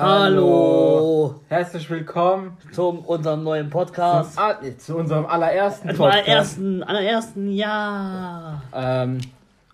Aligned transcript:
Hallo. 0.00 1.40
Herzlich 1.48 1.90
willkommen 1.90 2.56
zu 2.70 2.86
unserem 2.86 3.42
neuen 3.42 3.68
Podcast. 3.68 4.38
Ah, 4.38 4.56
zu 4.78 4.96
unserem 4.96 5.26
allerersten 5.26 5.92
Zum 5.92 6.04
allerersten, 6.04 6.84
allerersten, 6.84 7.50
ja. 7.50 8.62
Ähm, 8.72 9.18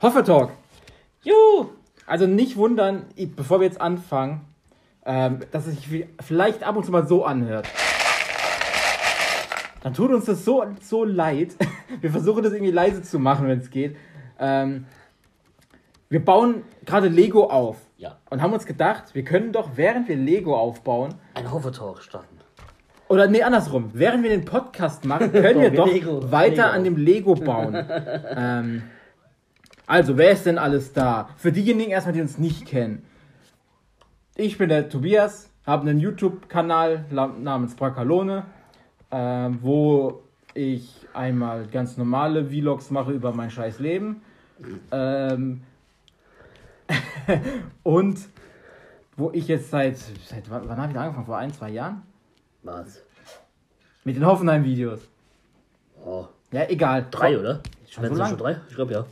Hoffe 0.01 0.25
Talk. 0.25 0.53
Juhu. 1.25 1.69
Also 2.07 2.27
nicht 2.27 2.57
wundern, 2.57 3.03
bevor 3.37 3.61
wir 3.61 3.67
jetzt 3.67 3.83
anfangen, 3.83 4.41
ähm, 5.05 5.41
dass 5.51 5.67
es 5.67 5.75
sich 5.75 6.07
vielleicht 6.23 6.63
ab 6.63 6.75
und 6.77 6.87
zu 6.87 6.91
mal 6.91 7.07
so 7.07 7.27
anhört. 7.27 7.69
Dann 9.83 9.93
tut 9.93 10.11
uns 10.11 10.25
das 10.25 10.43
so, 10.43 10.65
so 10.81 11.05
leid. 11.05 11.55
Wir 12.01 12.11
versuchen 12.11 12.43
das 12.43 12.55
irgendwie 12.55 12.73
leise 12.73 13.03
zu 13.03 13.19
machen, 13.19 13.47
wenn 13.47 13.59
es 13.59 13.71
geht. 13.71 13.95
Ähm, 14.39 14.87
wir 16.09 16.25
bauen 16.25 16.63
gerade 16.87 17.09
Lego 17.09 17.45
auf. 17.51 17.77
Ja. 18.05 18.19
Und 18.29 18.43
haben 18.43 18.53
uns 18.53 18.67
gedacht, 18.67 19.15
wir 19.15 19.25
können 19.25 19.53
doch, 19.53 19.71
während 19.77 20.09
wir 20.09 20.17
Lego 20.17 20.55
aufbauen, 20.55 21.15
Ein 21.33 21.51
Hoffe-Talk 21.51 22.03
starten. 22.03 22.39
Oder 23.09 23.29
nee, 23.29 23.43
andersrum. 23.43 23.93
Während 23.95 24.23
wir 24.23 24.29
den 24.29 24.45
Podcast 24.45 25.07
machen, 25.07 25.33
können 25.33 25.63
wir 25.63 25.71
Doch, 25.75 25.91
Lego, 25.91 26.31
weiter 26.31 26.65
Lego. 26.67 26.69
an 26.69 26.85
dem 26.85 26.97
Lego 26.99 27.35
bauen. 27.35 27.75
ähm, 28.37 28.83
also, 29.87 30.19
wer 30.19 30.33
ist 30.33 30.45
denn 30.45 30.59
alles 30.59 30.93
da? 30.93 31.31
Für 31.39 31.51
diejenigen 31.51 31.93
erstmal, 31.93 32.13
die 32.13 32.21
uns 32.21 32.37
nicht 32.37 32.67
kennen. 32.67 33.07
Ich 34.37 34.59
bin 34.59 34.69
der 34.69 34.91
Tobias, 34.91 35.51
habe 35.65 35.89
einen 35.89 35.99
YouTube-Kanal 35.99 37.07
namens 37.11 37.75
Brakalone, 37.75 38.45
ähm, 39.11 39.61
wo 39.63 40.25
ich 40.53 41.07
einmal 41.15 41.69
ganz 41.69 41.97
normale 41.97 42.51
Vlogs 42.51 42.91
mache 42.91 43.13
über 43.13 43.33
mein 43.33 43.51
scheiß 43.51 43.79
Leben. 43.79 44.21
Ähm, 44.93 45.63
und 47.83 48.19
wo 49.17 49.31
ich 49.33 49.49
jetzt 49.49 49.71
seit, 49.71 49.97
seit 49.97 50.51
wann, 50.51 50.69
habe 50.69 50.89
ich 50.89 50.95
da 50.95 51.03
angefangen? 51.03 51.27
Vor 51.27 51.37
ein, 51.37 51.53
zwei 51.53 51.71
Jahren? 51.71 52.03
Was? 52.63 53.03
Mit 54.05 54.17
den 54.17 54.27
Hoffenheim-Videos. 54.27 55.01
Oh, 56.05 56.27
Ja, 56.53 56.69
egal. 56.69 57.07
drei, 57.11 57.39
oder? 57.39 57.61
Schon 57.89 58.05
Wenn 58.05 58.15
so 58.15 58.23
es 58.23 58.29
schon 58.29 58.39
drei? 58.39 58.61
Ich 58.69 58.75
glaube 58.75 58.93
ja. 58.93 59.07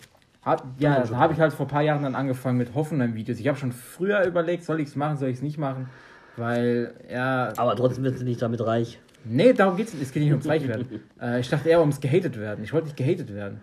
Hab, 0.45 0.67
ja, 0.79 1.05
da 1.05 1.17
habe 1.17 1.33
ich 1.33 1.41
halt 1.41 1.53
vor 1.53 1.67
ein 1.67 1.69
paar 1.69 1.83
Jahren 1.83 2.03
dann 2.03 2.17
angefangen 2.17 2.59
mit 2.59 2.75
Hoffenheim-Videos. 2.75 3.39
Ich 3.39 3.47
habe 3.47 3.57
schon 3.57 3.71
früher 3.73 4.25
überlegt, 4.25 4.65
soll 4.65 4.81
ich 4.81 4.89
es 4.89 4.97
machen, 4.97 5.17
soll 5.17 5.29
ich 5.29 5.37
es 5.37 5.43
nicht 5.43 5.57
machen. 5.57 5.89
Weil, 6.37 6.95
ja. 7.11 7.53
Aber 7.57 7.77
trotzdem 7.77 8.05
wird 8.05 8.19
sie 8.19 8.25
nicht 8.25 8.43
damit 8.43 8.61
reich. 8.67 8.99
Nee, 9.25 9.53
darum 9.53 9.77
geht's 9.77 9.93
nicht. 9.93 10.03
Es 10.03 10.13
geht 10.13 10.23
nicht 10.23 10.33
ums 10.33 10.49
Reich 10.49 10.67
werden. 10.67 11.01
äh, 11.21 11.41
ich 11.41 11.49
dachte 11.49 11.69
eher 11.69 11.81
ums 11.81 12.01
gehatet 12.01 12.39
werden. 12.39 12.65
Ich 12.65 12.73
wollte 12.73 12.87
nicht 12.87 12.97
gehatet 12.97 13.33
werden. 13.33 13.63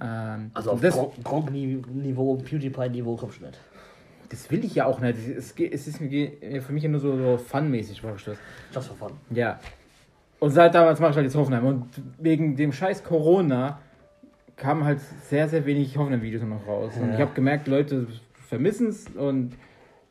Ähm, 0.00 0.50
Also 0.54 0.72
auf 0.72 0.80
das, 0.80 0.98
Gronk-Niveau, 1.24 2.36
PewDiePie-Niveau 2.36 3.16
kommst 3.16 3.40
du 3.40 3.46
nicht. 3.46 3.58
das 4.28 4.50
will 4.50 4.64
ich 4.64 4.74
ja 4.74 4.86
auch 4.86 5.00
nicht. 5.00 5.16
Es, 5.36 5.52
es 5.58 5.86
ist 5.88 6.00
mir 6.00 6.30
für 6.62 6.72
mich 6.72 6.84
nur 6.84 7.00
so, 7.00 7.16
so 7.16 7.38
funmäßig 7.38 8.00
vorgestellt. 8.00 8.38
Just 8.74 8.88
for 8.88 9.08
fun. 9.08 9.16
Ja. 9.30 9.58
Und 10.38 10.50
seit 10.50 10.74
damals 10.74 11.00
mache 11.00 11.10
ich 11.12 11.16
halt 11.16 11.24
jetzt 11.26 11.36
Hoffenheim. 11.36 11.64
Und 11.64 11.88
wegen 12.18 12.56
dem 12.56 12.72
scheiß 12.72 13.04
Corona 13.04 13.78
kamen 14.56 14.84
halt 14.84 15.00
sehr, 15.28 15.48
sehr 15.48 15.64
wenig 15.64 15.96
Hoffenheim-Videos 15.96 16.42
noch 16.42 16.66
raus. 16.66 16.92
Und 17.00 17.08
Ja. 17.08 17.14
ich 17.14 17.20
habe 17.20 17.32
gemerkt, 17.34 17.66
Leute 17.68 18.06
vermissen 18.48 18.88
es 18.88 19.06
und 19.08 19.52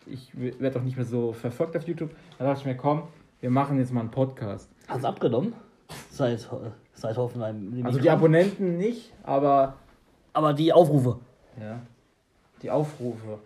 ich 0.08 0.32
werde 0.34 0.80
auch 0.80 0.84
nicht 0.84 0.98
mehr 0.98 1.06
so 1.06 1.34
verfolgt 1.34 1.76
auf 1.78 1.88
YouTube. 1.88 2.12
Da 2.38 2.46
dachte 2.46 2.60
ich 2.62 2.66
mir, 2.66 2.76
komm, 2.76 3.04
wir 3.42 3.50
machen 3.50 3.78
jetzt 3.80 3.92
mal 3.94 4.02
einen 4.02 4.12
Podcast. 4.12 4.70
Hast 4.88 5.04
du 5.04 5.08
abgenommen? 5.08 5.54
Seit, 6.10 6.48
seit 6.96 7.18
Hoffenheim. 7.18 7.82
Also 7.84 8.00
die 8.00 8.10
Abonnenten 8.10 8.78
nicht, 8.78 9.14
aber 9.24 9.76
Aber 10.34 10.54
die 10.54 10.74
Aufrufe. 10.74 11.20
ja, 11.60 11.80
die 12.62 12.72
Aufrufe. 12.72 13.40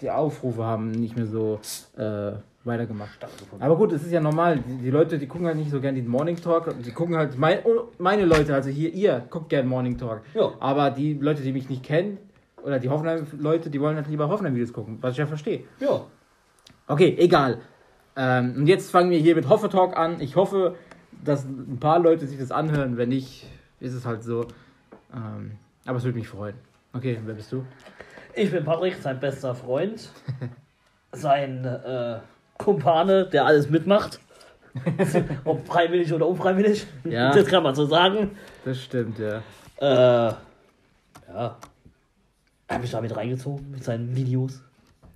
Die 0.00 0.10
Aufrufe 0.10 0.64
haben 0.64 0.90
nicht 0.90 1.16
mehr 1.16 1.26
so 1.26 1.60
äh, 1.96 2.32
weitergemacht. 2.64 3.18
Aber 3.60 3.76
gut, 3.76 3.92
es 3.92 4.02
ist 4.02 4.10
ja 4.10 4.20
normal. 4.20 4.58
Die, 4.58 4.76
die 4.78 4.90
Leute, 4.90 5.18
die 5.18 5.26
gucken 5.26 5.46
halt 5.46 5.56
nicht 5.56 5.70
so 5.70 5.80
gern 5.80 5.94
den 5.94 6.08
Morning 6.08 6.36
Talk. 6.36 6.74
Die 6.82 6.90
gucken 6.90 7.16
halt, 7.16 7.38
mein, 7.38 7.58
oh, 7.64 7.88
meine 7.98 8.24
Leute, 8.24 8.54
also 8.54 8.70
hier, 8.70 8.92
ihr, 8.92 9.22
guckt 9.30 9.50
gern 9.50 9.66
Morning 9.68 9.96
Talk. 9.96 10.22
Ja. 10.34 10.52
Aber 10.58 10.90
die 10.90 11.14
Leute, 11.14 11.42
die 11.42 11.52
mich 11.52 11.68
nicht 11.68 11.84
kennen, 11.84 12.18
oder 12.62 12.78
die 12.78 12.88
Hoffenheim-Leute, 12.88 13.68
die 13.70 13.80
wollen 13.80 13.96
halt 13.96 14.08
lieber 14.08 14.28
Hoffenheim-Videos 14.28 14.72
gucken, 14.72 14.98
was 15.00 15.12
ich 15.12 15.18
ja 15.18 15.26
verstehe. 15.26 15.64
Ja. 15.80 16.00
Okay, 16.88 17.14
egal. 17.18 17.58
Ähm, 18.16 18.54
und 18.56 18.66
jetzt 18.66 18.90
fangen 18.90 19.10
wir 19.10 19.18
hier 19.18 19.34
mit 19.36 19.48
Hoffe 19.48 19.68
Talk 19.68 19.96
an. 19.96 20.20
Ich 20.20 20.34
hoffe, 20.34 20.74
dass 21.22 21.44
ein 21.44 21.78
paar 21.78 21.98
Leute 21.98 22.26
sich 22.26 22.38
das 22.38 22.50
anhören. 22.50 22.96
Wenn 22.96 23.10
nicht, 23.10 23.46
ist 23.80 23.94
es 23.94 24.06
halt 24.06 24.22
so. 24.22 24.46
Ähm, 25.14 25.52
aber 25.84 25.98
es 25.98 26.04
würde 26.04 26.18
mich 26.18 26.28
freuen. 26.28 26.54
Okay, 26.92 27.18
wer 27.24 27.34
bist 27.34 27.52
du? 27.52 27.64
Ich 28.34 28.50
bin 28.50 28.64
Patrick, 28.64 28.96
sein 28.96 29.20
bester 29.20 29.54
Freund. 29.54 30.10
sein 31.12 31.64
äh, 31.64 32.18
Kumpane, 32.58 33.26
der 33.26 33.46
alles 33.46 33.68
mitmacht. 33.70 34.20
Ob 35.44 35.66
freiwillig 35.66 36.12
oder 36.12 36.26
unfreiwillig. 36.26 36.86
Ja. 37.04 37.30
Das 37.34 37.46
kann 37.46 37.62
man 37.62 37.74
so 37.74 37.86
sagen. 37.86 38.32
Das 38.64 38.82
stimmt, 38.82 39.18
ja. 39.18 39.42
Äh, 39.80 40.34
ja. 41.28 41.58
Er 42.66 42.74
hat 42.76 42.80
mich 42.80 42.90
damit 42.90 43.14
reingezogen 43.14 43.70
mit 43.70 43.84
seinen 43.84 44.14
Videos. 44.16 44.62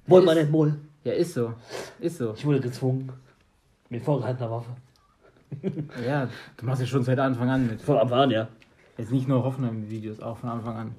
Wollen 0.06 0.24
wir 0.24 0.34
nicht 0.34 0.52
wohl. 0.52 0.76
Ja, 1.04 1.12
ist 1.12 1.34
so. 1.34 1.54
Ist 2.00 2.18
so. 2.18 2.34
Ich 2.34 2.44
wurde 2.44 2.60
gezwungen. 2.60 3.12
Mit 3.88 4.02
vorgehaltener 4.02 4.50
Waffe. 4.50 4.70
Ja, 6.06 6.28
du 6.56 6.66
machst 6.66 6.80
ja 6.80 6.86
schon 6.86 7.02
seit 7.02 7.18
Anfang 7.18 7.48
an 7.50 7.66
mit. 7.66 7.80
Von 7.82 7.96
Anfang 7.98 8.18
an, 8.20 8.30
ja. 8.30 8.48
Jetzt 8.96 9.12
nicht 9.12 9.28
nur 9.28 9.44
Hoffenheim-Videos, 9.44 10.20
auch 10.20 10.38
von 10.38 10.50
Anfang 10.50 10.76
an. 10.76 10.94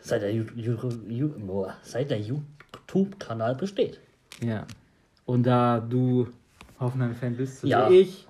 Seit 0.00 0.22
der, 0.22 0.32
der 0.32 2.18
YouTube-Kanal 2.18 3.54
besteht. 3.54 4.00
Ja. 4.42 4.66
Und 5.26 5.44
da 5.44 5.80
du 5.80 6.28
Hoffenheim-Fan 6.78 7.36
bist, 7.36 7.60
so 7.60 7.66
Ja. 7.66 7.90
wie 7.90 7.98
ich, 8.00 8.26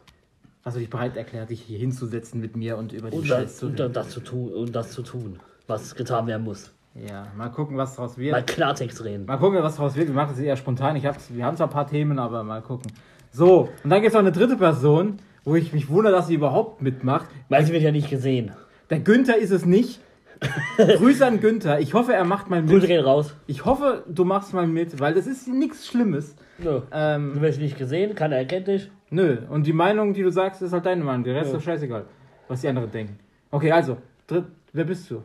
hast 0.65 0.75
du 0.77 0.81
dich 0.81 0.91
bereit 0.91 1.17
erklärt, 1.17 1.51
dich 1.51 1.61
hier 1.63 1.79
hinzusetzen 1.79 2.41
mit 2.41 2.57
mir 2.57 2.77
und 2.77 2.93
über 2.93 3.11
die 3.11 3.19
Und, 3.19 3.27
Scheiß 3.27 3.59
zu 3.59 3.67
und 3.67 3.81
reden. 3.81 3.93
das, 3.93 4.11
zu 4.11 4.21
tun, 4.21 4.53
und 4.53 4.75
das 4.75 4.91
zu 4.93 5.03
tun, 5.03 5.39
was 5.67 5.95
getan 5.95 6.27
werden 6.27 6.45
muss. 6.45 6.73
Ja, 6.95 7.29
mal 7.37 7.51
gucken, 7.51 7.77
was 7.77 7.95
draus 7.95 8.19
wird. 8.19 8.33
Mal 8.33 8.43
Klartext 8.45 9.05
reden. 9.05 9.25
Mal 9.27 9.37
gucken, 9.39 9.63
was 9.63 9.77
draus 9.77 9.95
wird. 9.95 10.09
Wir 10.09 10.15
machen 10.15 10.33
es 10.35 10.41
eher 10.41 10.57
spontan. 10.57 10.97
Ich 10.97 11.07
hab's, 11.07 11.33
wir 11.33 11.45
haben 11.45 11.57
zwar 11.57 11.69
ein 11.69 11.73
paar 11.73 11.87
Themen, 11.87 12.19
aber 12.19 12.43
mal 12.43 12.63
gucken. 12.63 12.91
So, 13.31 13.69
und 13.85 13.91
dann 13.91 14.01
gibt 14.03 14.09
es 14.09 14.13
noch 14.15 14.21
eine 14.21 14.33
dritte 14.33 14.57
Person, 14.57 15.19
wo 15.45 15.55
ich 15.57 15.73
mich 15.73 15.89
wundere, 15.89 16.13
dass 16.13 16.27
sie 16.27 16.35
überhaupt 16.35 16.83
mitmacht. 16.83 17.29
Weil 17.49 17.65
sie 17.65 17.73
wird 17.73 17.83
ja 17.83 17.93
nicht 17.93 18.11
gesehen. 18.11 18.53
Der 18.91 19.01
Günther 19.01 19.37
ist 19.37 19.51
es 19.51 19.65
nicht. 19.65 20.01
Grüße 20.77 21.25
an 21.27 21.41
Günther. 21.41 21.81
Ich 21.81 21.93
hoffe, 21.95 22.15
er 22.15 22.25
macht 22.25 22.49
mal 22.49 22.63
mit. 22.63 22.87
gehen 22.87 23.05
raus. 23.05 23.35
Ich 23.47 23.65
hoffe, 23.65 24.05
du 24.09 24.25
machst 24.25 24.55
mal 24.55 24.67
mit, 24.67 24.99
weil 24.99 25.13
das 25.15 25.27
ist 25.27 25.49
nichts 25.49 25.87
Schlimmes. 25.87 26.35
Nö. 26.59 26.81
Ähm, 26.93 27.33
Du 27.35 27.41
wirst 27.43 27.61
nicht 27.61 27.77
gesehen, 27.79 28.15
keiner 28.15 28.37
erkennt 28.37 28.67
dich. 28.69 28.91
Nö, 29.11 29.39
und 29.51 29.67
die 29.67 29.73
Meinung, 29.73 30.15
die 30.15 30.23
du 30.23 30.31
sagst, 30.31 30.63
ist 30.63 30.73
halt 30.73 30.87
deine 30.87 31.05
Meinung. 31.05 31.25
Der 31.25 31.35
Rest 31.35 31.49
ist 31.49 31.57
doch 31.57 31.63
scheißegal, 31.63 32.05
was 32.49 32.61
die 32.61 32.69
anderen 32.69 32.91
denken. 32.91 33.19
Okay, 33.51 33.73
also, 33.73 33.99
dritt, 34.27 34.47
wer 34.73 34.85
bist 34.85 35.11
du? 35.11 35.23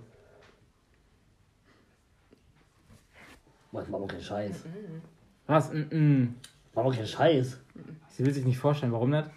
Mann, 3.71 3.85
Mach 3.89 3.99
mal 3.99 4.07
keinen 4.07 4.21
Scheiß. 4.21 4.63
Was? 5.47 5.71
Mm 5.71 5.77
-mm. 5.91 6.27
Mach 6.73 6.83
mal 6.83 6.93
keinen 6.93 7.07
Scheiß. 7.07 7.59
Sie 8.09 8.25
will 8.25 8.33
sich 8.33 8.45
nicht 8.45 8.57
vorstellen, 8.57 8.91
warum 8.91 9.11
nicht? 9.11 9.29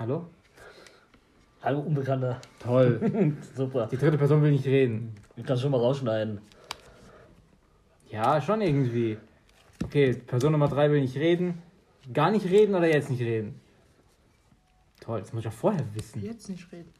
Hallo? 0.00 0.24
Hallo, 1.60 1.80
Unbekannter. 1.80 2.40
Toll. 2.58 3.36
Super. 3.54 3.86
Die 3.86 3.98
dritte 3.98 4.16
Person 4.16 4.40
will 4.40 4.50
nicht 4.50 4.64
reden. 4.64 5.14
Ich 5.36 5.44
kann 5.44 5.58
schon 5.58 5.70
mal 5.70 5.76
rausschneiden. 5.76 6.40
Ja, 8.10 8.40
schon 8.40 8.62
irgendwie. 8.62 9.18
Okay, 9.84 10.14
Person 10.14 10.52
Nummer 10.52 10.68
drei 10.68 10.90
will 10.90 11.02
nicht 11.02 11.18
reden. 11.18 11.60
Gar 12.14 12.30
nicht 12.30 12.46
reden 12.46 12.74
oder 12.74 12.88
jetzt 12.88 13.10
nicht 13.10 13.20
reden? 13.20 13.60
Toll, 15.00 15.20
das 15.20 15.34
muss 15.34 15.40
ich 15.40 15.44
ja 15.44 15.50
vorher 15.50 15.84
wissen. 15.92 16.24
Jetzt 16.24 16.48
nicht 16.48 16.72
reden. 16.72 16.94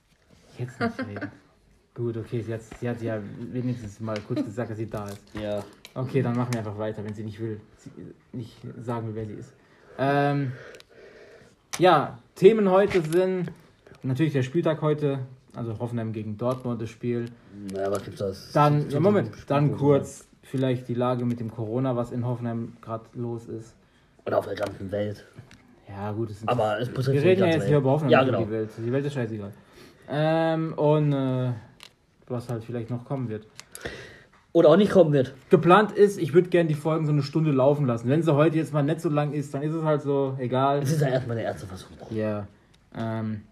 Jetzt 0.59 0.79
nicht 0.79 0.99
reden. 0.99 1.31
Gut, 1.95 2.19
okay, 2.19 2.43
sie 2.43 2.53
hat, 2.53 2.61
sie 2.61 2.87
hat 2.87 3.01
ja 3.01 3.19
wenigstens 3.51 3.99
mal 4.01 4.21
kurz 4.29 4.45
gesagt, 4.45 4.73
dass 4.73 4.77
sie 4.77 4.91
da 4.91 5.09
ist. 5.09 5.23
Ja. 5.41 5.65
Okay, 5.95 6.21
dann 6.21 6.37
machen 6.37 6.53
wir 6.53 6.59
einfach 6.59 6.77
weiter, 6.77 7.03
wenn 7.03 7.15
sie 7.15 7.25
nicht 7.25 7.41
will, 7.41 7.63
sie, 7.79 7.91
nicht 8.33 8.59
sagen 8.83 9.07
will, 9.07 9.15
wer 9.15 9.25
sie 9.25 9.41
ist. 9.41 9.55
Ähm, 9.99 10.53
ja, 11.81 12.19
Themen 12.35 12.71
heute 12.71 13.03
sind 13.03 13.51
natürlich 14.03 14.33
der 14.33 14.43
Spieltag 14.43 14.83
heute, 14.83 15.21
also 15.55 15.79
Hoffenheim 15.79 16.13
gegen 16.13 16.37
Dortmund 16.37 16.81
das 16.81 16.91
Spiel. 16.91 17.27
Naja, 17.73 17.91
was 17.91 18.05
gibt's 18.05 18.21
das? 18.21 18.53
Dann, 18.53 18.89
ja, 18.91 19.01
Moment, 19.01 19.31
dann 19.49 19.77
kurz 19.77 20.29
vielleicht 20.43 20.89
die 20.89 20.95
Lage 20.95 21.25
mit 21.25 21.41
dem 21.41 21.51
Corona, 21.51 21.97
was 21.97 22.13
in 22.13 22.27
Hoffenheim 22.27 22.77
gerade 22.83 23.05
los 23.15 23.47
ist. 23.47 23.75
Oder 24.27 24.39
auf 24.39 24.47
der 24.47 24.55
ganzen 24.57 24.91
Welt. 24.93 25.25
Ja, 25.89 26.13
gut, 26.13 26.31
es 26.31 26.41
sind 26.41 26.49
Aber 26.49 26.79
es 26.79 26.89
wir 26.95 27.23
reden 27.23 27.41
ja 27.41 27.47
jetzt 27.47 27.61
Welt. 27.61 27.69
hier 27.69 27.79
über 27.79 27.91
Hoffenheim, 27.91 28.13
Ja, 28.13 28.19
nicht 28.23 28.27
genau. 28.33 28.45
die 28.45 28.51
Welt. 28.51 28.71
Die 28.79 28.93
Welt 28.93 29.07
ist 29.07 29.15
scheißegal. 29.15 29.53
Ähm, 30.09 30.73
und 30.75 31.13
äh, 31.13 31.53
was 32.29 32.49
halt 32.49 32.65
vielleicht 32.65 32.91
noch 32.91 33.05
kommen 33.05 33.29
wird. 33.29 33.47
Oder 34.53 34.71
auch 34.71 34.77
nicht 34.77 34.91
kommen 34.91 35.13
wird. 35.13 35.35
Geplant 35.49 35.93
ist, 35.93 36.19
ich 36.19 36.35
würde 36.35 36.49
gerne 36.49 36.69
die 36.69 36.75
Folgen 36.75 37.07
so 37.07 37.13
eine 37.13 37.23
Stunde 37.23 37.53
laufen 37.53 37.87
lassen. 37.87 38.09
Wenn 38.09 38.23
sie 38.23 38.35
heute 38.35 38.57
jetzt 38.57 38.73
mal 38.73 38.83
nicht 38.83 39.01
so 39.01 39.09
lang 39.09 39.33
ist, 39.33 39.55
dann 39.55 39.63
ist 39.63 39.75
es 39.75 39.85
halt 39.85 40.03
so, 40.03 40.37
egal. 40.39 40.81
Es 40.83 40.93
ist 40.93 41.03
ja 41.03 41.09
erstmal 41.09 41.37
der 41.37 41.45
erste 41.45 41.67
Versuch. 41.67 42.11
Ja. 42.11 42.49
Ähm, 42.97 43.43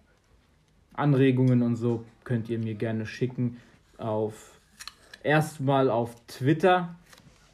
Anregungen 0.94 1.62
und 1.62 1.76
so 1.76 2.04
könnt 2.24 2.48
ihr 2.48 2.58
mir 2.58 2.74
gerne 2.74 3.06
schicken 3.06 3.58
auf 3.96 4.58
erstmal 5.22 5.90
auf 5.90 6.14
Twitter 6.26 6.96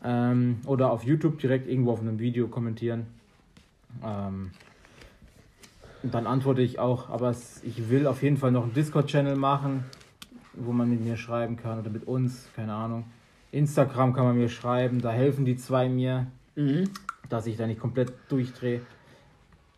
ähm, 0.02 0.60
oder 0.66 0.90
auf 0.90 1.04
YouTube 1.04 1.38
direkt 1.38 1.68
irgendwo 1.68 1.92
auf 1.92 2.00
einem 2.00 2.18
Video 2.18 2.48
kommentieren. 2.48 3.06
Ähm, 4.02 4.52
und 6.02 6.14
dann 6.14 6.26
antworte 6.26 6.62
ich 6.62 6.78
auch, 6.78 7.08
aber 7.10 7.30
es, 7.30 7.62
ich 7.64 7.88
will 7.90 8.06
auf 8.06 8.22
jeden 8.22 8.36
Fall 8.36 8.52
noch 8.52 8.64
einen 8.64 8.74
Discord-Channel 8.74 9.36
machen, 9.36 9.84
wo 10.54 10.72
man 10.72 10.90
mit 10.90 11.02
mir 11.02 11.16
schreiben 11.16 11.56
kann 11.56 11.78
oder 11.78 11.90
mit 11.90 12.06
uns, 12.06 12.48
keine 12.54 12.74
Ahnung. 12.74 13.04
Instagram 13.54 14.12
kann 14.12 14.24
man 14.24 14.36
mir 14.36 14.48
schreiben, 14.48 15.00
da 15.00 15.10
helfen 15.12 15.44
die 15.44 15.56
zwei 15.56 15.88
mir, 15.88 16.26
Mhm. 16.56 16.90
dass 17.28 17.46
ich 17.46 17.56
da 17.56 17.66
nicht 17.66 17.80
komplett 17.80 18.12
durchdrehe. 18.28 18.80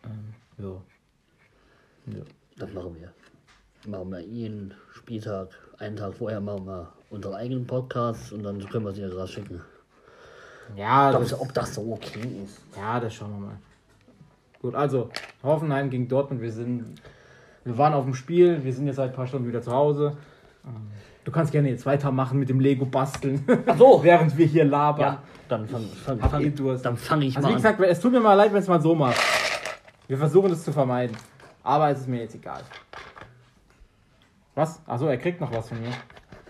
Ähm, 0.03 0.33
ja. 0.57 2.13
ja. 2.17 2.23
Das 2.57 2.73
machen 2.73 2.95
wir. 2.99 3.11
Machen 3.91 4.09
wir 4.11 4.19
jeden 4.21 4.73
Spieltag, 4.93 5.49
einen 5.79 5.95
Tag 5.95 6.13
vorher 6.15 6.41
machen 6.41 6.65
wir 6.65 6.91
unseren 7.09 7.35
eigenen 7.35 7.65
Podcast 7.65 8.33
und 8.33 8.43
dann 8.43 8.59
können 8.69 8.85
wir 8.85 8.91
sie 8.91 9.01
ja 9.01 9.09
gerade 9.09 9.27
schicken. 9.27 9.61
Ja, 10.75 11.11
Ob, 11.15 11.21
das, 11.21 11.39
ob 11.39 11.53
das 11.53 11.75
so 11.75 11.93
okay 11.93 12.43
ist. 12.43 12.59
ja, 12.75 12.99
das 12.99 13.13
schauen 13.13 13.31
wir 13.31 13.47
mal. 13.47 13.57
Gut, 14.61 14.75
also 14.75 15.09
Hoffenheim 15.43 15.89
gegen 15.89 16.07
Dortmund. 16.09 16.41
Wir 16.41 16.51
sind, 16.51 16.99
wir 17.63 17.77
waren 17.77 17.93
auf 17.93 18.03
dem 18.03 18.13
Spiel. 18.15 18.63
Wir 18.63 18.73
sind 18.73 18.87
jetzt 18.87 18.97
seit 18.97 19.11
ein 19.11 19.15
paar 19.15 19.27
Stunden 19.27 19.47
wieder 19.47 19.61
zu 19.61 19.71
Hause. 19.71 20.17
Ähm, 20.65 20.87
Du 21.27 21.33
kannst 21.33 21.51
gerne 21.51 21.69
jetzt 21.69 21.85
weitermachen 21.85 22.39
mit 22.39 22.47
dem 22.47 22.61
Lego 22.61 22.85
basteln, 22.85 23.45
Ach 23.65 23.77
so. 23.77 23.99
während 24.03 24.37
wir 24.37 24.45
hier 24.45 24.63
labern. 24.63 25.01
Ja, 25.01 25.23
dann 25.49 25.67
fange 25.67 25.87
fang, 25.87 26.21
fang, 26.21 26.41
ihr 26.41 26.51
Durst? 26.51 26.85
dann 26.85 26.95
fang 26.95 27.21
ich 27.21 27.35
Also 27.35 27.49
mal 27.49 27.51
wie 27.51 27.57
gesagt, 27.57 27.81
es 27.81 27.99
tut 27.99 28.13
mir 28.13 28.21
mal 28.21 28.35
leid, 28.35 28.53
wenn 28.53 28.61
es 28.61 28.67
mal 28.69 28.81
so 28.81 28.95
macht. 28.95 29.19
Wir 30.07 30.17
versuchen 30.17 30.53
es 30.53 30.63
zu 30.63 30.71
vermeiden. 30.71 31.17
Aber 31.63 31.89
es 31.89 31.99
ist 31.99 32.07
mir 32.07 32.21
jetzt 32.21 32.35
egal. 32.35 32.61
Was? 34.55 34.79
Achso, 34.87 35.07
er 35.07 35.17
kriegt 35.17 35.41
noch 35.41 35.51
was 35.51 35.67
von 35.67 35.81
mir. 35.81 35.91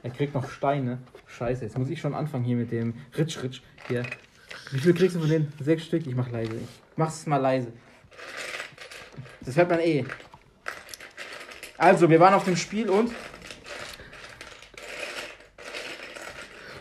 Er 0.04 0.12
kriegt 0.12 0.36
noch 0.36 0.48
Steine. 0.48 1.00
Scheiße, 1.26 1.64
jetzt 1.66 1.76
muss 1.76 1.90
ich 1.90 2.00
schon 2.00 2.14
anfangen 2.14 2.44
hier 2.44 2.58
mit 2.58 2.72
dem 2.72 2.94
Ritsch 3.18 3.42
Ritsch. 3.42 3.62
Hier. 3.88 4.04
Wie 4.70 4.78
viel 4.78 4.94
kriegst 4.94 5.16
du 5.16 5.22
von 5.22 5.30
denen? 5.30 5.52
Sechs 5.60 5.86
Stück? 5.86 6.06
Ich 6.06 6.14
mach 6.14 6.30
leise. 6.30 6.54
Ich 6.54 6.98
mach's 6.98 7.26
mal 7.26 7.38
leise. 7.38 7.74
Das 9.42 9.58
hört 9.58 9.72
man 9.72 9.80
eh. 9.80 10.06
Also, 11.80 12.08
wir 12.12 12.20
waren 12.20 12.36
auf 12.36 12.44
dem 12.44 12.56
Spiel 12.56 12.92
und 12.92 13.12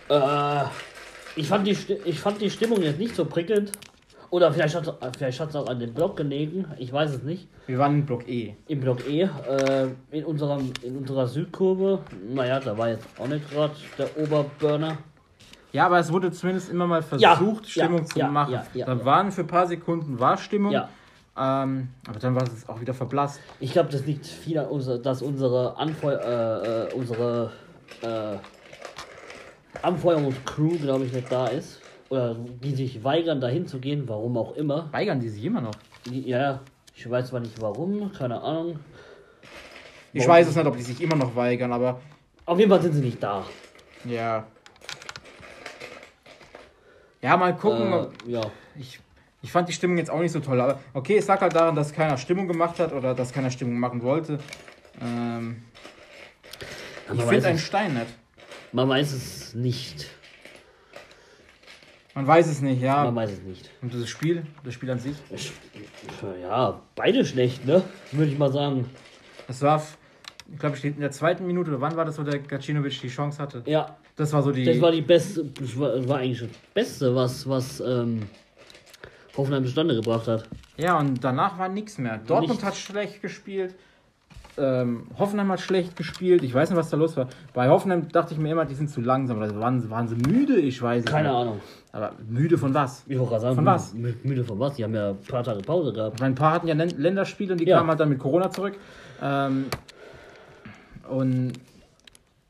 Äh, 0.09 0.65
ich, 1.37 1.49
fand 1.49 1.67
die, 1.67 1.77
ich 2.05 2.21
fand 2.21 2.41
die 2.41 2.51
Stimmung 2.51 2.83
jetzt 2.83 2.99
nicht 2.99 3.15
so 3.15 3.25
prickelnd. 3.25 3.73
Oder 4.31 4.53
vielleicht 4.53 4.75
hat 4.75 5.17
vielleicht 5.17 5.39
hat's 5.41 5.55
auch 5.55 5.69
an 5.69 5.79
dem 5.79 5.95
Block 5.95 6.17
gelegen. 6.17 6.67
Ich 6.79 6.93
weiß 6.93 7.13
es 7.15 7.23
nicht. 7.23 7.49
wir 7.67 7.79
waren 7.79 7.95
in 7.95 8.07
Block 8.07 8.29
E. 8.29 8.55
Im 8.67 8.81
Block 8.81 9.07
E, 9.09 9.23
äh, 9.23 9.29
in, 10.11 10.25
unserem, 10.25 10.73
in 10.83 10.97
unserer 10.99 11.29
Südkurve. 11.29 12.01
Naja, 12.35 12.59
da 12.59 12.77
war 12.77 12.89
jetzt 12.89 13.07
auch 13.19 13.29
nicht 13.29 13.49
gerade 13.51 13.73
der 13.97 14.17
Oberburner. 14.19 14.99
Ja, 15.73 15.87
aber 15.87 15.99
es 16.01 16.11
wurde 16.13 16.33
zumindest 16.33 16.71
immer 16.71 16.87
mal 16.89 17.05
Ja, 17.19 17.37
versucht, 17.37 17.69
Stimmung 17.69 17.99
ja, 18.01 18.05
zu 18.07 18.19
ja, 18.19 18.29
machen. 18.29 18.53
ja, 18.55 18.67
ja, 18.75 18.87
da 18.87 18.95
ja. 18.95 19.05
waren 19.05 19.31
für 19.31 19.43
ein 19.43 19.47
paar 19.47 19.67
Sekunden 19.69 20.19
war 20.19 20.37
Stimmung. 20.39 20.73
Ja, 20.73 20.89
Ähm, 21.39 21.89
aber 22.09 22.19
dann 22.19 22.35
war 22.35 22.43
es 22.45 22.69
auch 22.69 22.81
wieder 22.81 22.95
verblasst. 22.95 23.41
ich 23.61 23.73
glaube, 23.73 23.91
das 23.91 24.05
liegt 24.07 24.27
viel 24.27 24.59
an 24.59 24.67
unser, 24.67 24.99
dass 24.99 25.23
unsere 25.23 25.77
Anfeu 25.77 26.13
äh, 26.15 26.89
äh, 26.89 26.95
unsere 26.95 27.53
äh, 28.03 28.37
Anfeuerungscrew, 29.83 30.79
glaube 30.79 31.05
ich, 31.05 31.13
nicht 31.13 31.31
da 31.31 31.47
ist. 31.49 31.81
Oder 32.09 32.35
die 32.35 32.75
sich 32.75 33.03
weigern, 33.03 33.41
dahin 33.41 33.67
zu 33.67 33.79
gehen, 33.81 34.05
warum 34.09 34.37
auch 34.37 34.55
immer. 34.55 34.89
Weigern 34.93 35.19
die 35.21 35.29
sich 35.29 35.45
immer 35.45 35.61
noch. 35.61 35.75
Ja, 36.11 36.61
ich 36.95 37.09
weiß 37.11 37.29
zwar 37.29 37.41
nicht 37.41 37.61
warum, 37.61 38.13
keine 38.13 38.41
Ahnung. 38.41 38.79
Ich 40.13 40.23
Warum? 40.23 40.35
weiß 40.37 40.49
es 40.49 40.57
nicht, 40.57 40.67
ob 40.67 40.77
die 40.77 40.83
sich 40.83 41.01
immer 41.03 41.17
noch 41.17 41.35
weigern, 41.37 41.73
aber 41.73 42.01
Auf 42.47 42.59
jeden 42.59 42.71
Fall 42.71 42.81
sind 42.81 42.95
sie 42.95 43.01
nicht 43.03 43.23
da. 43.23 43.45
ja. 44.05 44.47
Ja, 47.23 47.37
mal 47.37 47.57
gucken. 47.57 47.93
Äh, 47.93 48.31
ja. 48.31 48.41
Ich, 48.79 49.01
ich 49.43 49.51
fand 49.51 49.69
die 49.69 49.73
Stimmung 49.73 49.99
jetzt 49.99 50.11
auch 50.11 50.21
nicht 50.21 50.31
so 50.31 50.39
toll. 50.39 50.61
Aber 50.61 50.79
okay, 50.95 51.17
es 51.17 51.27
lag 51.27 51.41
halt 51.41 51.55
daran, 51.57 51.75
dass 51.75 51.93
keiner 51.93 52.17
Stimmung 52.19 52.47
gemacht 52.47 52.79
hat 52.79 52.93
oder 52.93 53.15
dass 53.15 53.33
keiner 53.33 53.51
Stimmung 53.51 53.81
machen 53.81 54.03
wollte. 54.03 54.39
Ähm, 55.03 55.65
ich 57.13 57.23
finde 57.23 57.49
einen 57.49 57.59
Stein 57.59 57.95
nett. 57.95 58.07
Man 58.73 58.89
weiß 58.89 59.13
es 59.13 59.55
nicht. 59.55 60.07
Man 62.15 62.27
weiß 62.27 62.47
es 62.49 62.63
nicht, 62.63 62.81
ja. 62.81 63.05
Man 63.05 63.15
weiß 63.15 63.31
es 63.31 63.43
nicht. 63.43 63.71
Und 63.83 63.93
das 63.95 64.09
Spiel, 64.09 64.47
das 64.65 64.73
Spiel 64.75 64.91
an 64.91 64.99
sich, 64.99 65.17
Ich, 65.31 65.53
ja, 66.41 66.81
beide 66.95 67.25
schlecht, 67.27 67.67
ne? 67.67 67.83
Würde 68.13 68.33
ich 68.33 68.39
mal 68.39 68.51
sagen. 68.51 68.87
das 69.47 69.61
war, 69.61 69.83
ich 70.51 70.59
glaube, 70.59 70.77
steht 70.77 70.95
in 70.95 71.03
der 71.03 71.11
zweiten 71.11 71.47
Minute 71.47 71.71
oder 71.71 71.81
wann 71.83 71.95
war 71.97 72.07
das, 72.07 72.19
wo 72.19 72.23
der 72.23 72.39
Gacinovic 72.39 72.99
die 73.03 73.09
Chance 73.09 73.43
hatte? 73.43 73.63
Ja, 73.67 73.97
Das 74.17 74.33
war 74.33 74.43
so 74.43 74.51
die. 74.51 74.65
das 74.65 74.81
war 74.81 74.93
die 74.93 75.03
beste, 75.03 75.45
das 75.45 75.79
war, 75.79 75.91
das 75.97 76.09
war 76.09 76.19
eigentlich 76.19 76.41
das 76.41 76.49
Beste, 76.73 77.15
was, 77.15 77.47
was 77.47 77.81
ähm, 77.81 78.23
Hoffenheim 79.37 79.65
zustande 79.67 79.95
gebracht 79.95 80.27
hat. 80.27 80.49
Ja, 80.79 80.99
und 80.99 81.23
danach 81.23 81.59
war 81.59 81.69
nichts 81.69 81.99
mehr. 81.99 82.17
Dortmund 82.19 82.49
Nichts. 82.53 82.65
hat 82.65 82.77
schlecht 82.77 83.21
gespielt. 83.21 83.75
Ähm, 84.59 85.07
Hoffenheim 85.19 85.53
hat 85.53 85.61
schlecht 85.61 85.97
gespielt. 85.97 86.43
Ich 86.43 86.55
weiß 86.55 86.71
nicht, 86.71 86.79
was 86.79 86.89
da 86.89 86.97
los 86.97 87.17
war. 87.17 87.29
Bei 87.53 87.69
Hoffenheim 87.69 88.09
dachte 88.09 88.33
ich 88.33 88.41
mir 88.41 88.53
immer, 88.53 88.65
die 88.65 88.75
sind 88.75 88.89
zu 88.89 89.01
langsam. 89.03 89.37
Oder 89.39 89.55
waren, 89.61 89.89
waren 89.91 90.09
sie 90.09 90.15
müde? 90.17 90.57
Ich 90.57 90.81
weiß 90.81 91.05
es 91.05 91.11
Keine 91.11 91.29
nicht. 91.29 91.37
Ahnung. 91.37 91.61
Aber 91.93 92.13
müde 92.27 92.57
von 92.57 92.73
was? 92.73 93.05
Ich 93.07 93.19
wollte 93.19 93.31
gerade 93.31 93.43
sagen, 93.43 93.55
Von 93.57 93.65
müde- 93.65 93.75
was? 93.75 93.95
mü- 93.95 94.15
Müde 94.23 94.45
von 94.45 94.59
was? 94.59 94.75
Die 94.77 94.85
haben 94.85 94.95
ja 94.95 95.11
ein 95.11 95.19
paar 95.29 95.45
Tage 95.45 95.61
Pause 95.61 95.93
gehabt. 95.93 96.23
Ein 96.23 96.35
paar 96.35 96.53
hatten 96.53 96.69
ja 96.69 96.75
Län- 96.75 96.97
Länderspiele 96.97 97.53
und 97.53 97.61
die 97.61 97.67
Ja. 97.67 97.77
kamen 97.79 97.91
halt 97.91 98.01
dann 98.01 98.09
mit 98.09 98.19
Corona 98.19 98.51
zurück. 98.51 98.75
Ähm, 99.23 99.67
und 101.09 101.53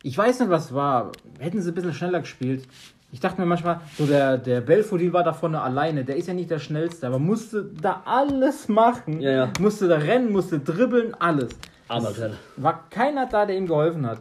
ich 0.03 0.17
weiß 0.17 0.41
nicht, 0.41 0.50
was 0.50 0.73
war. 0.75 1.12
Hätten 1.38 1.61
sie 1.61 1.70
ein 1.70 1.75
bisschen 1.75 1.93
schneller 1.93 2.20
gespielt. 2.20 2.67
Ich 3.12 3.20
dachte 3.20 3.41
mir 3.41 3.47
manchmal, 3.47 3.81
so 3.97 4.05
der, 4.06 4.37
der 4.37 4.61
Belfodil 4.61 5.12
war 5.12 5.23
da 5.25 5.32
vorne 5.32 5.61
alleine. 5.61 6.05
Der 6.05 6.17
ist 6.17 6.29
ja 6.29 6.35
nicht 6.35 6.50
der 6.50 6.58
schnellste, 6.58 7.06
aber 7.06 7.19
musste 7.19 7.70
da 7.81 8.03
alles 8.05 8.69
machen. 8.69 9.20
Ja, 9.20 9.31
ja. 9.31 9.53
Musste 9.61 9.88
da 9.88 9.97
rennen, 9.97 10.32
musste 10.32 10.58
dribbeln, 10.58 11.14
alles. 11.14 11.49
Aber 11.88 12.12
Kerl. 12.12 12.37
War 12.56 12.88
keiner 12.91 13.27
da, 13.27 13.47
der 13.47 13.56
ihm 13.56 13.67
geholfen 13.67 14.06
hat. 14.06 14.19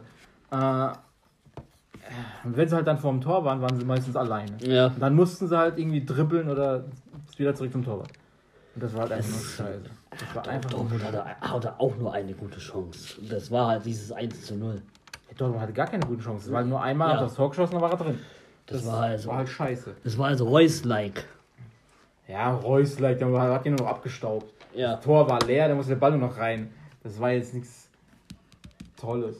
Äh, 0.50 0.96
und 2.44 2.56
wenn 2.56 2.68
sie 2.68 2.76
halt 2.76 2.86
dann 2.86 2.98
vor 2.98 3.10
dem 3.12 3.20
Tor 3.20 3.44
waren, 3.44 3.60
waren 3.60 3.76
sie 3.78 3.84
meistens 3.84 4.14
alleine. 4.16 4.52
Ja. 4.60 4.86
Und 4.86 5.00
dann 5.00 5.14
mussten 5.14 5.48
sie 5.48 5.58
halt 5.58 5.78
irgendwie 5.78 6.04
dribbeln 6.04 6.48
oder 6.48 6.84
wieder 7.36 7.54
zurück 7.54 7.72
zum 7.72 7.84
Torwart. 7.84 8.10
Und 8.74 8.82
das 8.84 8.94
war 8.94 9.02
halt 9.02 9.12
einfach 9.12 9.30
nur 9.30 9.40
scheiße. 9.40 9.80
Das 10.10 10.34
war 10.34 10.48
einfach 10.48 10.70
Dortmund 10.70 11.02
hatte, 11.04 11.24
hatte 11.40 11.80
auch 11.80 11.96
nur 11.96 12.12
eine 12.12 12.32
gute 12.34 12.58
Chance. 12.58 13.16
Das 13.28 13.50
war 13.50 13.68
halt 13.68 13.84
dieses 13.84 14.12
1 14.12 14.46
zu 14.46 14.54
0. 14.54 14.80
Dortmund 15.36 15.60
hatte 15.60 15.72
gar 15.72 15.86
keine 15.86 16.06
gute 16.06 16.22
Chance. 16.22 16.46
Es 16.46 16.52
war 16.52 16.62
nur 16.62 16.80
einmal, 16.80 17.14
Ja. 17.14 17.20
das 17.20 17.34
Tor 17.34 17.50
geschossen, 17.50 17.72
dann 17.72 17.82
war 17.82 17.90
er 17.90 17.96
drin. 17.98 18.18
Das, 18.66 18.86
war 18.86 19.00
halt 19.00 19.20
so. 19.20 19.28
war 19.28 19.38
halt 19.38 19.48
scheiße. 19.48 19.94
Das 20.02 20.16
war 20.16 20.28
also 20.28 20.46
Reus-like. 20.48 21.24
Ja, 22.28 22.52
Reus, 22.54 22.98
like, 22.98 23.18
der 23.18 23.28
hat 23.38 23.66
ihn 23.66 23.74
nur 23.74 23.82
noch 23.86 23.88
abgestaubt. 23.92 24.52
Ja. 24.74 24.94
Das 24.96 25.04
Tor 25.04 25.28
war 25.28 25.40
leer, 25.42 25.68
da 25.68 25.74
musste 25.74 25.92
der 25.92 26.00
Ball 26.00 26.10
nur 26.12 26.28
noch 26.28 26.38
rein. 26.38 26.72
Das 27.06 27.20
war 27.20 27.30
jetzt 27.30 27.54
nichts 27.54 27.88
Tolles. 29.00 29.36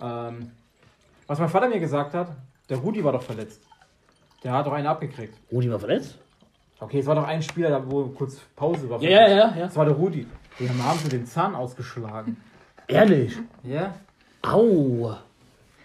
Ähm, 0.00 0.50
was 1.26 1.38
mein 1.38 1.50
Vater 1.50 1.68
mir 1.68 1.78
gesagt 1.78 2.14
hat, 2.14 2.28
der 2.70 2.78
Rudi 2.78 3.04
war 3.04 3.12
doch 3.12 3.22
verletzt. 3.22 3.60
Der 4.42 4.52
hat 4.52 4.66
doch 4.66 4.72
einen 4.72 4.86
abgekriegt. 4.86 5.36
Rudi 5.52 5.70
war 5.70 5.78
verletzt? 5.78 6.16
Okay, 6.80 7.00
es 7.00 7.06
war 7.06 7.14
doch 7.14 7.26
ein 7.26 7.42
Spieler, 7.42 7.68
da 7.68 7.90
wo 7.90 8.06
kurz 8.06 8.40
Pause 8.56 8.88
war. 8.88 9.02
Ja, 9.02 9.10
ja, 9.10 9.28
ja, 9.28 9.36
ja. 9.36 9.66
Das 9.66 9.76
war 9.76 9.84
der 9.84 9.94
Rudi. 9.94 10.26
Den 10.58 10.82
haben 10.82 10.98
sie 11.00 11.10
den 11.10 11.26
Zahn 11.26 11.54
ausgeschlagen. 11.54 12.38
Ehrlich? 12.88 13.36
Ja? 13.62 13.94
Au. 14.40 15.14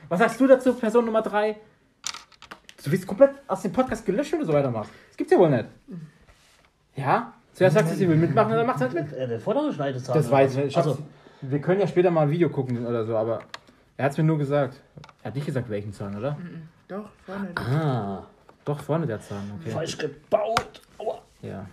Was 0.07 0.19
sagst 0.19 0.39
du 0.39 0.47
dazu, 0.47 0.73
Person 0.75 1.03
Nummer 1.05 1.21
3? 1.23 1.57
Du 2.85 2.91
wirst 2.91 3.05
komplett 3.05 3.31
aus 3.49 3.61
dem 3.63 3.73
Podcast 3.73 4.05
gelöscht, 4.05 4.31
wenn 4.31 4.39
du 4.39 4.45
so 4.45 4.53
weitermachst. 4.53 4.91
Das 5.09 5.17
gibt's 5.17 5.33
ja 5.33 5.37
wohl 5.39 5.49
nicht. 5.49 5.65
Ja? 6.95 7.33
Zuerst 7.57 7.75
sagst 7.75 7.91
du, 7.91 7.97
sie 7.97 8.07
will 8.07 8.17
mitmachen 8.17 8.51
und 8.51 8.57
dann 8.59 8.67
macht 8.67 8.77
sie 8.77 8.85
nicht 8.85 8.93
mit. 8.93 9.13
Äh, 9.13 9.27
Der 9.27 9.39
vordere 9.39 9.73
Schneidezahn. 9.73 10.15
Das 10.15 10.29
weiß 10.29 10.57
ich. 10.57 10.65
Ich 10.65 10.77
Also, 10.77 10.99
Wir 11.41 11.59
können 11.61 11.79
ja 11.79 11.87
später 11.87 12.11
mal 12.11 12.21
ein 12.23 12.31
Video 12.31 12.49
gucken 12.49 12.85
oder 12.85 13.05
so, 13.05 13.15
aber 13.15 13.39
er 13.95 14.05
hat 14.05 14.11
es 14.11 14.17
mir 14.17 14.23
nur 14.23 14.37
gesagt. 14.37 14.81
Er 15.21 15.27
hat 15.27 15.35
nicht 15.35 15.45
gesagt, 15.45 15.69
welchen 15.69 15.93
Zahn, 15.93 16.17
oder? 16.17 16.37
Doch, 16.87 17.09
vorne. 17.25 17.49
ah, 17.55 18.23
Doch, 18.65 18.79
vorne 18.81 19.05
der 19.05 19.19
Zahn, 19.21 19.51
okay. 19.59 19.71
falsch 19.71 19.97
gebaut. 19.97 20.81
Aua. 20.97 21.19
Ja. 21.41 21.65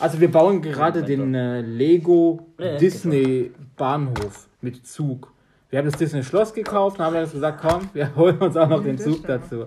Also 0.00 0.20
wir 0.20 0.30
bauen 0.30 0.62
gerade 0.62 1.02
den 1.02 1.34
äh, 1.34 1.60
Lego 1.60 2.46
Ja, 2.58 2.76
Disney 2.76 3.52
Bahnhof 3.76 4.48
mit 4.60 4.86
Zug. 4.86 5.32
Wir 5.70 5.80
haben 5.80 5.86
das 5.86 5.98
Disney 5.98 6.22
Schloss 6.22 6.54
gekauft 6.54 6.98
und 6.98 7.04
haben 7.04 7.14
dann 7.14 7.30
gesagt, 7.30 7.60
komm, 7.60 7.88
wir 7.92 8.14
holen 8.16 8.38
uns 8.38 8.56
auch 8.56 8.68
noch 8.68 8.82
den 8.82 8.96
das 8.96 9.04
Zug 9.04 9.26
dazu. 9.26 9.66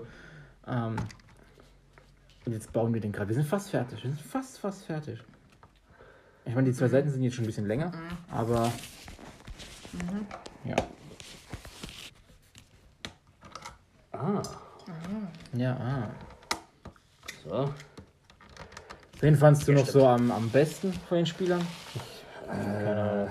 Ähm, 0.66 0.96
und 2.44 2.52
jetzt 2.52 2.72
bauen 2.72 2.92
wir 2.92 3.00
den 3.00 3.12
gerade. 3.12 3.28
Wir 3.28 3.36
sind 3.36 3.46
fast 3.46 3.70
fertig. 3.70 4.02
Wir 4.02 4.10
sind 4.10 4.20
fast, 4.20 4.58
fast 4.58 4.84
fertig. 4.84 5.20
Ich 6.44 6.54
meine, 6.54 6.68
die 6.68 6.74
zwei 6.74 6.88
Seiten 6.88 7.10
sind 7.10 7.22
jetzt 7.22 7.34
schon 7.34 7.44
ein 7.44 7.46
bisschen 7.46 7.66
länger, 7.66 7.92
aber 8.30 8.72
ja. 10.64 10.76
Ah, 14.12 14.42
Ja, 15.54 15.72
ah. 15.76 16.56
so. 17.44 17.72
Wen 19.20 19.36
fandst 19.36 19.68
du 19.68 19.72
noch 19.72 19.86
so 19.86 20.06
am, 20.06 20.30
am 20.32 20.50
besten 20.50 20.92
von 21.08 21.18
den 21.18 21.26
Spielern? 21.26 21.60
Äh, 22.50 23.26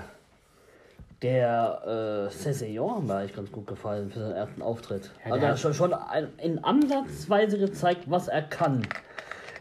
der 1.20 2.28
äh, 2.30 2.30
hat 2.34 3.02
mir 3.02 3.14
eigentlich 3.14 3.36
ganz 3.36 3.52
gut 3.52 3.66
gefallen 3.66 4.10
für 4.10 4.18
seinen 4.20 4.32
ersten 4.34 4.62
Auftritt. 4.62 5.10
Ja, 5.24 5.32
also 5.32 5.36
er 5.44 5.48
hat- 5.48 5.52
hat 5.54 5.60
schon, 5.60 5.74
schon 5.74 5.92
ein, 5.94 6.28
in 6.38 6.64
Ansatzweise 6.64 7.58
gezeigt, 7.58 8.04
was 8.10 8.28
er 8.28 8.42
kann. 8.42 8.86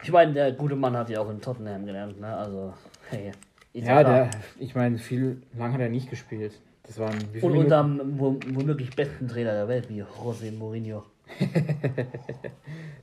Ich 0.03 0.12
meine, 0.12 0.34
der 0.34 0.51
gute 0.53 0.75
Mann 0.75 0.98
hat 0.98 1.10
ja 1.10 1.20
auch 1.20 1.29
in 1.29 1.41
Tottenham 1.41 1.86
gelernt, 1.86 2.20
ne? 2.20 2.36
Also, 2.36 2.74
hey. 3.11 3.31
Ja, 3.73 4.03
der, 4.03 4.29
ich 4.59 4.75
meine, 4.75 4.97
viel 4.97 5.41
lang 5.57 5.71
hat 5.73 5.79
er 5.79 5.89
nicht 5.89 6.09
gespielt. 6.09 6.53
Das 6.83 6.97
waren 6.99 7.13
wie 7.31 7.39
viele 7.39 7.53
Und 7.53 7.57
unterm 7.57 8.01
wo- 8.19 8.37
womöglich 8.49 8.89
besten 8.95 9.27
Trainer 9.27 9.53
der 9.53 9.67
Welt, 9.67 9.87
wie 9.89 10.03
José 10.03 10.51
Mourinho. 10.51 11.03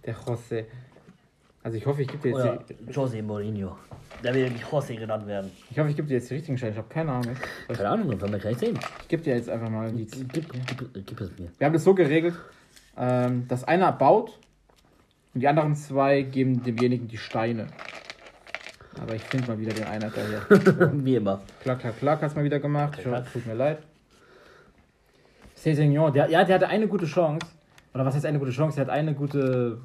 Der 0.04 0.14
José. 0.14 0.64
Also 1.62 1.76
ich 1.76 1.86
hoffe, 1.86 2.02
ich 2.02 2.08
gebe 2.08 2.22
dir 2.22 2.28
jetzt 2.28 2.38
Oder 2.38 2.64
die, 2.68 2.92
José 2.92 3.22
Mourinho. 3.22 3.76
Der 4.22 4.34
will 4.34 4.50
nicht 4.50 4.64
José 4.64 4.96
genannt 4.96 5.26
werden. 5.26 5.50
ich 5.70 5.78
hoffe, 5.78 5.90
ich 5.90 5.96
gebe 5.96 6.08
dir 6.08 6.14
jetzt 6.14 6.30
die 6.30 6.34
richtigen 6.34 6.56
Scheine. 6.58 6.72
Ich 6.72 6.78
habe 6.78 6.88
keine 6.88 7.12
Ahnung. 7.12 7.34
Keine 7.68 7.88
Ahnung, 7.88 8.18
das 8.18 8.30
wir 8.30 8.38
gleich 8.38 8.58
sehen. 8.58 8.78
Ich 9.02 9.08
gebe 9.08 9.22
dir 9.22 9.34
jetzt 9.36 9.48
einfach 9.48 9.70
mal 9.70 9.90
die. 9.92 10.04
Gib, 10.06 10.32
gib, 10.32 10.52
gib, 10.92 11.06
gib 11.06 11.20
es 11.20 11.38
mir. 11.38 11.48
Wir 11.58 11.66
haben 11.66 11.72
das 11.72 11.84
so 11.84 11.94
geregelt, 11.94 12.34
ähm, 12.96 13.46
dass 13.48 13.64
einer 13.64 13.90
baut 13.92 14.38
und 15.34 15.40
die 15.40 15.48
anderen 15.48 15.74
zwei 15.74 16.22
geben 16.22 16.62
demjenigen 16.62 17.08
die 17.08 17.18
Steine. 17.18 17.66
Aber 19.00 19.14
ich 19.14 19.22
finde 19.22 19.48
mal 19.48 19.58
wieder 19.58 19.72
den 19.72 19.84
einer 19.84 20.10
da 20.10 20.20
hier. 20.20 20.92
Wie 21.04 21.16
immer. 21.16 21.40
Klack, 21.60 21.80
klack, 21.80 21.98
klack, 21.98 22.22
hast 22.22 22.36
mal 22.36 22.44
wieder 22.44 22.60
gemacht. 22.60 22.94
Klack, 22.94 23.04
klack. 23.04 23.32
tut 23.32 23.46
mir 23.46 23.54
leid. 23.54 23.78
Cézignon, 25.56 26.12
der, 26.12 26.30
ja, 26.30 26.44
der 26.44 26.56
hatte 26.56 26.68
eine 26.68 26.86
gute 26.86 27.06
Chance. 27.06 27.46
Oder 27.94 28.04
was 28.04 28.14
heißt 28.14 28.26
eine 28.26 28.38
gute 28.38 28.52
Chance? 28.52 28.78
Er 28.78 28.86
hat 28.86 28.92
eine 28.92 29.14
gute 29.14 29.78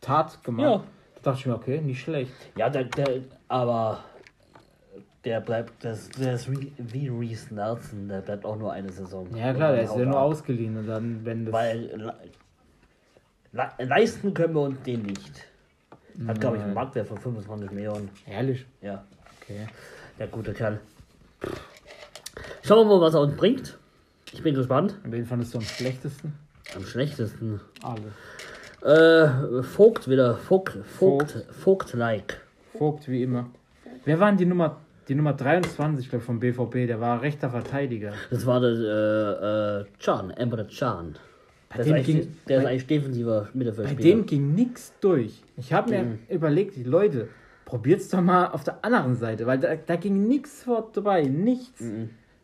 Tat 0.00 0.42
gemacht. 0.42 0.64
Ja. 0.64 0.84
Da 1.16 1.30
dachte 1.30 1.40
ich 1.40 1.46
mir, 1.46 1.54
okay, 1.54 1.80
nicht 1.80 2.00
schlecht. 2.00 2.32
Ja, 2.56 2.68
der, 2.68 2.84
der, 2.84 3.20
aber 3.48 4.04
der 5.24 5.40
bleibt, 5.40 5.84
das, 5.84 6.08
der 6.10 6.34
ist 6.34 6.50
wie, 6.50 7.08
Reese 7.08 7.54
Nelson, 7.54 8.08
der 8.08 8.22
bleibt 8.22 8.44
auch 8.44 8.56
nur 8.56 8.72
eine 8.72 8.90
Saison. 8.90 9.28
Ja 9.36 9.52
klar, 9.52 9.72
der 9.72 9.82
ist 9.82 9.96
ja 9.96 10.04
nur 10.04 10.16
ab. 10.16 10.24
ausgeliehen 10.24 10.76
und 10.78 10.86
dann, 10.86 11.24
wenn 11.24 11.44
das. 11.44 11.52
Weil 11.52 12.12
le 13.52 13.68
leisten 13.78 14.32
können 14.32 14.54
wir 14.54 14.62
uns 14.62 14.82
den 14.82 15.02
nicht. 15.02 15.46
Hat, 16.26 16.40
glaube 16.40 16.56
ich, 16.56 16.62
einen. 16.62 16.74
Marktwert 16.74 17.08
von 17.08 17.18
25 17.18 17.70
Millionen. 17.72 18.10
Ehrlich. 18.26 18.66
Ja, 18.82 19.04
Okay. 19.42 19.66
der 20.18 20.26
gute 20.28 20.52
Kerl. 20.52 20.80
Schauen 22.62 22.86
wir 22.88 22.96
mal, 22.96 23.00
was 23.00 23.14
er 23.14 23.20
uns 23.22 23.36
bringt. 23.36 23.76
Ich 24.32 24.42
bin 24.42 24.54
gespannt. 24.54 24.96
Und 25.04 25.12
wen 25.12 25.26
fandest 25.26 25.54
du 25.54 25.58
am 25.58 25.64
schlechtesten? 25.64 26.34
Am 26.76 26.84
schlechtesten. 26.84 27.60
Alle. 27.82 28.12
Äh, 28.82 29.62
Vogt 29.62 30.08
wieder. 30.08 30.36
Vogt, 30.36 30.78
Vogt, 30.84 31.44
Vogt-like. 31.50 32.40
Vogt 32.78 33.08
wie 33.08 33.22
immer. 33.22 33.50
Wer 34.04 34.20
war 34.20 34.28
denn 34.28 34.38
die 34.38 34.46
Nummer, 34.46 34.76
die 35.08 35.14
Nummer 35.14 35.32
23, 35.32 36.08
glaube 36.08 36.24
vom 36.24 36.38
BVB? 36.40 36.86
Der 36.86 37.00
war 37.00 37.20
rechter 37.20 37.50
Verteidiger. 37.50 38.12
Das 38.30 38.46
war 38.46 38.60
der 38.60 38.70
äh, 38.70 39.80
äh, 39.80 39.84
Can, 39.98 40.30
Emre 40.30 40.66
Can. 40.66 41.16
Der 41.76 41.96
ist, 41.98 42.06
ging- 42.06 42.28
der 42.48 42.58
ist 42.58 42.64
bei- 42.64 42.70
eigentlich 42.70 42.86
defensiver 42.86 43.40
Bei 43.42 43.48
Mittelfeldspieler. 43.54 44.02
dem 44.16 44.26
ging 44.26 44.54
nichts 44.54 44.92
durch. 45.00 45.42
Ich 45.56 45.72
habe 45.72 45.90
mir 45.90 46.18
überlegt, 46.28 46.74
die 46.76 46.82
Leute, 46.82 47.28
probiert's 47.64 48.08
doch 48.08 48.20
mal 48.20 48.46
auf 48.46 48.64
der 48.64 48.84
anderen 48.84 49.14
Seite, 49.14 49.46
weil 49.46 49.58
da, 49.58 49.76
da 49.76 49.96
ging 49.96 50.26
nichts 50.26 50.64
vorbei, 50.64 51.22
nichts. 51.22 51.82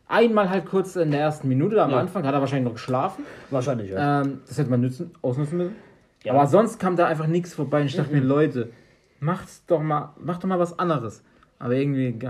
Einmal 0.09 0.49
halt 0.49 0.67
kurz 0.67 0.95
in 0.95 1.11
der 1.11 1.21
ersten 1.21 1.49
Minute 1.49 1.83
am 1.83 1.91
Ja. 1.91 1.99
Anfang, 1.99 2.25
hat 2.25 2.33
er 2.35 2.41
wahrscheinlich 2.41 2.67
noch 2.67 2.75
geschlafen. 2.75 3.25
Wahrscheinlich, 3.51 3.91
ja. 3.91 4.23
Ähm, 4.23 4.43
das 4.47 4.57
hätte 4.59 4.71
man 4.71 4.81
nützen, 4.81 5.11
ausnutzen 5.23 5.59
müssen. 5.59 5.75
Ja. 6.23 6.33
Aber 6.33 6.47
sonst 6.47 6.79
kam 6.79 6.95
da 6.95 7.07
einfach 7.09 7.27
nichts 7.27 7.55
vorbei. 7.55 7.81
Und 7.81 7.87
ich 7.87 7.97
dachte 7.97 8.13
mir, 8.15 8.21
Leute, 8.21 8.71
macht's 9.19 9.65
doch 9.67 9.83
mal, 9.83 10.11
macht 10.21 10.45
doch 10.45 10.49
mal 10.49 10.61
was 10.61 10.79
anderes. 10.79 11.25
Aber 11.59 11.75
irgendwie 11.75 12.11
nicht. 12.13 12.25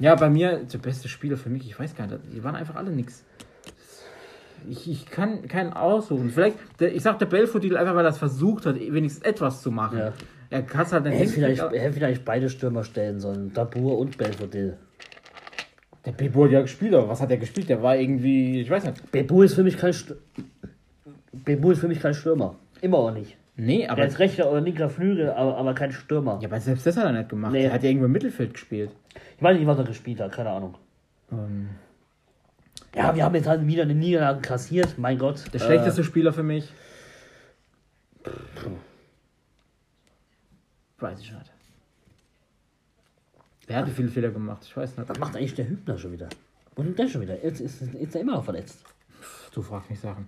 Ja, 0.00 0.14
bei 0.16 0.28
mir, 0.28 0.64
der 0.64 0.78
beste 0.78 1.08
Spieler 1.08 1.38
für 1.38 1.48
mich, 1.48 1.64
ich 1.66 1.78
weiß 1.78 1.94
gar 1.94 2.06
nicht, 2.06 2.18
die 2.34 2.44
waren 2.44 2.56
einfach 2.56 2.74
alle 2.74 2.90
nix. 2.90 3.24
Ich, 4.68 4.90
ich 4.90 5.06
kann 5.06 5.46
keinen 5.48 5.72
aussuchen. 5.72 6.30
Vielleicht, 6.30 6.56
der, 6.80 6.94
ich 6.94 7.02
sag 7.02 7.18
der 7.18 7.26
Belfodil 7.26 7.76
einfach, 7.76 7.94
weil 7.94 8.04
er 8.04 8.10
es 8.10 8.18
versucht 8.18 8.66
hat, 8.66 8.76
wenigstens 8.76 9.24
etwas 9.24 9.62
zu 9.62 9.70
machen. 9.70 9.98
Ja. 9.98 10.12
Er 10.50 10.62
kann 10.62 10.82
es 10.82 10.92
halt 10.92 11.04
nicht 11.04 11.14
Er 11.14 11.18
hätte 11.20 11.32
vielleicht, 11.32 11.62
er 11.62 11.80
hätte 11.82 11.92
vielleicht 11.92 12.24
beide 12.24 12.48
Stürmer 12.48 12.84
stellen 12.84 13.20
sollen. 13.20 13.52
Dabur 13.52 13.98
und 13.98 14.16
Belfodil. 14.16 14.76
Der 16.04 16.12
Bebo 16.12 16.44
hat 16.44 16.50
ja 16.52 16.60
gespielt, 16.60 16.94
aber 16.94 17.08
was 17.08 17.20
hat 17.20 17.30
er 17.30 17.38
gespielt? 17.38 17.68
Der 17.68 17.82
war 17.82 17.96
irgendwie, 17.96 18.60
ich 18.60 18.68
weiß 18.68 18.84
nicht. 18.84 19.10
Bebu 19.10 19.42
ist 19.42 19.54
für 19.54 19.62
mich 19.62 19.78
kein 19.78 19.92
St 19.92 20.14
Bebu 21.32 21.70
ist 21.72 21.80
für 21.80 21.88
mich 21.88 22.00
kein 22.00 22.14
Stürmer. 22.14 22.56
Immer 22.80 22.98
auch 22.98 23.10
nicht. 23.10 23.36
Nee, 23.56 23.86
aber, 23.86 24.02
Er 24.02 24.08
ist 24.08 24.18
rechter 24.18 24.50
oder 24.50 24.60
linker 24.60 24.88
Flügel, 24.90 25.30
aber, 25.30 25.56
aber 25.56 25.74
kein 25.74 25.92
Stürmer. 25.92 26.38
ja, 26.42 26.48
aber 26.48 26.60
selbst 26.60 26.86
das 26.86 26.96
hat 26.96 27.04
er 27.04 27.12
nicht 27.12 27.28
gemacht. 27.28 27.52
Nee. 27.52 27.64
Er 27.64 27.72
hat 27.72 27.82
ja 27.82 27.88
irgendwo 27.88 28.06
im 28.06 28.12
Mittelfeld 28.12 28.52
gespielt. 28.52 28.90
Ich 29.36 29.42
weiß 29.42 29.56
nicht, 29.56 29.66
was 29.66 29.78
er 29.78 29.84
gespielt 29.84 30.20
hat, 30.20 30.32
keine 30.32 30.50
Ahnung. 30.50 30.74
Ähm, 31.32 31.68
Ja, 32.94 33.14
wir 33.14 33.24
haben 33.24 33.34
jetzt 33.34 33.48
halt 33.48 33.66
wieder 33.66 33.82
eine 33.82 33.94
Niederlage 33.94 34.40
kassiert, 34.40 34.98
mein 34.98 35.18
Gott. 35.18 35.52
der 35.52 35.58
schlechteste 35.58 36.04
Spieler 36.04 36.32
für 36.32 36.42
mich. 36.44 36.72
Weiß 40.98 41.20
ich 41.20 41.32
nicht. 41.32 41.52
Wer 43.66 43.76
hatte 43.78 43.90
viele 43.90 44.08
Fehler 44.08 44.30
gemacht? 44.30 44.62
Ich 44.64 44.76
weiß 44.76 44.96
nicht. 44.96 45.08
Was 45.08 45.18
macht 45.18 45.36
eigentlich 45.36 45.54
der 45.54 45.68
Hübner 45.68 45.98
schon 45.98 46.12
wieder? 46.12 46.28
Wo 46.76 46.82
denn 46.82 46.94
der 46.94 47.08
schon 47.08 47.20
wieder? 47.22 47.42
Jetzt 47.42 47.60
ist, 47.60 47.82
ist 47.82 48.14
er 48.14 48.20
immer 48.20 48.32
noch 48.34 48.44
verletzt. 48.44 48.84
Du 49.52 49.62
fragst 49.62 49.90
mich 49.90 50.00
Sachen. 50.00 50.26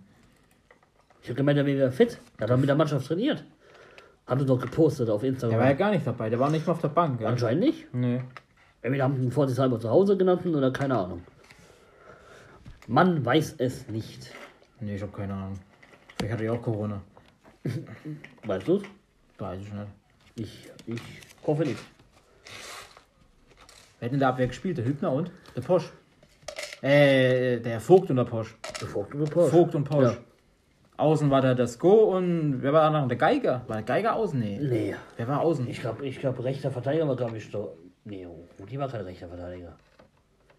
Ich 1.23 1.29
habe 1.29 1.37
gemeint, 1.37 1.59
er 1.59 1.67
wäre 1.67 1.91
fit. 1.93 2.19
Er 2.39 2.45
hat 2.45 2.51
doch 2.51 2.57
mit 2.57 2.69
der 2.69 2.77
Mannschaft 2.77 3.07
trainiert. 3.07 3.45
Hat 4.27 4.39
er 4.39 4.45
doch 4.45 4.59
gepostet 4.61 5.09
auf 5.11 5.21
Der 5.21 5.31
Instagram. 5.31 5.59
war 5.59 5.67
ja 5.67 5.73
gar 5.75 5.91
nicht 5.91 6.07
dabei. 6.07 6.31
Der 6.31 6.39
war 6.39 6.51
nicht 6.51 6.67
mal 6.67 6.73
auf 6.73 6.81
der 6.81 6.89
Bank. 6.89 7.21
Ja? 7.21 7.29
Anscheinend 7.29 7.61
nicht. 7.61 7.93
Nee. 7.95 8.23
Entweder 8.83 9.05
haben 9.05 9.23
ihn 9.23 9.31
vorsichtshalber 9.31 9.79
zu 9.81 9.91
Hause 9.91 10.17
genannt 10.17 10.45
oder 10.47 10.73
keine 10.73 10.97
Ahnung. 10.99 11.23
Man 12.87 13.25
weiß 13.25 13.57
es 13.59 13.89
nicht. 13.89 14.33
Nee, 14.81 14.97
ich 14.97 15.03
habe 15.03 15.13
keine 15.13 15.35
Ahnung. 15.35 15.59
Vielleicht 16.17 16.35
hatte 16.35 16.45
ich 16.45 16.51
auch 16.51 16.63
Corona. 16.63 17.03
Weißt 18.45 18.69
du's? 18.69 18.83
Weiß 19.39 19.61
ich 19.61 19.73
nicht. 19.73 19.91
Ich, 20.37 20.95
ich 20.95 21.01
hoffe 21.47 21.65
nicht. 21.65 21.81
Wer 23.99 24.07
hat 24.07 24.13
in 24.13 24.19
der 24.19 24.29
Abwehr 24.29 24.47
gespielt? 24.47 24.79
Der 24.79 24.85
Hübner 24.85 25.13
und 25.13 25.33
der 25.57 25.63
Posch. 25.63 25.91
Äh, 26.83 27.59
der 27.61 27.81
Vogt 27.81 28.11
und 28.11 28.17
der 28.17 28.25
Posch. 28.25 28.57
Vogt 28.87 29.15
oder 29.15 29.25
Porsche? 29.25 29.51
Vogt 29.51 29.75
und 29.75 29.85
Posch. 29.85 30.05
Ja. 30.05 30.17
Außen 30.99 31.31
war 31.31 31.41
der 31.41 31.55
der 31.55 31.67
Sko 31.67 32.17
und 32.17 32.63
wer 32.63 32.73
war 32.73 32.91
der 32.91 33.01
andere? 33.01 33.09
Der 33.09 33.17
Geiger. 33.17 33.65
War 33.67 33.77
der 33.77 33.85
Geiger 33.85 34.15
außen? 34.15 34.39
Nee. 34.39 34.59
Nee. 34.61 34.95
Wer 35.17 35.29
war 35.29 35.41
außen? 35.41 35.67
Ich 35.69 35.81
glaube, 35.81 36.07
ich 36.07 36.21
glaub, 36.21 36.43
rechter 36.43 36.71
Verteidiger 36.71 37.09
war, 37.09 37.17
glaube 37.17 37.37
ich, 37.37 37.51
doch. 37.51 37.77
Nee, 38.05 38.27
Rudi 38.61 38.79
war 38.79 38.89
kein 38.89 39.03
rechter 39.03 39.29
Verteidiger. 39.29 39.77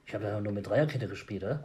Ich 0.06 0.14
habe 0.14 0.26
ja 0.26 0.42
nur 0.42 0.54
mit 0.54 0.68
Dreierkette 0.68 1.08
gespielt, 1.08 1.44
oder? 1.44 1.64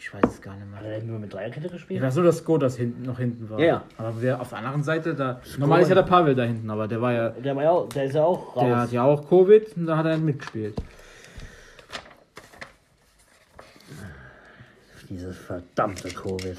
Ich 0.00 0.14
weiß 0.14 0.22
es 0.24 0.40
gar 0.40 0.54
nicht 0.54 0.64
Hat 0.72 0.82
mehr. 0.82 0.92
er 0.92 1.00
denn 1.00 1.08
nur 1.08 1.18
mit 1.18 1.32
Dreierkette 1.34 1.66
Ich 1.66 1.72
gespielt? 1.72 2.00
weiß 2.00 2.14
nur, 2.14 2.24
dass 2.24 2.38
Sko 2.38 2.56
das 2.56 2.76
hinten, 2.76 3.02
noch 3.02 3.18
hinten 3.18 3.50
war. 3.50 3.58
Ja, 3.58 3.66
ja. 3.66 3.84
Aber 3.96 4.14
wer 4.22 4.40
auf 4.40 4.48
der 4.50 4.58
anderen 4.58 4.84
Seite, 4.84 5.14
da. 5.14 5.40
Normal 5.58 5.82
ist 5.82 5.88
ja 5.88 5.96
der 5.96 6.02
Pavel 6.02 6.34
da 6.36 6.44
hinten, 6.44 6.70
aber 6.70 6.86
der 6.86 7.00
war 7.02 7.12
ja. 7.12 7.30
Der, 7.30 7.56
war 7.56 7.62
ja 7.64 7.70
auch, 7.72 7.88
der 7.88 8.04
ist 8.04 8.14
ja 8.14 8.22
auch 8.24 8.54
raus. 8.56 8.64
Der 8.64 8.76
hat 8.76 8.92
ja 8.92 9.02
auch 9.02 9.28
Covid 9.28 9.76
und 9.76 9.86
da 9.86 9.96
hat 9.96 10.06
er 10.06 10.16
mitgespielt. 10.18 10.74
Dieses 15.08 15.36
verdammte 15.38 16.08
Covid. 16.10 16.58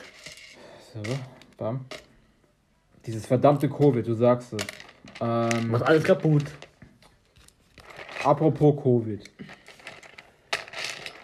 So, 0.93 1.01
bam. 1.57 1.85
Dieses 3.05 3.25
verdammte 3.25 3.69
Covid, 3.69 4.05
du 4.05 4.13
sagst 4.15 4.53
es. 4.53 4.63
Ähm, 5.21 5.69
Macht 5.71 5.83
alles 5.83 6.03
kaputt. 6.03 6.43
apropos 8.23 8.81
Covid. 8.83 9.21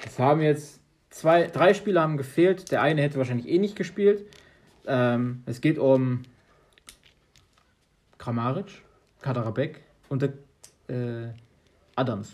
Es 0.06 0.20
haben 0.20 0.42
jetzt 0.42 0.75
zwei, 1.26 1.48
drei 1.48 1.74
Spieler 1.74 2.04
haben 2.04 2.18
gefehlt. 2.18 2.72
Der 2.72 2.84
eine 2.84 3.02
hätte 3.02 3.18
wahrscheinlich 3.18 3.50
eh 3.50 3.58
nicht 3.58 3.76
gespielt. 3.76 4.28
Ähm, 4.86 5.42
es 5.48 5.60
geht 5.60 5.80
um 5.80 6.22
Kramaric, 8.20 8.84
Kaderabek 9.24 9.82
und 10.08 10.22
der 10.22 10.34
äh, 10.88 11.34
Adams. 11.96 12.32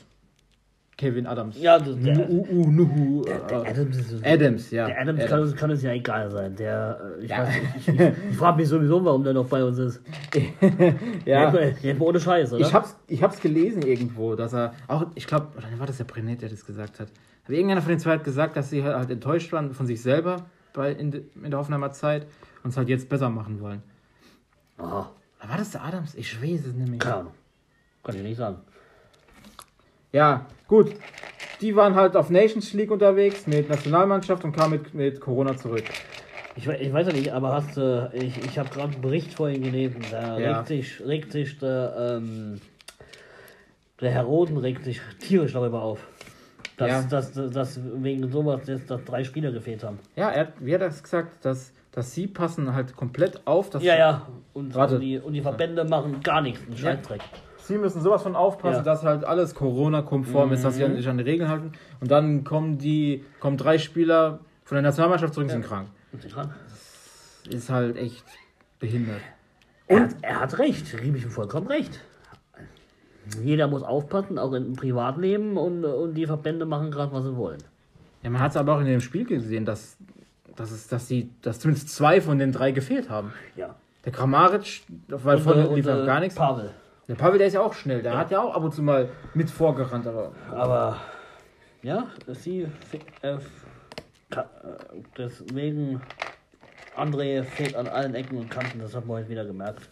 Kevin 1.01 1.25
Adams. 1.25 1.59
Ja, 1.59 1.79
das, 1.79 1.99
der, 1.99 2.15
Nuhu, 2.15 2.69
Nuhu, 2.69 3.23
der, 3.23 3.39
der 3.39 3.63
äh, 3.63 3.69
Adams, 3.69 3.97
ist, 3.97 4.23
Adams, 4.23 4.69
ja. 4.69 4.85
der 4.85 5.01
Adams 5.01 5.25
kann, 5.25 5.39
uns, 5.41 5.55
kann 5.55 5.71
uns 5.71 5.81
ja 5.81 5.93
egal 5.93 6.29
sein. 6.29 6.55
Der, 6.55 7.15
äh, 7.19 7.23
ich, 7.23 7.31
Ja. 7.31 7.39
weiß 7.39 7.49
nicht, 7.55 7.63
ich, 7.75 7.87
ich, 7.87 8.11
ich 8.29 8.37
frage 8.37 8.57
mich 8.57 8.69
sowieso, 8.69 9.03
warum 9.03 9.23
der 9.23 9.33
noch 9.33 9.47
bei 9.47 9.63
uns 9.63 9.79
ist. 9.79 9.99
ja. 11.25 11.51
Jetzt, 11.51 11.83
jetzt 11.83 11.99
mal 11.99 12.05
ohne 12.05 12.19
Scheiß, 12.19 12.53
oder? 12.53 12.61
Ich 12.63 12.71
hab's, 12.71 12.95
ich 13.07 13.23
hab's 13.23 13.41
gelesen 13.41 13.81
irgendwo, 13.81 14.35
dass 14.35 14.53
er 14.53 14.75
auch, 14.87 15.07
ich 15.15 15.25
glaube, 15.25 15.47
oder 15.57 15.65
war 15.79 15.87
das 15.87 15.97
der 15.97 16.03
Brenet, 16.03 16.43
der 16.43 16.49
das 16.49 16.63
gesagt 16.67 16.99
hat? 16.99 17.07
Aber 17.45 17.53
irgendeiner 17.55 17.81
von 17.81 17.89
den 17.89 17.99
zwei 17.99 18.11
hat 18.11 18.23
gesagt, 18.23 18.55
dass 18.55 18.69
sie 18.69 18.83
halt 18.83 19.09
enttäuscht 19.09 19.51
waren 19.53 19.73
von 19.73 19.87
sich 19.87 20.03
selber 20.03 20.45
bei, 20.73 20.91
in, 20.91 21.11
in 21.43 21.49
der 21.49 21.59
Hoffenheimer 21.59 21.91
Zeit 21.93 22.27
und 22.63 22.69
es 22.69 22.77
halt 22.77 22.89
jetzt 22.89 23.09
besser 23.09 23.31
machen 23.31 23.59
wollen. 23.59 23.81
Oder 24.77 25.09
war 25.49 25.57
das 25.57 25.71
der 25.71 25.83
Adams? 25.83 26.13
Ich 26.13 26.39
weiß 26.39 26.67
es 26.67 26.73
nicht 26.75 26.89
mehr. 26.89 26.99
keine 26.99 27.15
Ahnung. 27.15 27.33
Kann 28.03 28.15
ich 28.15 28.21
nicht 28.21 28.37
sagen. 28.37 28.57
Ja, 30.11 30.45
gut. 30.67 30.93
Die 31.61 31.75
waren 31.75 31.95
halt 31.95 32.15
auf 32.15 32.29
Nations 32.29 32.73
League 32.73 32.91
unterwegs 32.91 33.45
mit 33.47 33.69
Nationalmannschaft 33.69 34.43
und 34.43 34.51
kamen 34.51 34.81
mit, 34.81 34.93
mit 34.93 35.21
Corona 35.21 35.55
zurück. 35.55 35.83
Ich, 36.55 36.67
ich 36.67 36.91
weiß 36.91 37.07
ja 37.07 37.13
nicht, 37.13 37.31
aber 37.31 37.53
hast 37.53 37.77
du, 37.77 38.09
ich, 38.13 38.37
ich 38.43 38.59
habe 38.59 38.69
gerade 38.69 38.91
einen 38.93 39.01
Bericht 39.01 39.33
vorhin 39.33 39.63
gelesen, 39.63 40.01
da 40.11 40.37
Ja. 40.37 40.57
regt 40.57 40.67
sich, 40.67 41.01
regt 41.05 41.31
sich 41.31 41.59
der, 41.59 42.17
ähm, 42.17 42.59
der 44.01 44.11
Herr 44.11 44.23
Roden 44.23 44.57
regt 44.57 44.83
sich 44.83 44.99
tierisch 45.19 45.53
darüber 45.53 45.81
auf. 45.81 45.99
Dass, 46.77 46.89
Ja. 46.89 47.01
dass, 47.03 47.31
dass, 47.33 47.51
dass 47.51 47.79
wegen 48.01 48.29
sowas 48.31 48.61
jetzt 48.65 48.89
dass 48.89 49.03
drei 49.05 49.23
Spieler 49.23 49.51
gefehlt 49.51 49.83
haben. 49.83 49.99
Ja, 50.15 50.29
er, 50.31 50.41
hat- 50.47 50.53
wie 50.59 50.73
hat 50.73 50.81
er 50.81 50.87
das 50.87 51.03
gesagt? 51.03 51.45
Dass, 51.45 51.71
dass 51.91 52.13
sie 52.13 52.25
passen 52.27 52.73
halt 52.73 52.95
komplett 52.95 53.45
auf. 53.45 53.69
Dass 53.69 53.83
Ja, 53.83 53.95
ja. 53.97 54.27
Und, 54.53 54.75
und, 54.75 54.99
die, 54.99 55.19
und 55.19 55.33
die 55.33 55.41
Verbände 55.41 55.83
machen 55.85 56.21
gar 56.23 56.41
nichts, 56.41 56.65
einen 56.65 56.75
Scheißdreck. 56.77 57.21
Die 57.71 57.77
müssen 57.77 58.01
sowas 58.01 58.21
von 58.23 58.35
aufpassen, 58.35 58.77
Ja. 58.77 58.83
dass 58.83 59.03
halt 59.03 59.23
alles 59.23 59.55
Corona-konform 59.55 60.51
ist, 60.53 60.63
dass 60.63 60.75
sie 60.75 60.85
sich 60.95 61.07
an 61.07 61.17
die 61.17 61.23
Regeln 61.23 61.49
halten. 61.49 61.71
Und 61.99 62.11
dann 62.11 62.43
kommen 62.43 62.77
die, 62.77 63.23
kommen 63.39 63.57
drei 63.57 63.77
Spieler 63.77 64.39
von 64.63 64.75
der 64.75 64.83
Nationalmannschaft 64.83 65.33
zurück 65.33 65.45
und 65.45 65.51
sind 65.51 65.65
krank. 65.65 65.87
Sind 66.11 66.21
Sie? 66.23 67.55
Ist 67.55 67.69
halt 67.69 67.97
echt 67.97 68.25
behindert. 68.79 69.21
Er 69.87 70.01
hat, 70.01 70.15
er 70.21 70.39
hat 70.41 70.59
recht, 70.59 70.93
Riebich 71.01 71.25
hat 71.25 71.31
vollkommen 71.31 71.67
recht. 71.67 71.99
Jeder 73.43 73.67
muss 73.67 73.83
aufpassen, 73.83 74.37
auch 74.37 74.53
im 74.53 74.73
Privatleben 74.73 75.57
und, 75.57 75.85
und 75.85 76.13
die 76.15 76.25
Verbände 76.25 76.65
machen 76.65 76.91
gerade, 76.91 77.11
was 77.13 77.23
sie 77.23 77.35
wollen. 77.35 77.59
Ja, 78.23 78.29
man 78.29 78.41
hat 78.41 78.51
es 78.51 78.57
aber 78.57 78.75
auch 78.75 78.79
in 78.79 78.85
dem 78.85 79.01
Spiel 79.01 79.25
gesehen, 79.25 79.65
dass, 79.65 79.97
dass, 80.55 80.71
es, 80.71 80.87
dass, 80.87 81.07
sie, 81.07 81.29
dass 81.41 81.59
zumindest 81.59 81.89
zwei 81.89 82.21
von 82.21 82.39
den 82.39 82.51
drei 82.51 82.71
gefehlt 82.71 83.09
haben. 83.09 83.33
Ja. 83.55 83.75
Der 84.05 84.11
Kramaric, 84.11 84.83
weil 85.07 85.37
Und, 85.37 85.43
vorne 85.43 85.67
äh, 85.67 85.75
lief 85.75 85.85
und, 85.85 85.91
auch 85.91 86.03
äh, 86.03 86.05
gar 86.05 86.19
nichts. 86.19 86.35
Pavel. 86.35 86.71
Der 87.11 87.17
Pavel, 87.17 87.39
der 87.39 87.47
ist 87.47 87.53
ja 87.55 87.59
auch 87.61 87.73
schnell. 87.73 88.01
Der 88.01 88.17
hat 88.17 88.31
ja 88.31 88.39
auch 88.41 88.55
ab 88.55 88.63
und 88.63 88.73
zu 88.73 88.81
mal 88.81 89.09
mit 89.33 89.49
vorgerannt, 89.49 90.07
aber 90.07 90.31
Aber 90.49 90.95
ja, 91.83 92.07
sie 92.29 92.65
äh, 93.21 93.37
deswegen 95.17 95.99
André 96.95 97.43
fehlt 97.43 97.75
an 97.75 97.87
allen 97.87 98.15
Ecken 98.15 98.37
und 98.37 98.49
Kanten, 98.49 98.79
das 98.79 98.95
haben 98.95 99.09
wir 99.09 99.15
heute 99.15 99.27
wieder 99.27 99.43
gemerkt. 99.43 99.89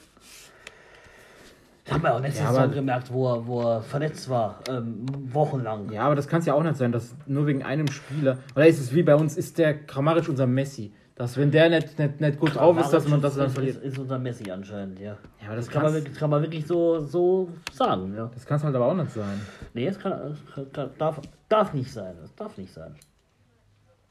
Das 1.84 1.94
haben 1.96 2.04
wir 2.04 2.16
auch 2.16 2.22
letzte 2.22 2.44
Ja, 2.44 2.52
aber- 2.52 2.70
gemerkt, 2.70 3.12
wo 3.12 3.34
er, 3.34 3.46
wo 3.46 3.62
er 3.64 3.82
verletzt 3.82 4.30
war, 4.30 4.60
ähm, 4.70 5.06
wochenlang. 5.34 5.92
Ja, 5.92 6.04
aber 6.04 6.16
das 6.16 6.26
kann 6.30 6.40
es 6.40 6.46
ja 6.46 6.54
auch 6.54 6.64
nicht 6.64 6.78
sein, 6.78 6.94
dass 6.94 7.14
nur 7.26 7.46
wegen 7.48 7.64
einem 7.64 7.90
Spieler. 7.92 8.38
Oder 8.56 8.68
ist 8.68 8.80
es 8.80 8.96
wie 8.96 9.04
bei 9.04 9.16
uns, 9.16 9.36
ist 9.36 9.58
der 9.58 9.74
Kramaric 9.74 10.30
unser 10.30 10.48
Messi? 10.48 10.94
Dass 11.20 11.36
wenn 11.36 11.52
der 11.52 11.70
nicht, 11.70 12.00
nicht, 12.00 12.22
nicht 12.22 12.40
gut 12.40 12.56
drauf 12.56 12.80
ist, 12.80 12.92
dass 12.92 13.06
man 13.06 13.22
das 13.22 13.36
dann 13.36 13.48
ist, 13.48 13.54
verliert. 13.54 13.76
ist, 13.76 13.84
ist 13.84 14.00
unser 14.00 14.18
Messi 14.18 14.50
anscheinend, 14.50 15.02
ja. 15.02 15.18
Ja, 15.42 15.48
aber 15.48 15.58
das, 15.58 15.66
Das 15.66 15.74
kann 15.74 15.84
man, 15.84 16.14
kann 16.14 16.30
man 16.30 16.42
wirklich 16.44 16.66
so, 16.66 17.02
so 17.02 17.50
sagen, 17.74 18.16
ja. 18.16 18.32
das 18.34 18.46
kann 18.46 18.56
es 18.56 18.64
halt 18.64 18.74
aber 18.74 18.86
auch 18.86 18.94
nicht 18.94 19.12
sein. 19.12 19.42
Nee, 19.74 19.88
es 19.88 20.00
kann, 20.00 20.14
es 20.14 20.72
kann, 20.72 20.92
darf, 20.98 21.20
darf 21.50 21.74
nicht 21.74 21.92
sein. 21.92 22.16
Das 22.22 22.34
darf 22.36 22.58
nicht 22.58 22.72
sein. 22.72 22.96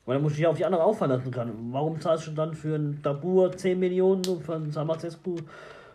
Weil 0.04 0.16
dann 0.16 0.22
muss 0.22 0.34
ich 0.34 0.40
ja 0.40 0.50
auf 0.50 0.58
die 0.58 0.66
anderen 0.66 0.84
auffallen 0.84 1.12
lassen 1.12 1.30
können. 1.30 1.70
Warum 1.72 1.98
zahlst 1.98 2.26
du 2.26 2.32
dann 2.32 2.52
für 2.52 2.74
einen 2.74 3.00
Dabur 3.00 3.56
10 3.56 3.78
Millionen 3.78 4.26
und 4.26 4.42
für 4.42 4.56
einen 4.56 4.70
Samazescu 4.70 5.36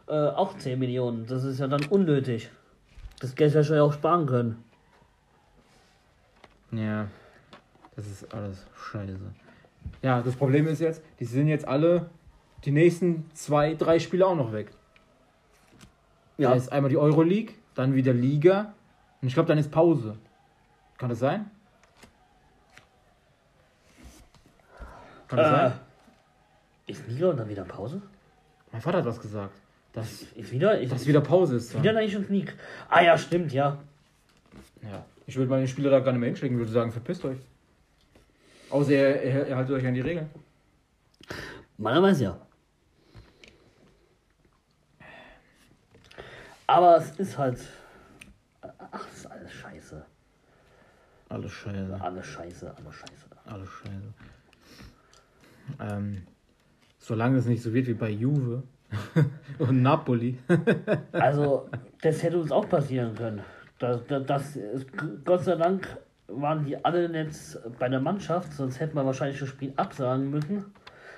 äh, 0.07 0.13
auch 0.13 0.57
10 0.57 0.79
Millionen? 0.79 1.27
Das 1.27 1.43
ist 1.43 1.59
ja 1.59 1.67
dann 1.67 1.85
unnötig. 1.91 2.49
Das 3.19 3.35
Geld 3.35 3.53
hätte 3.53 3.61
ich 3.61 3.69
ja 3.69 3.83
auch 3.83 3.93
sparen 3.93 4.25
können. 4.25 4.63
Ja, 6.71 7.05
das 7.95 8.07
ist 8.07 8.33
alles 8.33 8.65
scheiße. 8.75 9.42
Ja, 10.01 10.21
das 10.21 10.35
Problem 10.35 10.67
ist 10.67 10.79
jetzt, 10.79 11.01
die 11.19 11.25
sind 11.25 11.47
jetzt 11.47 11.67
alle 11.67 12.09
die 12.65 12.71
nächsten 12.71 13.29
zwei, 13.33 13.73
drei 13.75 13.99
Spiele 13.99 14.25
auch 14.27 14.35
noch 14.35 14.51
weg. 14.53 14.71
Ja. 16.37 16.49
Da 16.49 16.55
ist 16.55 16.71
einmal 16.71 16.89
die 16.89 16.97
Euroleague, 16.97 17.53
dann 17.75 17.93
wieder 17.95 18.13
Liga 18.13 18.73
und 19.21 19.27
ich 19.27 19.33
glaube, 19.33 19.47
dann 19.47 19.57
ist 19.57 19.71
Pause. 19.71 20.17
Kann 20.97 21.09
das 21.09 21.19
sein? 21.19 21.49
Kann 25.27 25.37
das 25.37 25.47
Äh, 25.47 25.51
sein? 25.51 25.73
ist 26.87 27.07
Liga 27.07 27.29
und 27.29 27.37
dann 27.37 27.49
wieder 27.49 27.63
Pause? 27.63 28.01
Mein 28.71 28.81
Vater 28.81 28.99
hat 28.99 29.05
was 29.05 29.19
gesagt. 29.21 29.53
Dass, 29.93 30.23
Ist 30.35 30.51
wieder, 30.51 30.79
ist, 30.79 30.91
dass 30.91 31.05
wieder 31.05 31.21
Pause 31.21 31.57
ist. 31.57 31.77
wieder 31.77 31.93
Nations 31.93 32.27
League. 32.29 32.55
Ah 32.89 33.01
ja, 33.01 33.15
stimmt, 33.17 33.53
ja. 33.53 33.77
Ja. 34.81 35.05
Ich 35.27 35.35
würde 35.37 35.49
meine 35.51 35.67
Spieler 35.67 35.91
da 35.91 35.99
gar 35.99 36.11
nicht 36.11 36.19
mehr 36.19 36.29
hinschicken, 36.29 36.57
würde 36.57 36.71
sagen, 36.71 36.91
verpisst 36.91 37.23
euch. 37.25 37.37
Außer 38.73 38.91
ihr, 38.91 39.21
ihr, 39.23 39.47
ihr 39.49 39.55
haltet 39.55 39.75
euch 39.75 39.85
an 39.85 39.93
die 39.93 40.01
Regeln. 40.01 40.31
Meiner 41.77 42.01
weiß 42.01 42.21
ja. 42.21 42.39
Aber 46.65 46.97
es 46.97 47.11
ist 47.19 47.37
halt. 47.37 47.59
Ach, 48.91 49.07
es 49.11 49.17
ist 49.19 49.25
alles 49.27 49.51
scheiße. 49.53 50.03
Alles 51.29 51.51
scheiße. 51.51 52.01
Alles 52.01 52.25
scheiße, 52.25 52.75
alles 52.75 52.95
scheiße. 52.95 53.25
Alles 53.45 53.69
scheiße. 53.69 54.13
Ähm, 55.79 56.23
solange 56.97 57.37
es 57.37 57.45
nicht 57.45 57.61
so 57.61 57.75
wird 57.75 57.85
wie 57.85 57.93
bei 57.93 58.09
Juve 58.09 58.63
und 59.59 59.83
Napoli. 59.83 60.39
Also, 61.11 61.69
das 62.01 62.23
hätte 62.23 62.39
uns 62.39 62.51
auch 62.51 62.67
passieren 62.67 63.13
können. 63.13 63.43
Das, 63.77 64.03
das, 64.07 64.25
das, 64.25 64.55
ist- 64.55 64.87
Gott 65.23 65.43
sei 65.43 65.57
Dank 65.57 65.87
waren 66.41 66.65
die 66.65 66.83
alle 66.83 67.07
jetzt 67.13 67.59
bei 67.79 67.89
der 67.89 67.99
Mannschaft, 67.99 68.53
sonst 68.53 68.79
hätten 68.79 68.95
wir 68.95 69.05
wahrscheinlich 69.05 69.39
das 69.39 69.49
Spiel 69.49 69.73
absagen 69.75 70.29
müssen. 70.29 70.65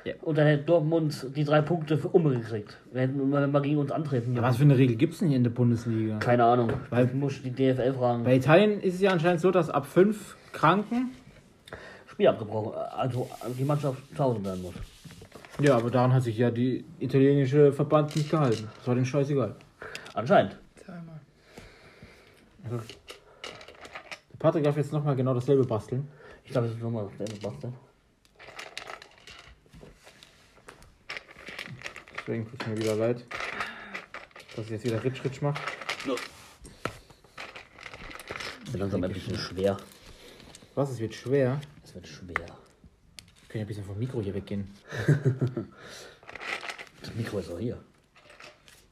Ja. 0.03 0.13
Und 0.21 0.37
dann 0.37 0.45
hätte 0.45 0.63
Dortmund 0.65 1.25
die 1.35 1.43
drei 1.43 1.61
Punkte 1.61 1.97
für 1.97 2.09
Umme 2.09 2.37
gekriegt. 2.37 2.77
Wir 2.91 3.01
hätten 3.01 3.31
wenn 3.31 3.51
wir 3.51 3.61
gegen 3.61 3.77
uns 3.77 3.91
antreten 3.91 4.35
Ja, 4.35 4.43
was 4.43 4.57
für 4.57 4.63
eine 4.63 4.77
Regel 4.77 4.95
gibt 4.95 5.13
es 5.13 5.19
denn 5.19 5.29
hier 5.29 5.37
in 5.37 5.43
der 5.43 5.49
Bundesliga? 5.51 6.19
Keine 6.19 6.43
Ahnung. 6.43 6.71
Weil- 6.91 7.05
ich 7.05 7.13
muss 7.13 7.41
die 7.41 7.49
DFL 7.49 7.93
fragen. 7.93 8.23
Bei 8.23 8.35
Italien 8.35 8.79
ist 8.81 8.95
es 8.95 9.01
ja 9.01 9.09
anscheinend 9.09 9.41
so, 9.41 9.49
dass 9.49 9.69
ab 9.69 9.87
fünf 9.87 10.35
Kranken. 10.53 11.11
Spiel 12.05 12.27
abgebrochen. 12.27 12.73
Also 12.95 13.27
die 13.57 13.63
Mannschaft 13.63 13.97
zu 14.15 14.23
Hause 14.23 14.39
bleiben 14.39 14.61
muss. 14.61 14.75
Ja, 15.59 15.75
aber 15.77 15.89
daran 15.89 16.13
hat 16.13 16.21
sich 16.23 16.37
ja 16.37 16.51
die 16.51 16.85
italienische 16.99 17.73
Verband 17.73 18.15
nicht 18.15 18.29
gehalten. 18.29 18.67
Das 18.77 18.87
war 18.87 18.95
den 18.95 19.05
scheißegal. 19.05 19.55
Anscheinend. 20.13 20.55
Zweimal. 20.75 21.19
Patrick 24.45 24.63
darf 24.63 24.77
jetzt 24.77 24.93
nochmal 24.93 25.15
genau 25.15 25.33
dasselbe 25.33 25.65
basteln. 25.65 26.07
Ich 26.43 26.51
glaube, 26.51 26.67
das 26.67 26.75
ist 26.75 26.83
nochmal 26.83 27.09
dasselbe 27.09 27.33
Bastel. 27.41 27.73
Deswegen 32.19 32.47
tut 32.47 32.61
es 32.61 32.67
mir 32.67 32.77
wieder 32.77 32.95
leid, 32.95 33.25
dass 34.55 34.65
ich 34.65 34.69
jetzt 34.69 34.85
wieder 34.85 35.03
Ritsch 35.03 35.25
Ritsch 35.25 35.41
mache. 35.41 35.59
Wird 38.65 38.77
langsam 38.77 39.03
ein 39.03 39.13
bisschen 39.13 39.35
schwer. 39.35 39.77
Was? 40.75 40.91
Es 40.91 40.99
wird 40.99 41.15
schwer. 41.15 41.59
Es 41.83 41.95
wird 41.95 42.07
schwer. 42.07 42.35
Wir 42.35 42.45
können 43.47 43.55
ja 43.55 43.61
ein 43.61 43.67
bisschen 43.67 43.83
vom 43.83 43.97
Mikro 43.97 44.21
hier 44.21 44.35
weggehen. 44.35 44.71
Das 47.01 47.15
Mikro 47.15 47.39
ist 47.39 47.49
auch 47.49 47.59
hier. 47.59 47.83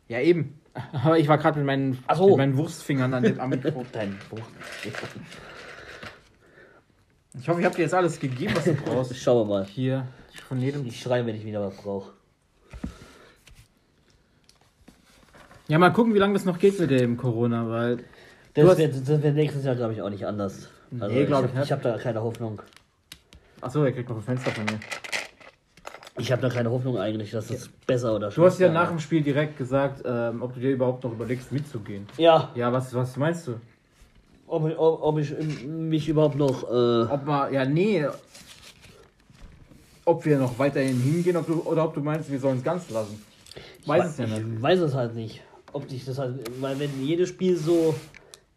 Ja, 0.08 0.20
eben. 0.20 0.63
Aber 0.74 1.18
ich 1.20 1.28
war 1.28 1.38
gerade 1.38 1.58
mit 1.60 1.66
meinen, 1.66 2.04
so. 2.16 2.30
mit 2.30 2.38
meinen 2.38 2.58
Wurstfingern 2.58 3.14
an 3.14 3.24
dem, 3.24 3.40
am 3.40 3.50
Mikro. 3.50 3.86
Dein 3.92 4.18
Buch. 4.30 4.40
Ich 7.40 7.50
hoffe, 7.50 7.60
ich 7.60 7.66
habe 7.66 7.76
dir 7.76 7.84
jetzt 7.84 7.94
alles 7.94 8.20
gegeben, 8.20 8.54
was 8.56 8.66
du 8.66 8.74
brauchst. 8.74 9.16
Schauen 9.22 9.48
wir 9.48 9.54
mal. 9.56 9.66
Hier, 9.66 10.08
von 10.48 10.60
jedem. 10.60 10.86
Ich 10.86 11.00
schreie, 11.02 11.26
wenn 11.26 11.36
ich 11.36 11.46
wieder 11.46 11.62
was 11.62 11.76
brauche. 11.76 12.12
Ja, 15.68 15.80
mal 15.80 15.92
gucken, 15.92 16.14
wie 16.14 16.20
lange 16.20 16.34
das 16.34 16.46
noch 16.46 16.60
geht 16.60 16.80
mit 16.80 16.92
dem 16.92 17.18
Corona, 17.18 17.70
weil. 17.70 18.04
Das 18.54 18.78
wird, 18.78 19.08
das 19.08 19.24
wird 19.24 19.36
nächstes 19.36 19.64
Jahr, 19.66 19.76
glaube 19.76 19.94
ich, 19.94 20.02
auch 20.02 20.10
nicht 20.10 20.26
anders. 20.26 20.70
Also 21.00 21.14
Nee, 21.16 21.26
glaub 21.26 21.46
ich 21.46 21.50
ich. 21.50 21.56
nicht. 21.56 21.66
Ich 21.66 21.72
habe 21.72 21.82
da 21.82 21.98
keine 21.98 22.22
Hoffnung. 22.22 22.62
Achso, 23.62 23.84
er 23.84 23.92
kriegt 23.94 24.10
noch 24.10 24.18
ein 24.18 24.22
Fenster 24.22 24.52
von 24.52 24.66
mir. 24.66 24.80
Ich 26.18 26.32
habe 26.32 26.42
da 26.44 26.50
keine 26.50 26.70
Hoffnung 26.70 26.98
eigentlich, 27.00 27.32
dass 27.32 27.50
es 27.50 27.68
besser 27.88 28.16
oder 28.16 28.30
Du 28.30 28.46
hast 28.46 28.60
ja 28.60 28.68
schlechter 28.68 28.74
nach 28.74 28.90
dem 28.90 29.00
Spiel 29.00 29.22
direkt 29.24 29.58
gesagt, 29.58 30.04
ähm, 30.06 30.42
ob 30.44 30.54
du 30.54 30.60
dir 30.60 30.72
überhaupt 30.72 31.04
noch 31.04 31.12
überlegst, 31.12 31.52
mitzugehen. 31.52 32.06
Ja, 32.18 32.52
Ja, 32.56 32.72
was, 32.72 32.94
was 32.94 33.18
meinst 33.18 33.48
du? 33.48 33.60
ob, 34.48 34.68
ich- 34.70 34.78
ob, 34.78 35.02
ob 35.02 35.18
ich 35.18 35.34
mich 35.66 36.08
überhaupt 36.08 36.36
noch. 36.36 36.64
Äh, 36.70 37.12
Ob 37.12 37.26
mal, 37.26 37.52
ja, 37.52 37.66
nee. 37.66 38.06
Ob 40.06 40.24
wir 40.26 40.38
noch 40.38 40.60
weiterhin 40.60 41.00
hingehen 41.00 41.38
ob 41.38 41.48
du, 41.48 41.62
oder 41.62 41.86
ob 41.86 41.94
du 41.94 42.02
meinst, 42.02 42.30
wir 42.30 42.40
sollen 42.40 42.58
es 42.58 42.64
ganz 42.64 42.90
lassen. 42.90 43.24
Weiß 43.86 44.06
es 44.06 44.18
ja 44.18 44.28
nicht. 44.28 44.42
Ich 44.56 44.62
weiß 44.62 44.80
es 44.82 44.94
halt 44.94 45.16
nicht. 45.16 45.42
Ob 45.72 45.88
dich 45.88 46.06
das 46.06 46.18
halt. 46.20 46.40
Weil, 46.62 46.78
wenn 46.80 47.04
jedes 47.04 47.30
Spiel 47.30 47.58
so 47.58 47.96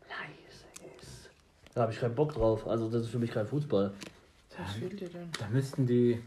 leise 0.08 0.96
ist, 1.00 1.30
da 1.74 1.82
habe 1.82 1.92
ich 1.92 2.00
keinen 2.00 2.14
Bock 2.14 2.34
drauf. 2.34 2.66
Also, 2.66 2.90
das 2.90 3.02
ist 3.02 3.08
für 3.10 3.18
mich 3.18 3.30
kein 3.30 3.46
Fußball. 3.46 3.92
Was 4.58 4.72
fehlt 4.74 5.00
dir 5.00 5.08
denn? 5.08 5.30
Da 5.38 5.46
müssten 5.50 5.86
die. 5.86 6.20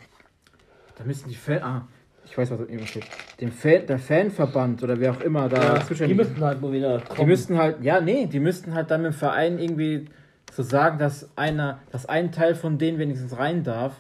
Da 0.99 1.05
müssten 1.05 1.29
die 1.29 1.35
Fan. 1.35 1.63
Ah, 1.63 1.87
ich 2.25 2.37
weiß, 2.37 2.51
was 2.51 2.59
da 2.59 2.65
eben 2.65 2.85
steht. 2.85 3.05
Dem 3.39 3.51
Fan, 3.51 3.87
der 3.87 3.97
Fanverband 3.97 4.83
oder 4.83 4.99
wer 4.99 5.11
auch 5.11 5.21
immer 5.21 5.47
da 5.49 5.79
die 5.79 5.85
zuständig 5.87 6.17
müssten 6.17 6.41
halt 6.41 6.61
mal 6.61 6.71
wieder 6.71 6.99
kommen. 6.99 7.19
Die 7.21 7.25
müssten 7.25 7.57
halt, 7.57 7.81
ja, 7.81 8.01
nee, 8.01 8.27
die 8.27 8.39
müssten 8.39 8.73
halt 8.75 8.91
dann 8.91 9.01
mit 9.01 9.13
dem 9.13 9.17
Verein 9.17 9.57
irgendwie 9.57 10.05
so 10.51 10.61
sagen, 10.61 10.99
dass 10.99 11.29
einer, 11.37 11.79
dass 11.91 12.05
ein 12.05 12.31
Teil 12.31 12.53
von 12.53 12.77
denen 12.77 12.99
wenigstens 12.99 13.37
rein 13.37 13.63
darf. 13.63 13.93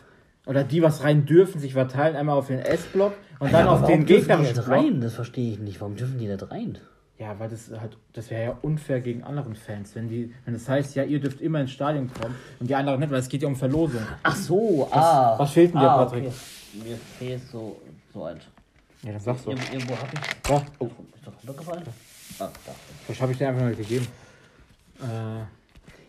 Oder 0.45 0.63
die, 0.63 0.81
was 0.81 1.03
rein 1.03 1.25
dürfen, 1.25 1.59
sich 1.61 1.73
verteilen, 1.73 2.15
einmal 2.15 2.37
auf 2.37 2.47
den 2.47 2.59
S-Block 2.59 3.13
und 3.39 3.53
dann 3.53 3.65
Ja, 3.65 3.71
auf 3.71 3.79
aber 3.79 3.87
den 3.87 3.91
warum 3.93 4.05
dürfen 4.05 4.05
die 4.07 4.13
gegnerischen 4.27 4.55
nicht 4.55 4.65
Block. 4.65 4.77
rein? 4.77 5.01
Das 5.01 5.13
verstehe 5.13 5.53
ich 5.53 5.59
nicht. 5.59 5.79
Warum 5.79 5.95
dürfen 5.95 6.17
die 6.17 6.27
nicht 6.27 6.51
rein? 6.51 6.77
Ja, 7.19 7.37
weil 7.37 7.49
das 7.49 7.69
halt, 7.79 7.97
das 8.13 8.29
wäre 8.29 8.43
ja 8.43 8.57
unfair 8.61 9.01
gegen 9.01 9.23
anderen 9.23 9.55
Fans, 9.55 9.93
wenn 9.95 10.07
die, 10.07 10.33
wenn 10.45 10.53
das 10.53 10.67
heißt, 10.67 10.95
ja, 10.95 11.03
ihr 11.03 11.19
dürft 11.19 11.41
immer 11.41 11.59
ins 11.59 11.71
Stadion 11.71 12.09
kommen 12.13 12.33
und 12.59 12.69
die 12.69 12.75
anderen 12.75 12.99
nicht, 12.99 13.11
weil 13.11 13.19
es 13.19 13.29
geht 13.29 13.41
ja 13.41 13.47
um 13.47 13.55
Verlosung. 13.57 14.01
Ach 14.23 14.35
so, 14.35 14.87
ah. 14.91 15.37
was 15.37 15.51
fehlt 15.51 15.73
denn 15.73 15.81
dir, 15.81 15.89
ah, 15.89 16.05
Patrick? 16.05 16.27
Okay. 16.27 16.33
Mir 16.73 16.97
fehlt 17.17 17.41
so, 17.51 17.79
so 18.13 18.23
eins. 18.25 18.43
Ja, 19.03 19.11
dann 19.13 19.21
sagst 19.21 19.45
du. 19.45 19.51
Ir 19.51 19.57
irgendwo 19.71 19.95
habe 19.95 20.09
ich. 20.13 20.49
Ja, 20.49 20.61
Oh, 20.79 20.85
ist 20.85 21.25
das 21.25 21.33
runtergefallen? 21.41 21.83
Ah, 22.39 22.49
da. 22.65 22.71
vielleicht 23.05 23.21
habe 23.21 23.31
ich 23.31 23.37
dir 23.37 23.49
einfach 23.49 23.61
mal 23.61 23.75
gegeben. 23.75 24.07
Äh, 25.01 25.43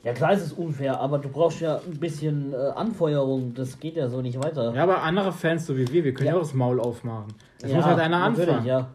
Ja, 0.03 0.13
klar 0.15 0.33
ist 0.33 0.43
es 0.43 0.53
unfair, 0.53 0.99
aber 0.99 1.19
du 1.19 1.29
brauchst 1.29 1.61
ja 1.61 1.77
ein 1.79 1.99
bisschen 2.01 2.53
äh, 2.53 2.57
Anfeuerung. 2.57 3.53
Das 3.55 3.79
geht 3.79 3.97
ja 3.97 4.09
so 4.09 4.23
nicht 4.23 4.39
weiter. 4.43 4.75
ja, 4.75 4.83
aber 4.83 5.03
andere 5.03 5.33
Fans, 5.33 5.67
so 5.67 5.77
wie 5.77 5.87
wir, 5.93 6.05
wir 6.05 6.15
können 6.15 6.27
ja, 6.29 6.33
Ja. 6.33 6.39
auch 6.39 6.43
das 6.43 6.55
Maul 6.55 6.81
aufmachen. 6.81 7.33
Es 7.63 7.71
Ja, 7.71 7.77
muss 7.77 7.85
halt 7.87 7.99
einer 8.01 8.23
anfangen. 8.23 8.65
Ja. 8.65 8.89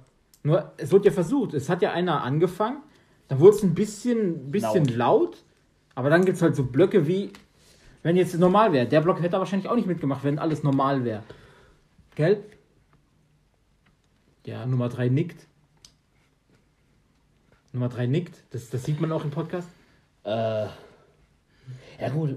Nur, 0.44 0.72
es 0.78 0.92
wird 0.92 1.06
ja 1.06 1.12
versucht. 1.12 1.54
Es 1.54 1.70
hat 1.70 1.82
ja 1.82 1.92
einer 1.92 2.24
angefangen, 2.24 2.78
dann 3.28 3.40
wurde 3.40 3.56
es 3.58 3.64
ein 3.64 3.74
bisschen, 3.76 4.52
bisschen 4.52 4.86
laut. 4.86 5.38
aber 5.96 6.10
dann 6.10 6.26
gibt 6.26 6.38
es 6.38 6.42
halt 6.44 6.56
so 6.56 6.64
Blöcke 6.64 7.08
wie, 7.08 7.32
wenn 8.04 8.16
jetzt 8.18 8.38
normal 8.38 8.74
wäre. 8.74 8.86
Der 8.88 9.02
Block 9.02 9.22
hätte 9.22 9.36
er 9.38 9.40
wahrscheinlich 9.40 9.70
auch 9.70 9.76
nicht 9.76 9.88
mitgemacht, 9.88 10.24
wenn 10.24 10.38
alles 10.40 10.62
normal 10.64 11.04
wäre. 11.06 11.24
Gell? 12.16 12.44
Ja, 14.46 14.66
Nummer 14.66 14.90
3 14.90 15.10
nickt. 15.10 15.48
Nummer 17.74 17.90
3 17.90 18.06
nickt. 18.08 18.44
Das, 18.52 18.70
das 18.70 18.84
sieht 18.84 19.02
man 19.02 19.12
auch 19.12 19.24
im 19.24 19.32
Podcast. 19.32 19.68
Äh, 20.24 20.30
ja 22.00 22.10
gut, 22.14 22.36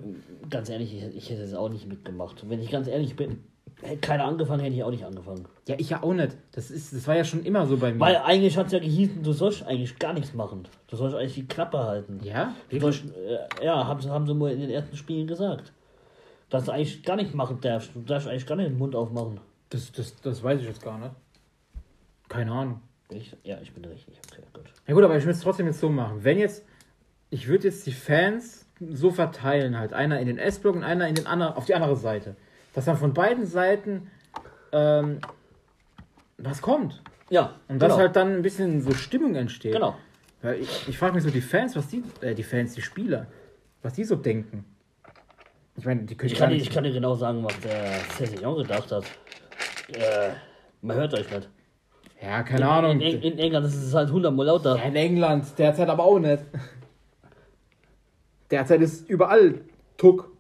ganz 0.51 0.69
ehrlich, 0.69 0.95
ich, 0.95 1.17
ich 1.17 1.31
hätte 1.31 1.43
es 1.43 1.55
auch 1.55 1.69
nicht 1.69 1.87
mitgemacht. 1.87 2.49
Wenn 2.49 2.61
ich 2.61 2.71
ganz 2.71 2.89
ehrlich 2.89 3.15
bin, 3.15 3.45
hätte 3.83 3.99
keiner 3.99 4.25
angefangen, 4.25 4.63
hätte 4.63 4.75
ich 4.75 4.83
auch 4.83 4.91
nicht 4.91 5.05
angefangen. 5.05 5.47
Ja, 5.69 5.77
ich 5.79 5.91
ja 5.91 6.03
auch 6.03 6.15
nicht. 6.15 6.37
Das, 6.53 6.71
ist, 6.71 6.93
das 6.95 7.07
war 7.07 7.17
ja 7.17 7.25
schon 7.25 7.45
immer 7.45 7.67
so 7.67 7.77
bei 7.77 7.93
mir. 7.93 8.01
Weil 8.01 8.17
eigentlich 8.17 8.57
hat 8.57 8.67
es 8.67 8.73
ja 8.73 8.79
gehießen, 8.79 9.23
du 9.23 9.33
sollst 9.33 9.63
eigentlich 9.65 9.99
gar 9.99 10.15
nichts 10.15 10.33
machen. 10.35 10.67
Du 10.89 10.97
sollst 10.97 11.15
eigentlich 11.15 11.35
die 11.35 11.47
Klappe 11.47 11.79
halten. 11.79 12.21
ja? 12.25 12.55
Du 12.71 12.81
sollst, 12.81 13.05
äh, 13.15 13.65
ja, 13.65 13.87
haben, 13.87 14.01
sie- 14.01 14.11
haben 14.11 14.27
sie 14.27 14.35
mal 14.35 14.51
in 14.53 14.61
den 14.61 14.71
ersten 14.71 14.97
Spielen 14.97 15.27
gesagt. 15.27 15.73
Dass 16.51 16.65
du 16.65 16.73
eigentlich 16.73 17.03
gar 17.03 17.17
nichts 17.17 17.35
machen 17.35 17.61
darfst. 17.61 17.95
Du 17.95 18.01
darfst 18.01 18.27
eigentlich 18.27 18.47
gar 18.47 18.57
nicht 18.57 18.71
den 18.71 18.79
Mund 18.79 18.95
aufmachen. 18.97 19.39
Das, 19.71 19.93
das, 19.93 20.17
das 20.21 20.43
weiß 20.43 20.61
ich 20.61 20.67
jetzt 20.67 20.83
gar 20.83 20.99
nicht. 20.99 21.13
Keine 22.29 22.53
Ahnung. 22.53 22.81
Ich, 23.11 23.37
ja, 23.43 23.59
ich 23.63 23.73
bin 23.73 23.85
richtig. 23.85 24.19
Okay, 24.31 24.43
gut. 24.53 24.65
Ja 24.87 24.95
gut, 24.95 25.05
aber 25.05 25.17
ich 25.17 25.25
will 25.25 25.33
es 25.33 25.41
trotzdem 25.41 25.67
jetzt 25.67 25.81
so 25.81 25.89
machen. 25.89 26.25
Wenn 26.25 26.39
jetzt, 26.39 26.65
ich 27.31 27.49
würde 27.49 27.65
jetzt 27.69 27.87
die 27.87 27.93
Fans 27.93 28.67
so 28.81 29.11
verteilen 29.11 29.79
halt. 29.79 29.93
Einer 29.93 30.21
in 30.21 30.27
den 30.27 30.39
S-Block 30.39 30.77
und 30.77 30.85
einer 30.85 31.09
in 31.09 31.15
den 31.15 31.27
anderen, 31.27 31.55
auf 31.55 31.65
die 31.65 31.75
andere 31.75 31.97
Seite. 31.97 32.37
Dass 32.75 32.85
dann 32.85 32.97
von 32.97 33.13
beiden 33.15 33.47
Seiten 33.47 34.11
ähm, 34.73 35.21
was 36.37 36.63
kommt. 36.63 37.03
Ja, 37.31 37.57
Und 37.69 37.81
dass 37.81 37.89
genau. 37.93 37.99
halt 38.01 38.17
dann 38.17 38.37
ein 38.37 38.43
bisschen 38.43 38.81
so 38.81 38.93
Stimmung 38.93 39.35
entsteht. 39.35 39.73
Genau. 39.73 39.97
Weil 40.43 40.61
ich, 40.61 40.89
ich 40.89 40.97
frage 40.97 41.15
mich 41.15 41.25
so, 41.25 41.31
die 41.31 41.41
Fans, 41.41 41.75
was 41.77 41.89
die, 41.89 42.03
äh, 42.21 42.35
die 42.35 42.43
Fans, 42.45 42.75
die 42.75 42.83
Spieler, 42.83 43.27
was 43.83 43.95
die 43.95 44.05
so 44.05 44.15
denken. 44.17 44.65
Ich 45.77 45.85
meine, 45.85 46.03
die 46.05 46.15
können 46.17 46.33
Ich 46.33 46.39
kann, 46.39 46.51
dir- 46.51 46.57
nicht- 46.57 46.69
ich 46.69 46.73
kann 46.75 46.85
dir 46.85 46.93
genau 46.93 47.15
sagen, 47.17 47.43
was 47.45 47.59
der 47.61 48.01
Cézanne 48.11 48.57
gedacht 48.57 48.93
hat. 48.93 49.05
Äh, 49.89 50.31
man 50.83 50.97
hört 50.97 51.15
euch 51.15 51.31
nicht. 51.31 51.49
Ja, 52.21 52.43
keine 52.43 52.69
Ahnung. 52.69 53.01
In, 53.01 53.01
in, 53.01 53.23
in 53.23 53.39
England 53.39 53.67
ist 53.67 53.77
es 53.77 53.95
halt 53.95 54.11
hundertmal 54.11 54.47
lauter. 54.47 54.77
Ja, 54.77 54.83
in 54.83 54.97
England, 54.97 55.47
derzeit 55.57 55.89
aber 55.89 56.05
auch 56.05 56.19
nicht. 56.19 56.43
Derzeit 58.51 58.81
ist 58.81 59.09
überall 59.09 59.61
Tuck. 59.97 60.31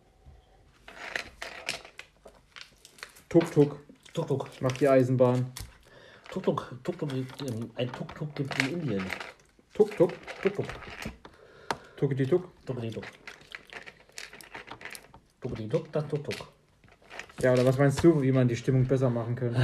Tuck, 3.28 3.50
Tuck. 3.52 3.80
Tuk 4.14 4.26
Tuk. 4.26 4.48
Macht 4.60 4.80
die 4.80 4.88
Eisenbahn. 4.88 5.52
Tuk 6.30 6.42
Tuk. 6.42 6.74
gibt, 6.82 7.42
ähm, 7.42 7.70
Ein 7.76 7.92
Tuk 7.92 8.14
Tuk 8.14 8.34
gibt 8.34 8.58
in 8.62 8.80
Indien. 8.80 9.04
Tuck, 9.74 9.96
Tuck. 9.96 10.12
Tuk 10.42 10.54
Tuk. 10.56 10.66
Tuckity 11.96 12.26
Tuck. 12.26 12.48
Tukedi 12.64 12.90
Tuk. 12.90 13.04
Tukedi 15.40 15.68
Tuk, 15.68 15.92
das 15.92 16.08
Tuk 16.08 16.24
Tuk. 16.24 16.57
Ja, 17.40 17.52
oder 17.52 17.64
was 17.64 17.78
meinst 17.78 18.02
du, 18.02 18.20
wie 18.20 18.32
man 18.32 18.48
die 18.48 18.56
Stimmung 18.56 18.84
besser 18.86 19.10
machen 19.10 19.36
könnte? 19.36 19.60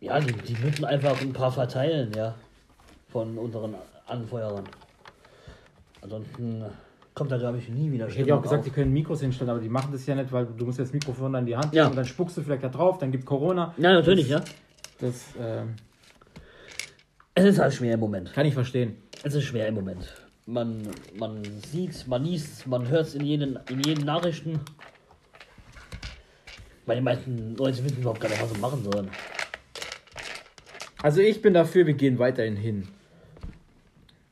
Ja, 0.00 0.18
die, 0.20 0.32
die 0.32 0.54
müssen 0.64 0.84
einfach 0.84 1.20
ein 1.20 1.32
paar 1.32 1.52
verteilen, 1.52 2.12
ja. 2.14 2.34
Von 3.08 3.38
unseren 3.38 3.74
Anfeuerern. 4.06 4.64
Ansonsten 6.02 6.64
kommt 7.14 7.30
da, 7.32 7.38
glaube 7.38 7.58
ich, 7.58 7.68
nie 7.68 7.90
wieder 7.90 8.08
Ich 8.08 8.16
hätte 8.18 8.28
ja 8.28 8.34
auch 8.34 8.38
Stimmung 8.38 8.42
gesagt, 8.42 8.58
auf. 8.60 8.64
die 8.66 8.70
können 8.72 8.92
Mikros 8.92 9.20
hinstellen, 9.20 9.50
aber 9.50 9.60
die 9.60 9.68
machen 9.68 9.90
das 9.92 10.04
ja 10.06 10.14
nicht, 10.14 10.30
weil 10.32 10.46
du 10.46 10.64
musst 10.66 10.78
das 10.78 10.92
Mikrofon 10.92 11.32
dann 11.32 11.42
in 11.42 11.46
die 11.46 11.56
Hand 11.56 11.72
Ja. 11.74 11.84
nehmen 11.84 11.92
und 11.92 11.96
dann 11.96 12.04
spuckst 12.04 12.36
du 12.36 12.42
vielleicht 12.42 12.62
da 12.64 12.68
drauf, 12.68 12.98
dann 12.98 13.10
gibt 13.12 13.24
Corona. 13.24 13.72
Ja, 13.78 13.92
natürlich, 13.92 14.28
ja. 14.28 14.42
Das 14.98 15.24
ähm, 15.40 15.76
Es 17.34 17.44
ist 17.44 17.58
halt 17.58 17.72
schwer 17.74 17.94
im 17.94 18.00
Moment. 18.00 18.32
kann 18.32 18.44
ich 18.46 18.54
verstehen. 18.54 18.96
Es 19.22 19.34
ist 19.34 19.44
schwer 19.44 19.68
im 19.68 19.74
Moment. 19.74 20.06
Man, 20.46 20.82
man 21.18 21.42
sieht, 21.70 22.06
man 22.06 22.22
liest, 22.24 22.66
man 22.66 22.88
hört 22.88 23.06
es 23.06 23.14
in 23.14 23.24
jeden, 23.24 23.58
in 23.70 23.80
jeden 23.80 24.04
Nachrichten. 24.04 24.60
Weil 26.86 26.96
die 26.96 27.02
meisten 27.02 27.56
Leute 27.56 27.84
wissen 27.84 27.98
überhaupt 27.98 28.20
gar 28.20 28.28
nicht, 28.28 28.40
was 28.40 28.52
sie 28.52 28.60
machen 28.60 28.82
sollen. 28.84 29.10
Also 31.02 31.20
ich 31.20 31.42
bin 31.42 31.52
dafür, 31.52 31.86
wir 31.86 31.94
gehen 31.94 32.18
weiterhin 32.18 32.56
hin. 32.56 32.88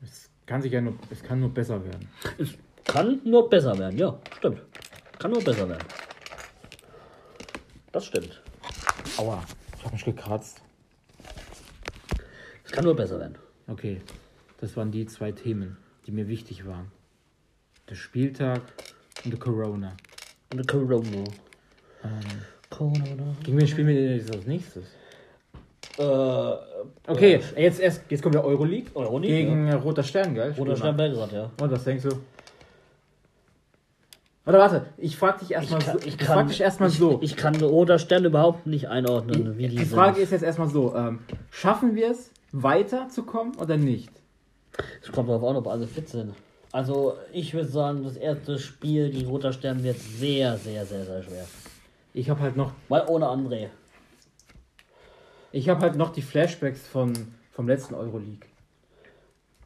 Es 0.01 0.29
kann 0.45 0.61
sich 0.61 0.71
ja 0.71 0.81
nur, 0.81 0.97
es 1.09 1.21
kann 1.21 1.39
nur 1.39 1.53
besser 1.53 1.83
werden. 1.83 2.09
Es 2.37 2.55
kann 2.85 3.21
nur 3.23 3.49
besser 3.49 3.77
werden, 3.77 3.97
ja, 3.97 4.17
stimmt. 4.37 4.61
Kann 5.19 5.31
nur 5.31 5.43
besser 5.43 5.67
werden. 5.67 5.83
Das 7.91 8.05
stimmt. 8.05 8.41
Aua, 9.17 9.43
ich 9.77 9.83
habe 9.83 9.93
mich 9.93 10.05
gekratzt. 10.05 10.61
Es 12.63 12.71
kann 12.71 12.83
nur 12.83 12.95
besser 12.95 13.19
werden. 13.19 13.37
Okay, 13.67 14.01
das 14.59 14.75
waren 14.75 14.91
die 14.91 15.05
zwei 15.05 15.31
Themen, 15.31 15.77
die 16.05 16.11
mir 16.11 16.27
wichtig 16.27 16.65
waren. 16.65 16.91
Der 17.89 17.95
Spieltag 17.95 18.61
und 19.23 19.31
der 19.31 19.39
Corona. 19.39 19.95
Und 20.51 20.57
der 20.57 20.65
Corona. 20.65 21.23
Corona. 22.69 23.35
Gegen 23.43 23.57
wen 23.59 23.67
spielen 23.67 23.87
wir 23.87 23.95
denn 23.95 24.17
jetzt 24.17 24.33
als 24.35 24.45
nächstes? 24.45 24.83
Äh, 25.97 26.03
Okay, 27.07 27.39
jetzt, 27.57 27.79
erst, 27.79 28.01
jetzt 28.09 28.21
kommt 28.23 28.35
der 28.35 28.43
Euroleague 28.43 28.89
Euroleague, 28.95 29.35
gegen 29.37 29.71
Roter 29.73 30.03
Stern, 30.03 30.33
gell? 30.33 30.51
Roter. 30.57 30.75
Stern 30.75 30.97
Belgrad, 30.97 31.31
ja. 31.31 31.51
Und 31.61 31.71
was 31.71 31.83
denkst 31.83 32.03
du? 32.03 32.09
Oder 34.47 34.59
warte, 34.59 34.85
ich 34.97 35.17
frag 35.17 35.39
dich 35.39 35.51
erstmal 35.51 35.79
Ich 35.81 35.85
so. 35.87 35.97
ich 35.99 36.05
Ich, 36.07 36.17
kann- 36.17 36.27
frag 36.27 36.47
dich 36.47 36.61
erstmal 36.61 36.89
ich, 36.89 36.97
so. 36.97 37.19
Ich 37.21 37.35
kann 37.35 37.55
Roter 37.55 37.97
Stern 37.99 38.25
überhaupt 38.25 38.67
nicht 38.67 38.87
einordnen, 38.89 39.57
wie 39.57 39.67
die, 39.67 39.75
die 39.77 39.83
sind. 39.85 39.95
Frage 39.95 40.21
ist 40.21 40.31
jetzt 40.31 40.43
erstmal 40.43 40.69
so: 40.69 40.95
ähm, 40.95 41.19
Schaffen 41.49 41.95
wir 41.95 42.11
es, 42.11 42.31
weiterzukommen 42.51 43.55
oder 43.55 43.77
nicht? 43.77 44.09
Es 45.01 45.11
kommt 45.11 45.29
darauf 45.29 45.43
an, 45.49 45.55
ob 45.55 45.67
alle 45.67 45.87
fit 45.87 46.09
sind. 46.09 46.33
Also, 46.71 47.15
ich 47.31 47.53
würde 47.53 47.69
sagen, 47.69 48.03
das 48.03 48.17
erste 48.17 48.59
Spiel 48.59 49.09
gegen 49.09 49.29
Roter 49.29 49.53
Stern 49.53 49.81
wird 49.83 49.97
sehr, 49.97 50.57
sehr, 50.57 50.85
sehr, 50.85 51.05
sehr 51.05 51.23
schwer. 51.23 51.45
Ich 52.17 52.29
habe 52.29 52.39
halt 52.39 52.55
noch, 52.55 52.71
Weil 52.87 53.03
ohne 53.09 53.25
André. 53.27 53.67
ich 55.51 55.67
habe 55.67 55.81
halt 55.81 55.95
noch 55.97 56.11
die 56.13 56.21
Flashbacks 56.21 56.87
von, 56.87 57.11
vom 57.51 57.67
letzten 57.67 57.93
Euroleague, 57.93 58.47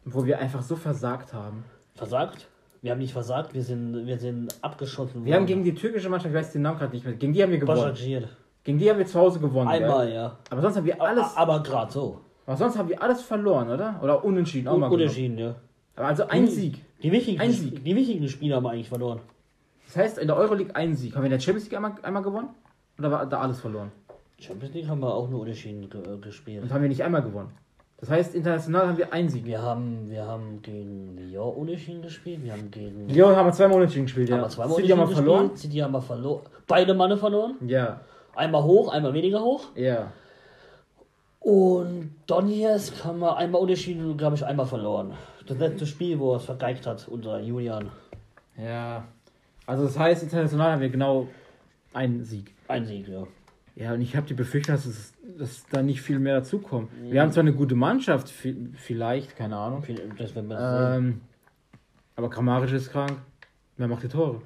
wo 0.04 0.26
wir 0.26 0.40
einfach 0.40 0.64
so 0.64 0.76
versagt 0.76 1.32
haben. 1.32 1.64
Versagt? 1.96 2.48
Wir 2.82 2.92
haben 2.92 3.00
nicht 3.00 3.14
versagt, 3.14 3.54
wir 3.54 3.62
sind, 3.62 4.08
wir 4.08 4.18
sind 4.18 4.56
abgeschossen 4.64 5.26
Wir 5.26 5.36
haben 5.36 5.46
gegen 5.46 5.64
die 5.64 5.76
türkische 5.76 6.10
Mannschaft, 6.10 6.34
ich 6.34 6.40
weiß 6.40 6.54
den 6.54 6.64
Namen 6.64 6.80
gerade 6.80 6.94
nicht 6.94 7.06
mehr, 7.06 7.14
gegen 7.14 7.34
die 7.34 7.44
haben 7.44 7.52
wir 7.52 7.60
gewonnen. 7.60 7.82
Başakşehir. 7.82 8.30
Gegen 8.64 8.80
die 8.80 8.90
haben 8.90 8.98
wir 8.98 9.06
zu 9.06 9.20
Hause 9.20 9.40
gewonnen. 9.40 9.68
Einmal, 9.70 10.08
Gell? 10.08 10.16
ja. 10.16 10.38
Aber 10.50 10.62
sonst 10.62 10.76
haben 10.78 10.86
wir 10.86 11.00
alles, 11.02 11.24
A- 11.36 11.42
Aber 11.42 11.62
gerade 11.62 11.92
so. 11.92 12.22
aber 12.48 12.58
sonst 12.58 12.78
haben 12.80 12.90
wir 12.90 13.00
alles 13.02 13.22
verloren, 13.22 13.70
oder? 13.70 14.00
Oder 14.02 14.24
unentschieden 14.26 14.68
auch 14.70 14.78
mal 14.78 14.88
gewonnen. 14.88 15.04
Unentschieden, 15.04 15.38
ja. 15.38 15.56
Aber 15.96 16.08
also 16.08 16.26
ein 16.28 16.48
Sieg. 16.48 16.84
Die 17.04 17.12
wichtigen, 17.12 17.40
Ein 17.40 17.52
Sieg. 17.52 17.84
die 17.84 17.96
wichtigen 17.96 18.28
Spiele 18.28 18.56
haben 18.56 18.64
wir 18.64 18.72
eigentlich 18.72 18.90
verloren. 18.90 19.20
Das 19.90 19.98
heißt, 19.98 20.18
in 20.20 20.28
der 20.28 20.38
Euroleague 20.38 20.76
ein 20.76 20.96
Sieg. 20.96 21.16
Haben 21.16 21.24
wir 21.24 21.28
in 21.28 21.32
der 21.32 21.40
Champions 21.40 21.66
League 21.66 21.76
einmal, 21.76 21.94
einmal 22.04 22.22
gewonnen? 22.22 22.50
Oder 23.00 23.10
war 23.10 23.26
da 23.26 23.40
alles 23.42 23.60
verloren? 23.60 23.92
Champions 24.38 24.76
League 24.76 24.88
haben 24.88 25.00
wir 25.02 25.12
auch 25.12 25.28
nur 25.30 25.42
unentschieden 25.42 25.90
ge 25.90 26.02
äh, 26.02 26.18
gespielt. 26.20 26.62
Und 26.62 26.72
haben 26.72 26.84
wir 26.84 26.90
nicht 26.90 27.04
einmal 27.04 27.24
gewonnen. 27.24 27.50
Das 27.98 28.12
heißt, 28.12 28.36
international 28.36 28.88
haben 28.88 28.98
wir 29.00 29.12
einen 29.12 29.30
Sieg. 29.30 29.46
Wir 29.46 29.64
haben, 29.64 30.10
wir 30.12 30.26
haben 30.26 30.62
gegen 30.62 31.18
Lyon 31.18 31.56
unentschieden 31.56 32.04
gespielt. 32.04 32.44
Wir 32.44 32.54
haben 32.54 32.70
gegen 32.70 33.10
Lyon 33.10 33.36
haben 33.36 33.48
wir 33.48 33.52
zweimal 33.52 33.78
unentschieden 33.78 34.06
gespielt, 34.06 34.32
haben 34.32 34.42
ja. 34.42 34.50
zweimal 34.50 34.76
City 34.76 34.90
haben 34.90 35.00
wir 35.00 35.08
verloren. 35.08 35.58
City 35.58 35.78
haben 35.80 35.92
wir 35.92 36.02
verloren. 36.02 36.42
Beide 36.68 36.94
Manne 36.94 37.18
verloren. 37.18 37.56
Ja, 37.66 38.00
Einmal 38.36 38.64
hoch, 38.64 38.94
einmal 38.94 39.14
weniger 39.14 39.42
hoch. 39.42 39.66
ja. 39.76 40.12
Und 41.42 42.16
Donetsk 42.28 43.04
haben 43.06 43.20
wir 43.20 43.38
einmal 43.38 43.62
unentschieden 43.62 44.12
und 44.12 44.18
glaube 44.18 44.36
ich 44.36 44.46
einmal 44.46 44.66
verloren. 44.66 45.14
Das 45.48 45.58
letzte 45.58 45.86
Spiel, 45.86 46.20
wo 46.20 46.34
er 46.34 46.38
es 46.38 46.44
vergeigt 46.44 46.86
hat, 46.86 47.08
unser 47.08 47.40
Julian. 47.40 47.90
Ja. 48.58 49.06
Also 49.70 49.84
das 49.84 50.00
heißt, 50.00 50.24
international 50.24 50.72
haben 50.74 50.82
wir 50.82 50.90
genau 50.90 51.28
einen 51.94 52.24
Sieg. 52.24 52.56
Ein 52.68 52.86
Sieg, 52.86 53.08
ja. 53.08 53.28
Ja, 53.76 53.94
und 53.94 54.02
ich 54.02 54.16
habe 54.16 54.26
die 54.26 54.34
Befürchtung, 54.34 54.74
dass, 54.76 54.86
es, 54.88 55.14
dass 55.38 55.64
da 55.72 55.84
nicht 55.84 56.02
viel 56.02 56.18
mehr 56.18 56.36
dazukommt. 56.40 56.90
Wir 57.10 57.22
haben 57.22 57.32
zwar 57.32 57.42
eine 57.42 57.54
gute 57.54 57.76
Mannschaft, 57.76 58.28
vi- 58.30 58.74
vielleicht, 58.76 59.36
keine 59.38 59.56
Ahnung. 59.56 59.84
Das 60.18 60.34
werden 60.36 60.50
wir 60.50 60.58
sehen. 60.58 60.98
Ähm, 61.06 61.22
aber 62.16 62.30
Kramaric 62.32 62.74
ist 62.74 62.92
krank. 62.92 63.14
Wer 63.78 63.88
macht 63.88 64.04
die 64.04 64.08
Tore? 64.08 64.42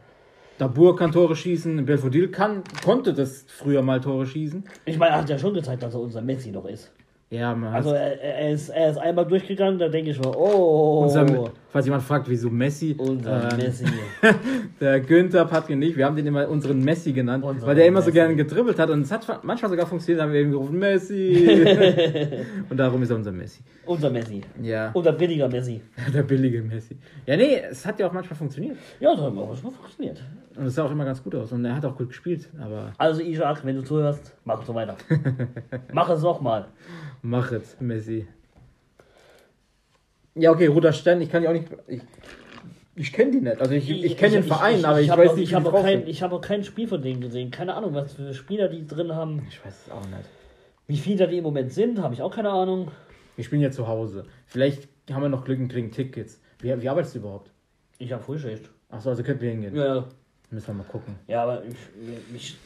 Dabur 0.57 0.95
kann 0.97 1.11
Tore 1.13 1.35
schießen. 1.37 1.85
Belfodil 1.85 2.27
kann, 2.29 2.61
konnte 2.83 3.13
das 3.13 3.45
früher 3.47 3.81
mal 3.81 4.01
Tore 4.01 4.25
schießen. 4.27 4.63
Ich 4.85 4.97
meine, 4.99 5.13
er 5.15 5.21
hat 5.21 5.29
ja 5.29 5.39
schon 5.39 5.53
gezeigt, 5.53 5.81
dass 5.83 5.93
er 5.93 6.01
unser 6.01 6.21
Messi 6.21 6.51
noch 6.51 6.65
ist. 6.65 6.91
Ja, 7.29 7.55
man 7.55 7.73
Also 7.73 7.91
er, 7.93 8.21
er, 8.21 8.51
ist, 8.51 8.69
er 8.69 8.91
ist 8.91 8.97
einmal 8.97 9.25
durchgegangen, 9.25 9.79
da 9.79 9.87
denke 9.87 10.11
ich 10.11 10.19
mir, 10.19 10.37
oh, 10.37 11.03
unser, 11.03 11.25
falls 11.73 11.85
jemand 11.85 12.03
fragt, 12.03 12.29
wieso 12.29 12.49
Messi, 12.49 12.95
unser 12.97 13.51
ähm, 13.51 13.57
Messi. 13.57 13.85
der 14.79 14.99
Günther 15.01 15.43
Patrin 15.45 15.79
nicht, 15.79 15.97
wir 15.97 16.05
haben 16.05 16.15
den 16.15 16.27
immer 16.27 16.47
unseren 16.47 16.79
Messi 16.83 17.11
genannt, 17.11 17.43
Unseren 17.43 17.67
weil 17.67 17.75
der 17.75 17.87
immer 17.87 18.01
so 18.01 18.05
Messi. 18.07 18.13
gerne 18.19 18.35
gedribbelt 18.35 18.77
hat 18.79 18.89
und 18.91 19.01
es 19.01 19.11
hat 19.11 19.43
manchmal 19.43 19.71
sogar 19.71 19.87
funktioniert, 19.87 20.21
haben 20.23 20.31
wir 20.31 20.39
eben 20.39 20.51
gerufen, 20.51 20.77
Messi. 20.79 21.65
und 22.69 22.77
darum 22.77 23.01
ist 23.01 23.09
er 23.09 23.15
unser 23.17 23.31
Messi. 23.31 23.61
unser 23.85 24.09
Messi. 24.11 24.41
Ja, 24.61 24.91
Unser 24.93 25.11
billiger 25.13 25.49
Messi. 25.49 25.81
der 26.13 26.23
billige 26.23 26.61
Messi. 26.61 26.95
Ja, 27.25 27.35
nee, 27.35 27.61
es 27.69 27.85
hat 27.85 27.99
ja 27.99 28.07
auch 28.07 28.13
manchmal 28.13 28.37
funktioniert. 28.37 28.77
Ja, 28.99 29.11
das 29.15 29.21
hat 29.25 29.33
auch 29.35 29.57
schon 29.57 29.71
funktioniert. 29.73 30.23
Und 30.55 30.67
es 30.67 30.75
sah 30.75 30.83
auch 30.83 30.91
immer 30.91 31.05
ganz 31.05 31.23
gut 31.23 31.33
aus 31.33 31.51
und 31.51 31.65
er 31.65 31.75
hat 31.75 31.83
auch 31.85 31.97
gut 31.97 32.09
gespielt, 32.09 32.47
aber 32.61 32.93
Also 32.99 33.21
Isaac, 33.23 33.65
wenn 33.65 33.75
du 33.75 33.83
zuhörst, 33.83 34.35
mach 34.45 34.63
so 34.63 34.75
weiter. 34.75 34.95
mach 35.91 36.07
es 36.11 36.21
nochmal. 36.21 36.67
mach 37.23 37.51
es, 37.51 37.75
Messi. 37.79 38.27
Ja, 40.35 40.51
okay, 40.51 40.67
Roter 40.67 40.93
Stern, 40.93 41.21
ich 41.21 41.29
kann 41.29 41.41
die 41.41 41.47
auch 41.47 41.53
nicht. 41.53 41.67
Ich, 41.87 42.01
ich 42.95 43.13
kenne 43.13 43.31
die 43.31 43.41
nicht. 43.41 43.59
Also 43.59 43.73
ich, 43.73 43.89
ich 43.89 44.17
kenne 44.17 44.33
den 44.33 44.43
Verein, 44.43 44.83
aber 44.85 45.01
ich, 45.01 45.09
hab 45.09 45.17
weiß 45.19 45.31
auch, 45.31 45.35
nicht, 45.35 45.49
ich 45.49 45.53
habe 45.53 45.71
auch 45.71 45.81
kein, 45.81 46.07
ich 46.07 46.23
habe 46.23 46.35
auch 46.35 46.41
kein 46.41 46.63
Spiel 46.63 46.87
von 46.87 47.01
denen 47.01 47.21
gesehen. 47.21 47.51
Keine 47.51 47.75
Ahnung, 47.75 47.93
was 47.93 48.13
für 48.13 48.33
Spieler 48.33 48.67
die 48.67 48.85
drin 48.85 49.13
haben. 49.13 49.45
Ich 49.47 49.63
weiß 49.63 49.85
es 49.85 49.91
auch 49.91 50.05
nicht. 50.07 50.29
Wie 50.87 50.97
viele 50.97 51.27
die 51.27 51.37
im 51.37 51.43
Moment 51.43 51.71
sind, 51.71 52.01
habe 52.01 52.13
ich 52.13 52.21
auch 52.21 52.33
keine 52.35 52.49
Ahnung. 52.49 52.91
Wir 53.35 53.43
spielen 53.43 53.61
ja 53.61 53.71
zu 53.71 53.87
Hause. 53.87 54.25
Vielleicht 54.45 54.87
haben 55.11 55.21
wir 55.21 55.29
noch 55.29 55.43
Glück 55.45 55.59
und 55.59 55.69
kriegen 55.69 55.91
Tickets. 55.91 56.41
Wie, 56.59 56.81
wie 56.81 56.89
arbeitest 56.89 57.15
du 57.15 57.19
überhaupt? 57.19 57.51
Ich 57.97 58.11
habe 58.11 58.23
Frühschicht. 58.23 58.69
Achso, 58.89 59.09
also 59.09 59.23
könnten 59.23 59.41
wir 59.41 59.51
hingehen. 59.51 59.75
Ja, 59.75 59.95
ja. 59.95 60.07
Müssen 60.51 60.67
wir 60.67 60.73
mal 60.75 60.83
gucken. 60.83 61.15
Ja, 61.27 61.43
aber 61.43 61.63
ich, 61.65 61.75
mich, 62.31 62.57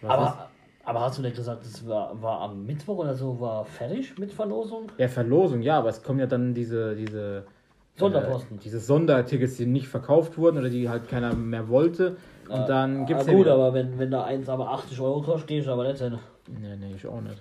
Was 0.00 0.10
ist? 0.10 0.10
aber, 0.10 0.49
aber 0.84 1.00
hast 1.00 1.18
du 1.18 1.22
nicht 1.22 1.36
gesagt, 1.36 1.64
es 1.64 1.86
war, 1.86 2.20
war 2.22 2.40
am 2.40 2.64
Mittwoch 2.66 2.98
oder 2.98 3.14
so, 3.14 3.38
war 3.40 3.64
fertig 3.64 4.18
mit 4.18 4.32
Verlosung? 4.32 4.90
Ja, 4.98 5.08
Verlosung, 5.08 5.62
ja, 5.62 5.78
aber 5.78 5.88
es 5.90 6.02
kommen 6.02 6.18
ja 6.20 6.26
dann 6.26 6.54
diese, 6.54 6.94
diese 6.96 7.44
Sonderposten. 7.96 8.56
Äh, 8.58 8.60
diese 8.62 8.80
Sondertickets, 8.80 9.56
die 9.56 9.66
nicht 9.66 9.88
verkauft 9.88 10.38
wurden 10.38 10.58
oder 10.58 10.70
die 10.70 10.88
halt 10.88 11.08
keiner 11.08 11.34
mehr 11.34 11.68
wollte. 11.68 12.16
Und 12.48 12.68
dann 12.68 13.06
gibt 13.06 13.20
es 13.20 13.28
ah, 13.28 13.30
ja 13.30 13.36
gut, 13.36 13.46
wieder- 13.46 13.54
aber 13.54 13.74
wenn, 13.74 13.98
wenn 13.98 14.10
da 14.10 14.24
eins 14.24 14.48
aber 14.48 14.70
80 14.70 15.00
Euro 15.00 15.20
kostet, 15.22 15.46
gehe 15.48 15.60
ich 15.60 15.68
aber 15.68 15.86
nicht 15.86 16.00
hin. 16.02 16.18
Nee, 16.60 16.76
nee, 16.76 16.94
ich 16.96 17.06
auch 17.06 17.20
nicht. 17.20 17.40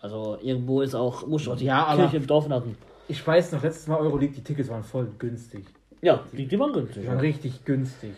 Also 0.00 0.36
irgendwo 0.42 0.82
ist 0.82 0.94
auch, 0.94 1.26
muss 1.26 1.48
auch 1.48 1.56
die 1.56 1.64
Ja, 1.64 1.94
Kirche 1.96 2.18
im 2.18 2.26
Dorf 2.26 2.46
lassen. 2.46 2.76
Ich 3.08 3.26
weiß 3.26 3.52
noch, 3.52 3.62
letztes 3.62 3.86
Mal 3.88 3.98
Euroleague, 3.98 4.34
die 4.36 4.44
Tickets 4.44 4.68
waren 4.68 4.84
voll 4.84 5.08
günstig. 5.18 5.64
Ja, 6.02 6.20
die, 6.32 6.46
die 6.46 6.58
waren 6.60 6.72
günstig. 6.72 7.02
Die 7.02 7.08
waren 7.08 7.16
Ja. 7.16 7.22
richtig 7.22 7.64
günstig. 7.64 8.12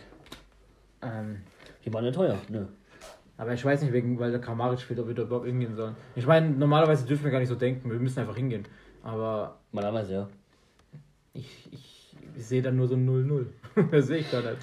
Ähm, 1.01 1.37
Die 1.85 1.93
waren 1.93 2.03
nicht 2.03 2.15
teuer. 2.15 2.35
Nö. 2.49 2.65
Aber 3.37 3.53
ich 3.53 3.63
weiß 3.63 3.81
nicht, 3.83 3.93
wegen, 3.93 4.19
weil 4.19 4.31
der 4.31 4.41
Kramaric 4.41 4.79
spielt, 4.79 4.99
ob 4.99 5.07
wir 5.07 5.15
da 5.15 5.23
überhaupt 5.23 5.45
hingehen 5.45 5.75
sollen. 5.75 5.95
Ich 6.15 6.25
meine, 6.25 6.49
normalerweise 6.49 7.05
dürfen 7.05 7.25
wir 7.25 7.31
gar 7.31 7.39
nicht 7.39 7.49
so 7.49 7.55
denken, 7.55 7.89
wir 7.91 7.99
müssen 7.99 8.19
einfach 8.19 8.35
hingehen. 8.35 8.65
Aber 9.03 9.57
Normalerweise, 9.71 10.13
ja. 10.13 10.27
ich, 11.33 11.69
ich, 11.71 12.15
ich 12.35 12.45
sehe 12.45 12.61
da 12.61 12.71
nur 12.71 12.87
so 12.87 12.95
ein 12.95 13.07
0-0. 13.07 13.45
das 13.91 14.07
sehe 14.07 14.17
ich 14.17 14.31
da 14.31 14.41
nicht. 14.41 14.57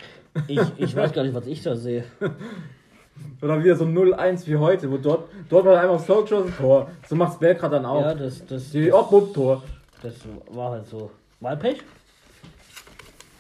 Ich, 0.48 0.60
ich 0.76 0.96
weiß 0.96 1.12
gar 1.12 1.22
nicht, 1.22 1.34
was 1.34 1.46
ich 1.46 1.62
da 1.62 1.76
sehe. 1.76 2.04
Oder 3.40 3.62
wieder 3.62 3.76
so 3.76 3.84
ein 3.84 3.96
0-1 3.96 4.46
wie 4.48 4.56
heute, 4.56 4.90
wo 4.90 4.96
dort, 4.96 5.28
dort 5.48 5.66
war 5.66 5.78
einfach 5.78 5.94
aufs 5.94 6.06
Tor 6.06 6.22
geschossen, 6.22 6.52
Tor. 6.56 6.90
So 7.06 7.14
macht's 7.14 7.38
Belgrad 7.38 7.72
dann 7.72 7.86
auch. 7.86 8.00
Ja, 8.00 8.14
das, 8.14 8.44
das, 8.44 8.72
Die 8.72 8.86
das, 8.86 8.94
Obmut-Tor. 8.94 9.62
das 10.02 10.14
war 10.50 10.72
halt 10.72 10.86
so. 10.88 11.12
Wahlpech? 11.38 11.80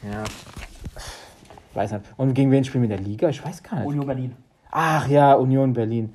Ja. 0.04 0.22
Weiß 1.72 1.90
nicht. 1.90 2.04
Und 2.16 2.34
gegen 2.34 2.52
wen 2.52 2.62
spielen 2.62 2.88
wir 2.88 2.96
in 2.96 3.02
der 3.02 3.04
Liga? 3.04 3.28
Ich 3.30 3.44
weiß 3.44 3.64
gar 3.64 3.78
nicht. 3.80 3.86
Union 3.88 4.06
Berlin. 4.06 4.36
Ach 4.76 5.06
ja, 5.08 5.34
Union 5.34 5.72
Berlin. 5.72 6.12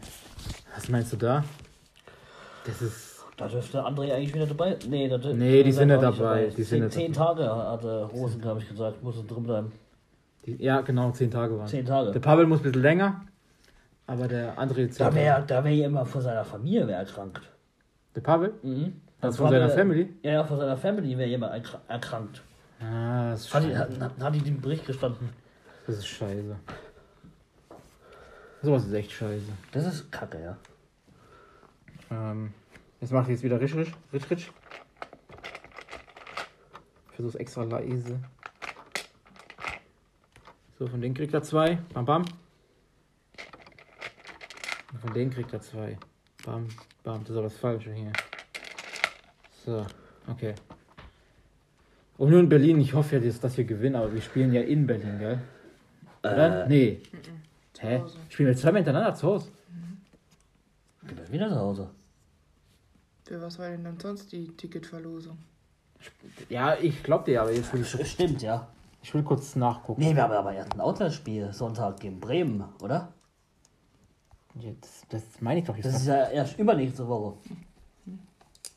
Was 0.75 0.89
meinst 0.89 1.13
du 1.13 1.17
da? 1.17 1.43
Das 2.65 2.81
ist. 2.81 3.23
Da 3.37 3.47
dürfte 3.47 3.81
André 3.81 4.11
eigentlich 4.13 4.33
wieder 4.35 4.47
dabei. 4.47 4.75
Nee, 4.89 5.07
da 5.07 5.15
dür- 5.15 5.31
Nee, 5.33 5.63
die 5.63 5.71
sind 5.71 5.87
nicht 5.87 6.01
nicht 6.01 6.19
dabei. 6.19 6.47
Die 6.47 6.61
sind 6.63 6.67
zehn, 6.67 6.83
nicht 6.83 6.93
zehn 6.93 7.13
Tage 7.13 7.45
hatte 7.49 8.03
Rosen, 8.13 8.41
glaube 8.41 8.59
ich, 8.59 8.67
gesagt. 8.67 9.01
Muss 9.01 9.15
drin 9.25 9.43
bleiben. 9.43 9.71
Die, 10.45 10.61
ja, 10.61 10.81
genau, 10.81 11.11
zehn 11.11 11.31
Tage 11.31 11.57
waren. 11.57 11.67
Zehn 11.67 11.85
Der 11.85 12.03
Tage. 12.05 12.19
Pavel 12.19 12.47
muss 12.47 12.59
ein 12.59 12.63
bisschen 12.63 12.81
länger, 12.81 13.21
aber 14.07 14.27
der 14.27 14.59
andere 14.59 14.89
zehn 14.89 15.05
Da 15.05 15.15
wäre 15.15 15.41
da 15.47 15.63
wär 15.63 15.85
immer 15.85 16.05
von 16.05 16.21
seiner 16.21 16.43
Familie 16.43 16.85
wär 16.85 16.97
erkrankt. 16.97 17.41
Der 18.13 18.21
Pavel? 18.21 18.53
Mhm. 18.61 18.99
Das 19.21 19.37
von 19.37 19.49
seiner 19.49 19.69
Family? 19.69 20.13
Ja, 20.21 20.31
ja, 20.31 20.43
von 20.43 20.57
seiner 20.57 20.75
Family 20.75 21.17
wäre 21.17 21.29
jemand 21.29 21.53
erkra- 21.53 21.79
erkrankt. 21.87 22.41
Ah, 22.81 23.31
das 23.31 23.45
ist 23.45 23.53
Hat, 23.53 23.63
die- 23.63 23.67
scheiße. 23.73 23.99
hat, 24.01 24.11
hat 24.19 24.35
die 24.35 24.39
den 24.41 24.59
Bericht 24.59 24.85
gestanden. 24.85 25.29
Das 25.87 25.95
ist 25.97 26.07
scheiße. 26.07 26.57
Sowas 28.61 28.85
ist 28.85 28.93
echt 28.93 29.11
scheiße. 29.11 29.51
Das 29.71 29.85
ist 29.85 30.11
kacke, 30.11 30.41
ja. 30.41 30.57
Ähm, 32.11 32.53
jetzt 32.99 33.11
mache 33.11 33.23
ich 33.23 33.29
jetzt 33.37 33.43
wieder 33.43 33.59
Rich. 33.59 33.73
Rich 34.11 34.29
Rich. 34.29 34.51
Ich 37.09 37.15
versuch's 37.15 37.35
extra 37.35 37.63
leise. 37.63 38.19
So, 40.77 40.87
von 40.87 41.01
denen 41.01 41.13
kriegt 41.13 41.33
er 41.33 41.43
zwei. 41.43 41.77
Bam, 41.93 42.05
bam. 42.05 42.25
Und 44.91 44.99
von 45.01 45.13
denen 45.13 45.31
kriegt 45.31 45.53
er 45.53 45.61
zwei. 45.61 45.97
Bam, 46.45 46.67
bam. 47.03 47.21
Das 47.21 47.29
ist 47.29 47.35
aber 47.35 47.43
das 47.43 47.57
Falsche 47.57 47.93
hier. 47.93 48.11
So, 49.65 49.85
okay. 50.27 50.55
Union 52.17 52.49
Berlin, 52.49 52.81
ich 52.81 52.93
hoffe 52.93 53.15
ja, 53.15 53.21
dass, 53.21 53.39
dass 53.39 53.55
wir 53.57 53.63
gewinnen, 53.63 53.95
aber 53.95 54.13
wir 54.13 54.21
spielen 54.21 54.51
ja 54.51 54.61
in 54.61 54.85
Berlin, 54.85 55.19
gell? 55.19 55.39
Oder? 56.21 56.65
Äh, 56.65 56.69
nee. 56.69 57.01
Hä? 57.79 57.99
Hause. 57.99 58.17
Spielen 58.29 58.49
wir 58.49 58.57
zweimal 58.57 58.81
hintereinander 58.81 59.15
zu 59.15 59.27
Hause? 59.27 59.51
wieder 61.31 61.49
zu 61.49 61.55
Hause. 61.55 61.89
Für 63.25 63.41
was 63.41 63.59
war 63.59 63.69
denn 63.69 63.83
dann 63.83 63.99
sonst 63.99 64.31
die 64.31 64.47
Ticketverlosung? 64.47 65.37
Ja, 66.49 66.75
ich 66.75 67.03
glaub 67.03 67.25
dir, 67.25 67.41
aber 67.41 67.51
jetzt 67.53 67.73
will 67.73 67.81
ich, 67.81 68.11
Stimmt, 68.11 68.41
ja. 68.41 68.67
ich 69.03 69.13
will 69.13 69.23
kurz 69.23 69.55
nachgucken. 69.55 70.01
Nee, 70.01 70.15
wir 70.15 70.23
haben 70.23 70.31
aber 70.31 70.53
erst 70.53 70.73
ein 70.73 70.79
Auswärtsspiel 70.79 71.51
Sonntag 71.53 71.99
gegen 71.99 72.19
Bremen, 72.19 72.63
oder? 72.81 73.13
Ja, 74.55 74.71
das, 74.81 75.03
das 75.09 75.23
meine 75.41 75.59
ich 75.59 75.65
doch 75.65 75.75
jetzt. 75.75 75.85
Das 75.85 75.95
ist 75.95 76.07
ja 76.07 76.29
erst 76.29 76.57
übernächste 76.57 77.07
Woche. 77.07 77.37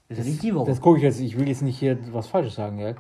Das 0.09 0.19
ist 0.19 0.25
ja 0.27 0.31
nicht 0.31 0.43
die 0.43 0.55
Woche. 0.55 0.69
Das 0.69 0.81
gucke 0.81 0.99
ich 0.99 1.05
jetzt, 1.05 1.21
ich 1.21 1.39
will 1.39 1.49
jetzt 1.49 1.63
nicht 1.63 1.79
hier 1.79 1.99
was 2.13 2.27
Falsches 2.27 2.55
sagen, 2.57 2.77
gell? 2.77 2.97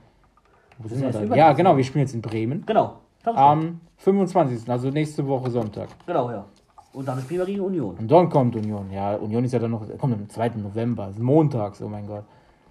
Wo 0.78 0.88
sind 0.88 1.02
wir 1.02 1.10
da? 1.10 1.36
Ja, 1.36 1.52
genau, 1.52 1.76
wir 1.76 1.84
spielen 1.84 2.06
jetzt 2.06 2.14
in 2.14 2.22
Bremen. 2.22 2.64
Genau. 2.64 3.01
Am 3.24 3.36
Am 3.36 3.80
25. 3.98 4.68
Also 4.68 4.90
nächste 4.90 5.26
Woche 5.26 5.50
Sonntag. 5.50 5.88
genau, 6.06 6.30
ja. 6.30 6.44
Und 6.92 7.08
dann 7.08 7.20
spielen 7.22 7.40
wir 7.40 7.46
gegen 7.46 7.60
Union. 7.60 7.96
Und 7.96 8.10
dann 8.10 8.28
kommt 8.28 8.54
Union. 8.54 8.90
Ja, 8.90 9.14
Union 9.14 9.44
ist 9.44 9.52
ja 9.52 9.58
dann 9.58 9.70
noch, 9.70 9.86
kommt 9.98 10.12
am 10.12 10.28
2. 10.28 10.48
November. 10.56 11.08
Ist 11.08 11.18
montags, 11.18 11.80
oh 11.80 11.88
mein 11.88 12.06
Gott. 12.06 12.24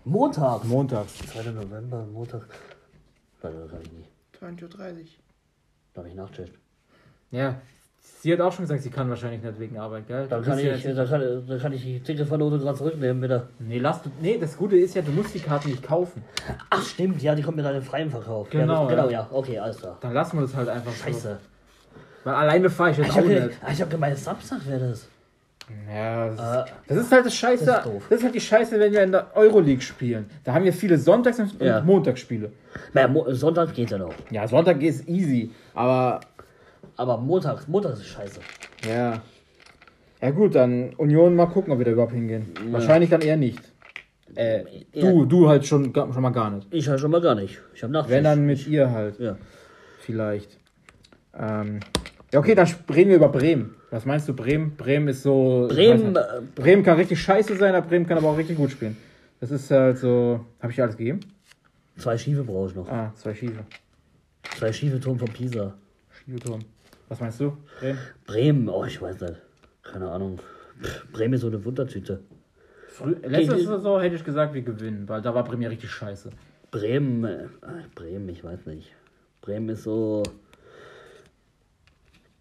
Montags. 0.06 0.66
Montags. 0.66 1.18
2. 1.18 1.52
November, 1.52 2.06
Montag. 2.06 2.48
Warte, 3.42 3.68
das 3.72 3.82
ich 3.82 3.92
nicht. 3.94 4.10
20.30 4.40 4.64
Uhr. 4.64 5.06
Da 5.94 6.00
habe 6.00 6.10
ich 6.10 6.16
nachgecheckt. 6.16 6.60
Ja, 7.32 7.56
sie 8.02 8.34
hat 8.34 8.42
auch 8.42 8.52
schon 8.52 8.66
gesagt, 8.66 8.82
sie 8.82 8.90
kann 8.90 9.10
wahrscheinlich 9.10 9.42
nicht 9.44 9.60
wegen 9.60 9.78
Arbeit, 9.78 10.08
gell? 10.08 10.28
Dann 10.30 10.44
kann 10.44 10.58
ja 10.60 10.74
ich, 10.76 10.84
jetzt- 10.84 10.98
dann 10.98 11.08
kann, 11.10 11.60
kann 11.60 11.74
ich 11.74 11.84
die 11.84 12.00
Ticketverlosung 12.00 12.60
gerade 12.60 12.78
zurücknehmen, 12.78 13.22
wieder. 13.22 13.48
Nee, 13.60 13.80
lass 13.80 14.02
du, 14.04 14.10
nee, 14.22 14.38
das 14.40 14.58
Gute 14.58 14.78
ist 14.78 14.96
ja, 14.96 15.02
du 15.02 15.12
musst 15.12 15.34
die 15.34 15.40
Karten 15.40 15.70
nicht 15.70 15.84
kaufen. 15.84 16.24
Ach, 16.70 16.84
stimmt, 16.84 17.22
ja, 17.22 17.34
die 17.36 17.42
kommen 17.42 17.58
mir 17.58 17.64
dann 17.64 17.76
im 17.76 17.82
freien 17.84 18.10
Verkauf. 18.10 18.50
Genau, 18.50 18.64
Ja, 18.74 18.80
das, 18.82 18.90
genau, 18.90 19.06
ja. 19.06 19.12
ja. 19.22 19.28
Okay, 19.32 19.60
alles 19.60 19.78
klar. 19.78 19.98
Dann 20.02 20.14
lassen 20.14 20.38
wir 20.38 20.42
das 20.42 20.56
halt 20.56 20.70
einfach 20.70 20.92
so. 20.92 21.04
Scheiße. 21.04 21.38
Weil 22.24 22.34
alleine 22.36 22.70
fahre 22.70 22.92
ich 22.92 22.98
jetzt 22.98 23.08
Ich 23.08 23.12
auch 23.14 23.18
habe 23.18 23.28
nicht. 23.30 23.82
hab 23.82 23.90
gemeint, 23.90 24.18
Samstag 24.18 24.60
wäre 24.68 24.90
das. 24.90 25.08
Ja, 25.90 26.28
das, 26.28 26.40
Äh, 26.40 26.42
ist, 26.64 26.74
das 26.88 26.98
ist 26.98 27.12
halt 27.12 27.26
das 27.26 27.36
Scheiße. 27.36 27.66
das 27.66 27.76
Das 27.76 27.86
ist 27.86 27.94
ist, 27.94 28.12
doof. 28.12 28.24
halt 28.24 28.36
die 28.36 28.42
Scheiße, 28.42 28.80
wenn 28.80 28.92
wir 28.92 29.04
in 29.04 29.12
der 29.14 29.28
Euroleague 29.36 29.82
spielen. 29.82 30.30
Da 30.44 30.54
haben 30.54 30.66
wir 30.66 30.74
viele 30.74 30.98
Sonntags- 30.98 31.40
und 31.40 31.62
Ja. 31.62 31.82
Montagsspiele. 31.82 32.52
naja, 32.94 33.08
Mo 33.08 33.26
Sonntag 33.34 33.74
geht 33.74 33.90
ja 33.90 33.98
noch. 33.98 34.14
Ja, 34.32 34.48
Sonntag 34.48 34.82
ist 34.82 35.08
easy, 35.08 35.50
aber 35.74 36.20
Aber 37.02 37.18
montags, 37.18 37.68
montags 37.68 38.00
ist 38.00 38.08
scheiße. 38.10 38.40
ja. 38.88 39.22
Ja 40.24 40.30
gut, 40.30 40.54
dann 40.54 40.94
Union 40.98 41.36
mal 41.36 41.48
gucken, 41.48 41.74
ob 41.74 41.80
wir 41.80 41.86
da 41.86 41.92
überhaupt 41.94 42.12
hingehen. 42.14 42.46
Wahrscheinlich 42.70 43.10
dann 43.10 43.22
eher 43.22 43.38
nicht. 43.38 43.60
Äh, 44.36 44.66
du, 44.94 45.26
du 45.26 45.50
halt 45.50 45.66
schon, 45.66 45.92
schon 45.96 46.22
mal 46.22 46.30
gar 46.30 46.52
nicht. 46.52 46.68
Ich 46.70 46.88
halt 46.88 47.00
schon 47.00 47.10
mal 47.10 47.22
gar 47.22 47.34
nicht. 47.34 47.60
Ich 47.74 47.82
habe 47.82 47.92
Nachtschicht. 47.92 48.18
Wenn 48.18 48.24
dann 48.26 48.46
mit 48.46 48.68
ihr 48.68 48.92
halt, 48.92 49.18
Ja. 49.20 49.36
vielleicht. 50.02 50.60
Ähm, 51.36 51.80
ja, 52.32 52.38
okay, 52.40 52.54
dann 52.54 52.68
reden 52.94 53.10
wir 53.10 53.16
über 53.16 53.30
Bremen. 53.30 53.74
Was 53.90 54.06
meinst 54.06 54.30
du, 54.30 54.36
Bremen? 54.36 54.76
Bremen 54.78 55.08
ist 55.08 55.24
so. 55.24 55.66
Bremen, 55.68 56.16
äh. 56.16 56.22
Bremen 56.54 56.84
kann 56.84 56.98
richtig 56.98 57.20
scheiße 57.20 57.56
sein, 57.58 57.74
aber 57.74 57.88
Bremen 57.88 58.06
kann 58.06 58.20
aber 58.20 58.28
auch 58.30 58.38
richtig 58.38 58.58
gut 58.58 58.70
spielen. 58.70 58.96
Das 59.40 59.50
ist 59.50 59.72
halt 59.72 59.98
so. 59.98 60.46
Habe 60.62 60.72
ich 60.72 60.80
alles 60.80 60.98
gegeben? 60.98 61.22
zwei 61.98 62.16
Schiefe 62.16 62.44
brauche 62.44 62.70
ich 62.70 62.76
noch. 62.76 62.88
Ah, 62.90 63.12
zwei 63.16 63.34
Schiefe. 63.34 63.64
Zwei 64.56 64.72
schiefe 64.72 65.00
Turm 65.00 65.18
von 65.18 65.30
Pisa. 65.30 65.74
Schiebeturm. 66.12 66.60
Was 67.12 67.20
meinst 67.20 67.42
du? 67.42 67.58
Bremen? 67.82 68.00
Bremen, 68.26 68.70
oh, 68.70 68.86
ich 68.86 69.02
weiß 69.02 69.20
nicht. 69.20 69.36
Keine 69.84 70.10
Ahnung. 70.10 70.40
Pff, 70.82 71.12
Bremen 71.12 71.34
ist 71.34 71.42
so 71.42 71.48
eine 71.48 71.64
Wundertüte. 71.66 72.22
Frü 72.88 73.16
Letzte 73.22 73.56
Gegen- 73.58 73.68
Saison 73.68 74.00
hätte 74.00 74.16
ich 74.16 74.24
gesagt, 74.24 74.54
wir 74.54 74.62
gewinnen, 74.62 75.10
weil 75.10 75.22
da 75.22 75.36
war 75.36 75.44
Bremen 75.44 75.62
ja 75.64 75.68
richtig 75.68 75.92
scheiße. 75.92 76.30
Bremen, 76.72 77.26
äh, 77.26 77.48
Bremen, 77.96 78.30
ich 78.30 78.46
weiß 78.46 78.66
nicht. 78.68 78.96
Bremen 79.42 79.68
ist 79.68 79.84
so. 79.84 80.24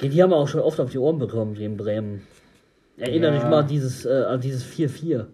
Die, 0.01 0.09
die 0.09 0.23
haben 0.23 0.31
wir 0.31 0.37
auch 0.37 0.47
schon 0.47 0.61
oft 0.61 0.79
auf 0.79 0.91
die 0.93 0.99
Ohren 0.99 1.19
bekommen 1.19 1.55
gegen 1.55 1.77
Bremen. 1.77 2.23
Erinnere 2.97 3.35
Ja. 3.35 3.41
dich 3.41 3.49
mal 3.51 3.59
an 3.63 3.67
dieses, 3.67 4.07
äh, 4.07 4.23
an 4.23 4.41
dieses 4.41 4.63
4-4 4.65 5.27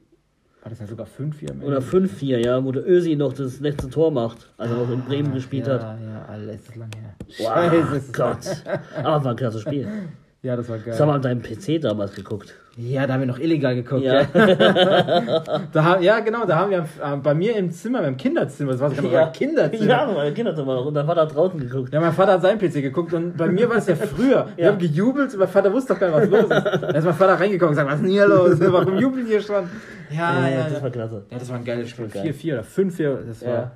War 0.66 0.70
das 0.70 0.80
dann 0.80 0.88
sogar 0.88 1.06
5-4 1.06 1.50
am 1.50 1.60
Ende? 1.60 1.66
oder 1.66 1.78
5-4, 1.78 2.38
ja, 2.38 2.64
wo 2.64 2.72
der 2.72 2.84
Ösi 2.88 3.14
noch 3.14 3.32
das 3.32 3.60
letzte 3.60 3.88
Tor 3.88 4.10
macht, 4.10 4.50
als 4.56 4.72
er 4.72 4.76
noch 4.78 4.90
in 4.90 5.00
Bremen 5.00 5.32
gespielt 5.32 5.68
ja, 5.68 5.74
hat. 5.74 5.82
Ja, 5.82 6.24
alles 6.28 6.60
ist 6.60 6.74
lang 6.74 6.90
her. 6.92 7.14
Wow, 7.38 7.92
Scheiße. 7.92 8.12
Gott. 8.12 8.64
Aber 8.96 9.24
war 9.24 9.30
ein 9.30 9.36
klasse 9.36 9.60
Spiel. 9.60 9.86
Ja, 10.46 10.54
das 10.56 10.68
war 10.68 10.76
geil. 10.76 10.84
Das 10.88 11.00
haben 11.00 11.08
wir 11.08 11.14
an 11.14 11.22
deinem 11.22 11.42
PC 11.42 11.80
damals 11.80 12.14
geguckt. 12.14 12.54
Ja, 12.76 13.06
da 13.06 13.14
haben 13.14 13.20
wir 13.20 13.26
noch 13.26 13.38
illegal 13.38 13.74
geguckt. 13.74 14.02
Ja. 14.04 14.20
Ja, 14.20 15.40
da, 15.72 15.84
haben- 15.84 16.02
ja 16.02 16.20
genau, 16.20 16.44
da 16.44 16.56
haben 16.56 16.70
wir 16.70 16.78
äh, 17.02 17.16
bei 17.22 17.34
mir 17.34 17.56
im 17.56 17.70
Zimmer, 17.70 18.02
beim 18.02 18.16
Kinderzimmer, 18.16 18.72
das 18.72 18.80
war 18.80 18.90
sogar 18.90 19.10
Ja. 19.12 19.26
Kinderzimmer. 19.28 19.86
Ja, 19.90 20.06
meine 20.14 20.32
Kinderzimmer. 20.32 20.84
Und 20.86 20.94
dann 20.94 21.06
war 21.08 21.14
da 21.14 21.24
draußen 21.26 21.58
geguckt. 21.58 21.92
Ja, 21.92 22.00
mein 22.00 22.12
Vater 22.12 22.32
hat 22.34 22.42
seinen 22.42 22.58
PC 22.58 22.74
geguckt 22.82 23.12
und 23.14 23.36
bei 23.36 23.48
mir 23.48 23.68
war 23.68 23.76
es 23.78 23.86
ja 23.86 23.96
früher. 24.14 24.48
Wir 24.56 24.64
Ja. 24.66 24.70
haben 24.72 24.78
gejubelt 24.78 25.32
und 25.32 25.38
mein 25.40 25.48
Vater 25.48 25.72
wusste 25.72 25.94
doch 25.94 26.00
gar 26.00 26.20
nicht, 26.20 26.30
was 26.30 26.42
los 26.42 26.50
ist. 26.50 26.80
Da 26.82 26.88
ist 26.90 27.04
mein 27.04 27.14
Vater 27.14 27.40
reingekommen 27.40 27.70
und 27.70 27.82
gesagt, 27.82 27.88
was 27.88 27.96
ist 27.96 28.02
denn 28.02 28.10
hier 28.12 28.28
los? 28.28 28.60
Warum 28.60 28.98
jubeln 28.98 29.26
hier 29.26 29.40
schon? 29.40 29.64
Ja, 30.10 30.48
ja, 30.48 30.68
das 30.68 30.82
war 30.82 30.90
klasse. 30.90 31.24
Ja, 31.30 31.38
das 31.38 31.48
war 31.48 31.56
ein 31.56 31.64
geiles 31.64 31.88
Spiel. 31.90 32.06
Das 32.06 32.14
war 32.14 32.22
geil. 32.24 32.32
4-4 32.32 32.52
oder 32.52 32.62
5-4, 32.62 33.16
das 33.26 33.44
war. 33.46 33.70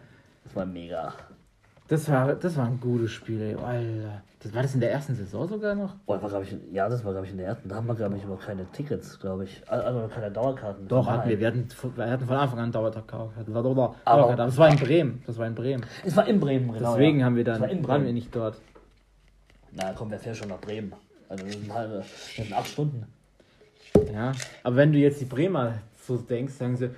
Das 0.44 0.54
war 0.56 0.66
mega. 0.66 1.12
das 1.88 2.08
war, 2.10 2.34
das 2.34 2.56
war 2.56 2.66
ein 2.66 2.78
gutes 2.80 3.10
Spiel, 3.12 3.40
ey. 3.40 3.54
Alter. 3.54 4.22
Das, 4.42 4.54
war 4.54 4.62
das 4.62 4.74
in 4.74 4.80
der 4.80 4.90
ersten 4.90 5.14
Saison 5.14 5.46
sogar 5.46 5.74
noch? 5.74 5.94
Boah, 6.06 6.22
war, 6.22 6.42
ich, 6.42 6.56
ja, 6.72 6.88
das 6.88 7.04
war, 7.04 7.12
glaube 7.12 7.26
ich, 7.26 7.32
in 7.32 7.38
der 7.38 7.48
ersten. 7.48 7.68
Da 7.68 7.76
haben 7.76 7.86
wir, 7.86 7.94
glaube 7.94 8.16
ich, 8.16 8.24
noch 8.24 8.40
keine 8.40 8.64
Tickets, 8.72 9.20
glaube 9.20 9.44
ich. 9.44 9.62
Also 9.66 10.08
keine 10.08 10.30
Dauerkarten. 10.30 10.88
Doch, 10.88 11.06
hatten 11.06 11.28
wir. 11.28 11.38
Wir 11.38 11.48
hatten, 11.48 11.68
von- 11.68 11.94
wir 11.94 12.10
hatten 12.10 12.26
von 12.26 12.36
Anfang 12.36 12.58
an 12.58 12.72
Dauerkarten. 12.72 13.54
Oder, 13.54 13.58
Aber- 13.58 13.62
Dauerkarten. 13.62 14.04
Aber 14.06 14.36
das 14.36 14.56
war 14.56 14.68
in 14.70 14.78
Bremen. 14.78 15.22
Das 15.26 15.36
war 15.36 15.46
in 15.46 15.54
Bremen. 15.54 15.84
Es 16.04 16.16
war 16.16 16.26
in 16.26 16.40
Bremen, 16.40 16.72
genau. 16.72 16.94
Deswegen 16.94 17.20
ja. 17.20 17.26
haben 17.26 17.36
wir 17.36 17.44
dann, 17.44 17.60
war 17.60 17.68
in 17.68 17.86
waren 17.86 18.04
wir 18.04 18.12
nicht 18.14 18.34
dort. 18.34 18.56
Na 19.72 19.92
komm, 19.92 20.10
wer 20.10 20.18
fährt 20.18 20.36
schon 20.36 20.48
nach 20.48 20.60
Bremen? 20.60 20.94
Also 21.28 21.44
das 21.44 21.52
sind 21.52 21.72
halbe, 21.72 21.94
das 21.98 22.34
sind 22.34 22.52
acht 22.52 22.66
Stunden. 22.66 23.06
Ja, 24.12 24.32
aber 24.64 24.76
wenn 24.76 24.92
du 24.92 24.98
jetzt 24.98 25.20
die 25.20 25.26
Bremer 25.26 25.74
so 26.06 26.16
denkst, 26.16 26.54
sagen 26.54 26.76
sie, 26.76 26.90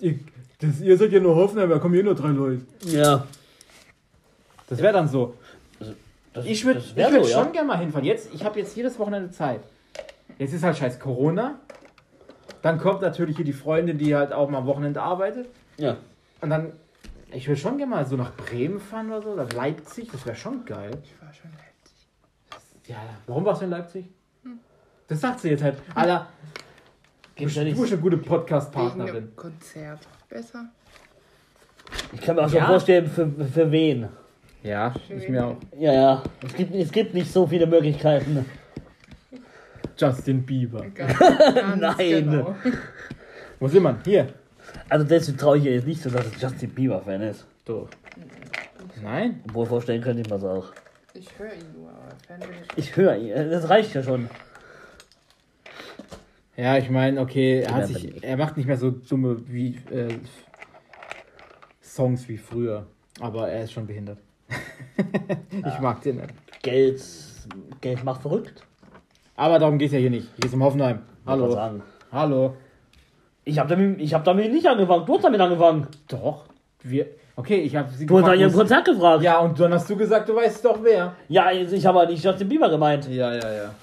ihr, 0.00 0.18
das, 0.60 0.80
ihr 0.80 0.96
seid 0.98 1.12
ja 1.12 1.20
nur 1.20 1.36
Hoffenheim, 1.36 1.70
da 1.70 1.78
kommen 1.78 1.94
hier 1.94 2.04
nur 2.04 2.14
drei 2.14 2.28
Leute. 2.28 2.62
Ja. 2.84 3.24
Das 4.68 4.82
wäre 4.82 4.92
dann 4.92 5.08
so. 5.08 5.34
Das, 6.38 6.46
Ich 6.46 6.64
würde 6.64 6.82
würd 6.96 7.24
so, 7.24 7.30
schon 7.30 7.46
ja. 7.46 7.52
gerne 7.52 7.68
mal 7.68 7.78
hinfahren. 7.78 8.04
Jetzt, 8.04 8.34
ich 8.34 8.44
habe 8.44 8.58
jetzt 8.58 8.76
jedes 8.76 8.98
Wochenende 8.98 9.30
Zeit. 9.30 9.60
Jetzt 10.38 10.52
ist 10.52 10.62
halt 10.64 10.76
scheiß 10.76 10.98
Corona. 11.00 11.58
Dann 12.62 12.78
kommt 12.78 13.02
natürlich 13.02 13.36
hier 13.36 13.44
die 13.44 13.52
Freundin, 13.52 13.98
die 13.98 14.14
halt 14.16 14.32
auch 14.32 14.48
mal 14.48 14.58
am 14.58 14.66
Wochenende 14.66 15.00
arbeitet. 15.02 15.48
Ja. 15.76 15.96
Und 16.40 16.50
dann, 16.50 16.72
ich 17.32 17.46
würde 17.48 17.60
schon 17.60 17.78
gerne 17.78 17.90
mal 17.94 18.06
so 18.06 18.16
nach 18.16 18.32
Bremen 18.34 18.80
fahren 18.80 19.10
oder 19.10 19.22
so, 19.22 19.30
oder 19.30 19.46
Leipzig, 19.54 20.10
das 20.10 20.24
wäre 20.26 20.36
schon 20.36 20.64
geil. 20.64 20.90
Ich 21.04 21.22
war 21.22 21.32
schon 21.32 21.50
Leipzig. 21.50 22.88
Ja, 22.88 22.96
warum 23.26 23.44
warst 23.44 23.60
du 23.60 23.66
in 23.66 23.70
Leipzig? 23.70 24.06
Das 25.06 25.20
sagt 25.20 25.40
sie 25.40 25.50
jetzt 25.50 25.62
halt. 25.62 25.76
Alter, 25.94 26.26
du 27.36 27.44
bist 27.44 27.58
eine 27.58 27.72
gute 27.74 28.18
Podcast-Partnerin. 28.18 29.34
Konzert. 29.36 30.00
Besser? 30.28 30.66
Ich 32.12 32.20
kann 32.20 32.36
mir 32.36 32.42
auch 32.44 32.48
schon 32.48 32.58
Ja. 32.58 32.66
vorstellen, 32.66 33.06
für, 33.08 33.30
für 33.46 33.70
wen. 33.72 34.08
Ja, 34.68 34.92
ich 35.08 35.26
mir 35.30 35.46
auch. 35.46 35.56
Ja, 35.78 35.92
ja. 35.94 36.22
Es 36.44 36.54
gibt, 36.54 36.74
es 36.74 36.92
gibt 36.92 37.14
nicht 37.14 37.32
so 37.32 37.46
viele 37.46 37.66
Möglichkeiten. 37.66 38.44
Justin 39.96 40.44
Bieber. 40.44 40.84
Ganz, 40.94 41.18
ganz 41.18 41.80
Nein. 41.80 42.30
Genau. 42.30 42.54
Wo 43.58 43.66
sind 43.66 43.82
wir? 43.82 43.98
Hier. 44.04 44.28
Also 44.90 45.06
deswegen 45.06 45.38
traue 45.38 45.56
ich 45.56 45.64
ihr 45.64 45.72
jetzt 45.72 45.86
nicht 45.86 46.02
so, 46.02 46.10
dass 46.10 46.26
es 46.26 46.40
Justin 46.40 46.68
Bieber-Fan 46.68 47.22
ist. 47.22 47.46
So. 47.66 47.88
Nein? 49.02 49.40
Obwohl 49.48 49.64
vorstellen 49.64 50.02
könnte 50.02 50.20
ich 50.20 50.28
mir 50.28 50.34
das 50.34 50.44
auch. 50.44 50.66
Ich 51.14 51.26
höre 51.38 51.54
ihn 51.54 51.72
nur, 51.74 51.88
aber 51.88 52.14
Fan 52.26 52.40
bin 52.40 52.50
ich 52.76 52.78
Ich 52.90 52.96
höre 52.96 53.16
ihn. 53.16 53.50
Das 53.50 53.70
reicht 53.70 53.94
ja 53.94 54.02
schon. 54.02 54.28
Ja, 56.58 56.76
ich 56.76 56.90
meine, 56.90 57.22
okay, 57.22 57.60
er, 57.60 57.74
hat 57.74 57.86
sich, 57.86 58.22
er 58.22 58.36
macht 58.36 58.58
nicht 58.58 58.66
mehr 58.66 58.76
so 58.76 58.90
dumme 58.90 59.40
wie 59.48 59.76
äh, 59.90 60.18
Songs 61.80 62.28
wie 62.28 62.36
früher. 62.36 62.86
Aber 63.18 63.48
er 63.48 63.64
ist 63.64 63.72
schon 63.72 63.86
behindert. 63.86 64.18
ich 65.50 65.78
mag 65.80 66.02
den 66.02 66.16
nicht. 66.16 66.62
Geld, 66.62 67.02
Geld 67.80 68.04
macht 68.04 68.22
verrückt. 68.22 68.62
Aber 69.36 69.58
darum 69.58 69.78
geht 69.78 69.86
es 69.86 69.92
ja 69.92 69.98
hier 69.98 70.10
nicht. 70.10 70.28
Hier 70.36 70.46
es 70.46 70.54
um 70.54 70.62
Hoffenheim. 70.62 71.00
Hallo. 71.26 71.80
Hallo. 72.10 72.56
Ich 73.44 73.58
habe 73.58 73.68
damit, 73.68 74.00
ich 74.00 74.12
hab 74.12 74.24
damit 74.24 74.52
nicht 74.52 74.66
angefangen. 74.66 75.06
Du 75.06 75.14
hast 75.14 75.24
damit 75.24 75.40
angefangen. 75.40 75.86
Doch. 76.08 76.44
Wir. 76.82 77.06
Okay, 77.36 77.60
ich 77.60 77.76
habe 77.76 77.88
sie 77.92 78.04
Du 78.04 78.18
hast 78.18 78.26
nach 78.26 78.34
ihrem 78.34 78.52
Konzert 78.52 78.84
gefragt. 78.84 79.22
Ja, 79.22 79.38
und 79.38 79.58
dann 79.60 79.72
hast 79.72 79.88
du 79.88 79.96
gesagt, 79.96 80.28
du 80.28 80.34
weißt 80.34 80.64
doch 80.64 80.82
wer. 80.82 81.14
Ja, 81.28 81.52
ich 81.52 81.86
habe 81.86 82.00
aber 82.00 82.10
nicht 82.10 82.24
Justin 82.24 82.48
Bieber 82.48 82.68
gemeint. 82.68 83.08
Ja, 83.08 83.32
ja, 83.32 83.52
ja. 83.52 83.74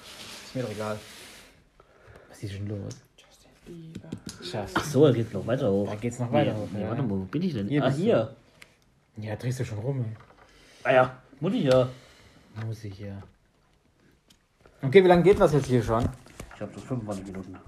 Ist 0.44 0.54
mir 0.54 0.62
doch 0.62 0.70
egal. 0.70 0.96
Was 2.28 2.42
ist 2.42 2.54
denn 2.54 2.68
los? 2.68 2.94
Justin 3.16 3.50
Bieber. 3.64 4.08
Scheiße. 4.44 4.74
Ach 4.74 4.84
so, 4.84 5.06
er 5.06 5.12
geht 5.14 5.32
noch 5.32 5.46
weiter 5.46 5.70
hoch. 5.70 5.88
Da 5.88 5.94
geht's 5.96 6.18
noch 6.18 6.30
weiter 6.30 6.52
Nee, 6.52 6.58
hoch, 6.60 6.68
Nee, 6.72 6.82
ja. 6.82 6.88
warte 6.90 7.02
mal, 7.02 7.10
wo 7.10 7.24
bin 7.24 7.42
ich 7.42 7.54
denn? 7.54 7.68
Hier 7.68 7.82
ah, 7.82 7.86
bist 7.86 7.98
du. 7.98 8.02
hier. 8.04 8.36
Ja, 9.16 9.36
drehst 9.36 9.60
du 9.60 9.64
schon 9.64 9.78
rum. 9.78 10.00
ey. 10.00 10.25
Ah 10.86 10.92
ja, 10.92 11.16
muss 11.40 11.52
ich 11.52 11.64
ja. 11.64 11.88
Muss 12.64 12.84
ich 12.84 12.96
ja. 13.00 13.20
Okay, 14.80 15.02
wie 15.02 15.08
lange 15.08 15.24
geht 15.24 15.40
das 15.40 15.52
jetzt 15.52 15.66
hier 15.66 15.82
schon? 15.82 16.08
Ich 16.54 16.60
habe 16.60 16.72
so 16.72 16.80
25 16.80 17.26
Minuten. 17.26 17.58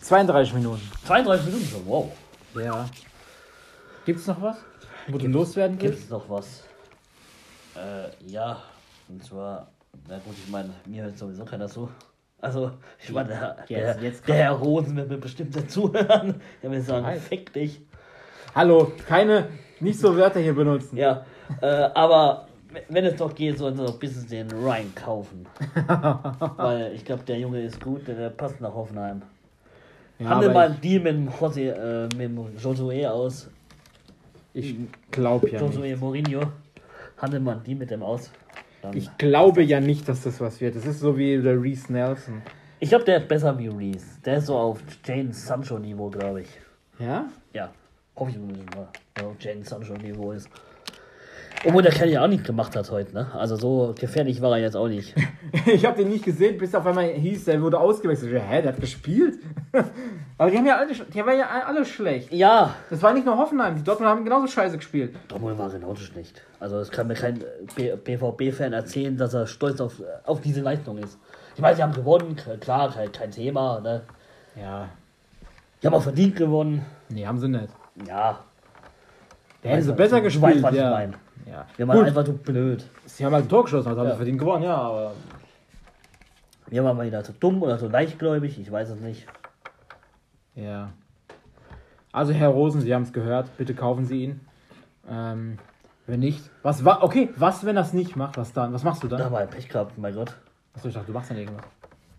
32 0.00 0.54
Minuten. 0.54 0.80
32 1.04 1.46
Minuten 1.46 1.66
schon, 1.66 1.86
wow. 1.86 2.10
Ja. 2.54 2.88
Gibt's 4.06 4.26
noch 4.26 4.40
was? 4.40 4.56
Wo 5.08 5.18
du 5.18 5.26
loswerden 5.26 5.78
willst? 5.78 6.04
es 6.04 6.08
noch 6.08 6.26
was? 6.30 6.64
Äh, 7.76 8.08
ja. 8.26 8.62
Und 9.10 9.22
zwar, 9.22 9.70
na 10.08 10.18
gut, 10.20 10.34
ich 10.42 10.50
meine, 10.50 10.70
mir 10.86 11.02
hört 11.02 11.18
sowieso 11.18 11.44
keiner 11.44 11.68
zu. 11.68 11.90
Also, 12.40 12.72
ich 12.98 13.12
meine, 13.12 13.28
der, 13.28 13.66
der, 13.68 14.02
jetzt 14.02 14.26
der 14.26 14.36
Herr 14.36 14.52
Rosen 14.52 14.96
wird 14.96 15.10
mir 15.10 15.18
bestimmt 15.18 15.70
zuhören. 15.70 16.40
Der 16.62 16.70
will 16.70 16.80
sagen, 16.80 17.04
Nein. 17.04 17.20
fick 17.20 17.52
dich. 17.52 17.82
Hallo, 18.54 18.90
keine, 19.06 19.50
nicht 19.80 20.00
so 20.00 20.16
Wörter 20.16 20.40
hier 20.40 20.54
benutzen. 20.54 20.96
Ja, 20.96 21.26
äh, 21.60 21.66
aber 21.94 22.46
wenn 22.88 23.04
es 23.04 23.16
doch 23.16 23.34
geht, 23.34 23.58
sollen 23.58 23.76
sie 23.76 23.84
doch 23.84 23.98
bis 23.98 24.26
den 24.26 24.50
Ryan 24.50 24.94
kaufen. 24.94 25.46
Weil 26.56 26.92
ich 26.94 27.04
glaube, 27.04 27.22
der 27.24 27.38
Junge 27.38 27.60
ist 27.62 27.80
gut, 27.80 28.06
der, 28.06 28.14
der 28.14 28.30
passt 28.30 28.60
nach 28.60 28.74
Hoffenheim. 28.74 29.22
Ja, 30.18 30.30
Handel 30.30 30.52
mal 30.52 30.66
einen 30.66 30.80
Deal 30.80 31.02
mit 31.02 31.14
dem 31.14 31.28
José, 31.28 31.70
äh, 31.70 32.04
mit 32.16 32.20
dem 32.20 32.38
Josué 32.56 33.08
aus. 33.08 33.48
ich, 34.54 34.76
glaube 35.10 35.50
ja 35.50 35.60
nicht. 35.60 35.76
Josué 35.76 35.96
Mourinho. 35.96 36.42
Handel 37.18 37.40
mal 37.40 37.52
einen 37.52 37.64
Deal 37.64 37.78
mit 37.78 37.90
dem 37.90 38.02
aus. 38.02 38.30
Ich 38.94 39.16
glaube 39.16 39.62
ja 39.62 39.80
nicht, 39.80 40.08
dass 40.08 40.22
das 40.22 40.40
was 40.40 40.60
wird. 40.60 40.74
Das 40.74 40.86
ist 40.86 41.00
so 41.00 41.16
wie 41.16 41.40
der 41.40 41.60
Reese 41.60 41.92
Nelson. 41.92 42.42
Ich 42.80 42.88
glaube, 42.88 43.04
der 43.04 43.18
ist 43.18 43.28
besser 43.28 43.56
wie 43.58 43.68
Reese. 43.68 44.20
Der 44.24 44.38
ist 44.38 44.46
so 44.46 44.56
auf 44.56 44.80
Jane 45.04 45.32
Sancho 45.32 45.78
Niveau, 45.78 46.10
glaube 46.10 46.42
ich. 46.42 46.48
Ja? 46.98 47.26
Ja, 47.52 47.70
hoffe 48.16 48.32
ich 48.32 48.38
mal. 48.38 48.88
Ja, 49.16 49.26
auf 49.26 49.36
Jane 49.38 49.62
Sancho 49.62 49.94
Niveau 49.94 50.32
ist. 50.32 50.48
Obwohl 51.64 51.82
der 51.82 51.92
Kerl 51.92 52.08
ja 52.08 52.22
auch 52.24 52.28
nicht 52.28 52.44
gemacht 52.44 52.74
hat 52.74 52.90
heute, 52.90 53.14
ne? 53.14 53.28
Also 53.34 53.54
so 53.56 53.94
gefährlich 53.98 54.42
war 54.42 54.52
er 54.52 54.58
jetzt 54.62 54.76
auch 54.76 54.88
nicht. 54.88 55.14
Ich 55.66 55.84
habe 55.84 55.98
den 55.98 56.08
nicht 56.08 56.24
gesehen, 56.24 56.56
bis 56.56 56.74
auf 56.74 56.86
einmal 56.86 57.04
hieß, 57.08 57.46
er 57.46 57.60
wurde 57.60 57.78
ausgewechselt. 57.78 58.32
Hä, 58.32 58.62
der 58.62 58.72
hat 58.72 58.80
gespielt? 58.80 59.38
Aber 60.38 60.50
die 60.50 60.56
haben 60.56 60.66
ja 60.66 60.76
alle, 60.78 60.92
die 60.94 61.26
waren 61.26 61.38
ja 61.38 61.46
alle 61.66 61.84
schlecht. 61.84 62.32
Ja, 62.32 62.74
Das 62.88 63.02
war 63.02 63.12
nicht 63.12 63.26
nur 63.26 63.36
Hoffenheim, 63.36 63.76
die 63.76 63.82
Dortmund 63.84 64.10
haben 64.10 64.24
genauso 64.24 64.46
scheiße 64.46 64.78
gespielt. 64.78 65.14
Dortmund 65.28 65.58
war 65.58 65.68
genauso 65.68 66.02
schlecht. 66.02 66.42
Also 66.58 66.78
es 66.78 66.90
kann 66.90 67.06
mir 67.06 67.14
kein 67.14 67.44
BVB-Fan 67.76 68.72
erzählen, 68.72 69.16
dass 69.16 69.34
er 69.34 69.46
stolz 69.46 69.80
auf, 69.80 70.02
auf 70.24 70.40
diese 70.40 70.62
Leistung 70.62 70.96
ist. 70.98 71.18
Ich 71.54 71.60
meine, 71.60 71.76
sie 71.76 71.82
haben 71.82 71.92
gewonnen, 71.92 72.34
klar, 72.60 72.90
kein, 72.92 73.12
kein 73.12 73.30
Thema, 73.30 73.78
ne? 73.80 74.02
Ja. 74.56 74.88
Die 75.82 75.86
haben 75.86 75.94
auch 75.94 76.02
verdient 76.02 76.34
gewonnen. 76.34 76.84
Nee, 77.10 77.26
haben 77.26 77.38
sie 77.38 77.48
nicht. 77.48 77.68
Ja. 78.08 78.38
Da 79.62 79.68
hätten 79.68 79.82
sie 79.82 79.88
Weißt 79.90 79.96
besser 79.98 80.20
gespielt. 80.22 80.54
weißt, 80.54 80.62
was 80.62 80.74
ja. 80.74 80.88
ich 80.88 80.94
meine. 80.96 81.12
Ja. 81.46 81.66
Wir 81.76 81.88
waren 81.88 81.98
Gut, 81.98 82.06
einfach 82.06 82.24
so 82.26 82.32
blöd. 82.34 82.84
sie 83.06 83.24
haben 83.24 83.32
halt 83.34 83.46
ein 83.46 83.48
Tor 83.48 83.64
geschossen, 83.64 83.88
also 83.88 84.00
haben 84.00 84.06
Ja. 84.08 84.12
sie 84.12 84.16
verdient 84.18 84.38
gewonnen, 84.38 84.64
ja, 84.64 84.76
aber. 84.76 85.12
Wir 86.68 86.84
waren 86.84 86.96
mal 86.96 87.06
wieder 87.06 87.22
zu 87.22 87.32
dumm 87.32 87.62
oder 87.62 87.78
zu 87.78 87.88
leichtgläubig, 87.88 88.58
ich 88.58 88.70
weiß 88.70 88.90
es 88.90 89.00
nicht. 89.00 89.26
Ja. 90.54 90.90
Also, 92.12 92.32
Herr 92.32 92.48
Rosen, 92.50 92.80
Sie 92.82 92.94
haben 92.94 93.02
es 93.02 93.12
gehört, 93.12 93.56
bitte 93.56 93.74
kaufen 93.74 94.04
Sie 94.04 94.24
ihn. 94.24 94.40
Ähm, 95.08 95.58
wenn 96.06 96.20
nicht. 96.20 96.42
Was 96.62 96.84
war. 96.84 97.02
Okay, 97.02 97.30
was, 97.36 97.64
wenn 97.64 97.74
das 97.76 97.92
nicht 97.92 98.16
macht? 98.16 98.36
Was 98.36 98.52
dann? 98.52 98.72
Was 98.72 98.84
machst 98.84 99.02
du 99.02 99.08
Da 99.08 99.16
dann? 99.16 99.26
haben 99.26 99.32
wir 99.34 99.46
Pech 99.46 99.68
gehabt, 99.68 99.96
mein 99.98 100.14
Gott. 100.14 100.34
Achso, 100.74 100.88
ich 100.88 100.94
dachte, 100.94 101.06
du 101.06 101.12
machst 101.12 101.30
dann 101.30 101.38
irgendwas. 101.38 101.64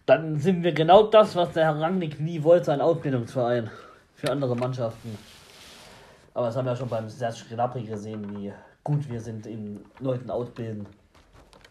Dann 0.06 0.38
sind 0.40 0.64
wir 0.64 0.74
genau 0.74 1.04
das, 1.04 1.36
was 1.36 1.52
der 1.54 1.66
Herr 1.66 1.80
Rangnick 1.80 2.20
nie 2.20 2.44
wollte, 2.44 2.74
ein 2.74 2.82
Ausbildungsverein 2.82 3.70
für 4.16 4.32
andere 4.32 4.56
Mannschaften. 4.56 5.18
Aber 6.34 6.48
das 6.48 6.58
haben 6.58 6.66
wir 6.66 6.72
ja 6.72 6.76
schon 6.78 6.90
beim 6.90 7.08
Serge 7.08 7.44
Gnabry 7.50 7.84
gesehen, 7.84 8.26
wie 8.36 8.52
gut 8.84 9.10
wir 9.10 9.20
sind 9.22 9.46
in 9.46 9.80
Leuten 10.00 10.30
ausbilden. 10.30 10.86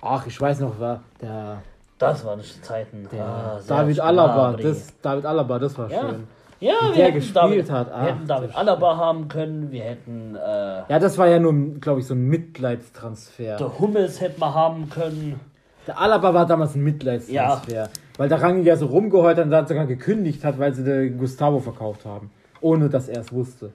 Ach, 0.01 0.27
ich 0.27 0.41
weiß 0.41 0.61
noch, 0.61 0.79
war 0.81 1.03
der, 1.21 1.63
Das 1.99 2.25
waren 2.25 2.41
Zeiten. 2.63 3.09
der 3.13 3.25
Ah, 3.25 3.61
David 3.67 4.01
Alaba. 4.01 4.57
Das, 4.61 4.93
David 5.01 5.25
Alaba, 5.27 5.59
das 5.59 5.77
war 5.79 5.91
Ja. 5.91 6.01
schön. 6.01 6.27
ja, 6.61 6.73
wie 6.83 6.87
wir 6.89 6.95
der 6.95 7.13
gespielt 7.13 7.37
David, 7.37 7.71
hat. 7.71 7.87
Wir 7.89 7.95
Ach, 7.95 8.07
hätten 8.07 8.27
David 8.27 8.57
Alaba 8.57 8.97
haben 8.97 9.29
können, 9.29 9.71
wir 9.71 9.85
hätten 9.85 10.35
äh, 10.37 10.83
Ja, 10.89 10.99
das 10.99 11.17
war 11.19 11.29
ja 11.29 11.39
nur, 11.39 11.53
glaube 11.81 12.01
ich, 12.01 12.07
so 12.07 12.15
ein 12.15 12.27
Mitleidstransfer. 12.27 13.57
der 13.57 13.79
Hummels 13.79 14.21
hätten 14.21 14.41
wir 14.41 14.55
haben 14.55 14.89
können. 14.91 15.39
Der 15.87 16.01
Alaba 16.01 16.33
war 16.35 16.47
damals 16.47 16.75
ein 16.75 16.83
Mitleidstransfer. 16.83 17.89
Weil 18.17 18.29
der 18.29 18.41
Rangnick 18.43 18.67
ja 18.67 18.77
so 18.77 18.87
rumgeheult 18.87 19.37
hat 19.39 19.45
und 19.47 19.51
dann 19.51 19.67
sogar 19.67 19.87
gekündigt 19.87 20.45
hat, 20.45 20.59
weil 20.59 20.73
sie 20.75 20.85
den 20.85 21.19
Gustavo 21.19 21.59
verkauft 21.61 22.05
haben. 22.05 22.31
Ohne 22.61 22.89
dass 22.89 23.09
er 23.09 23.21
es 23.23 23.33
wusste. 23.33 23.71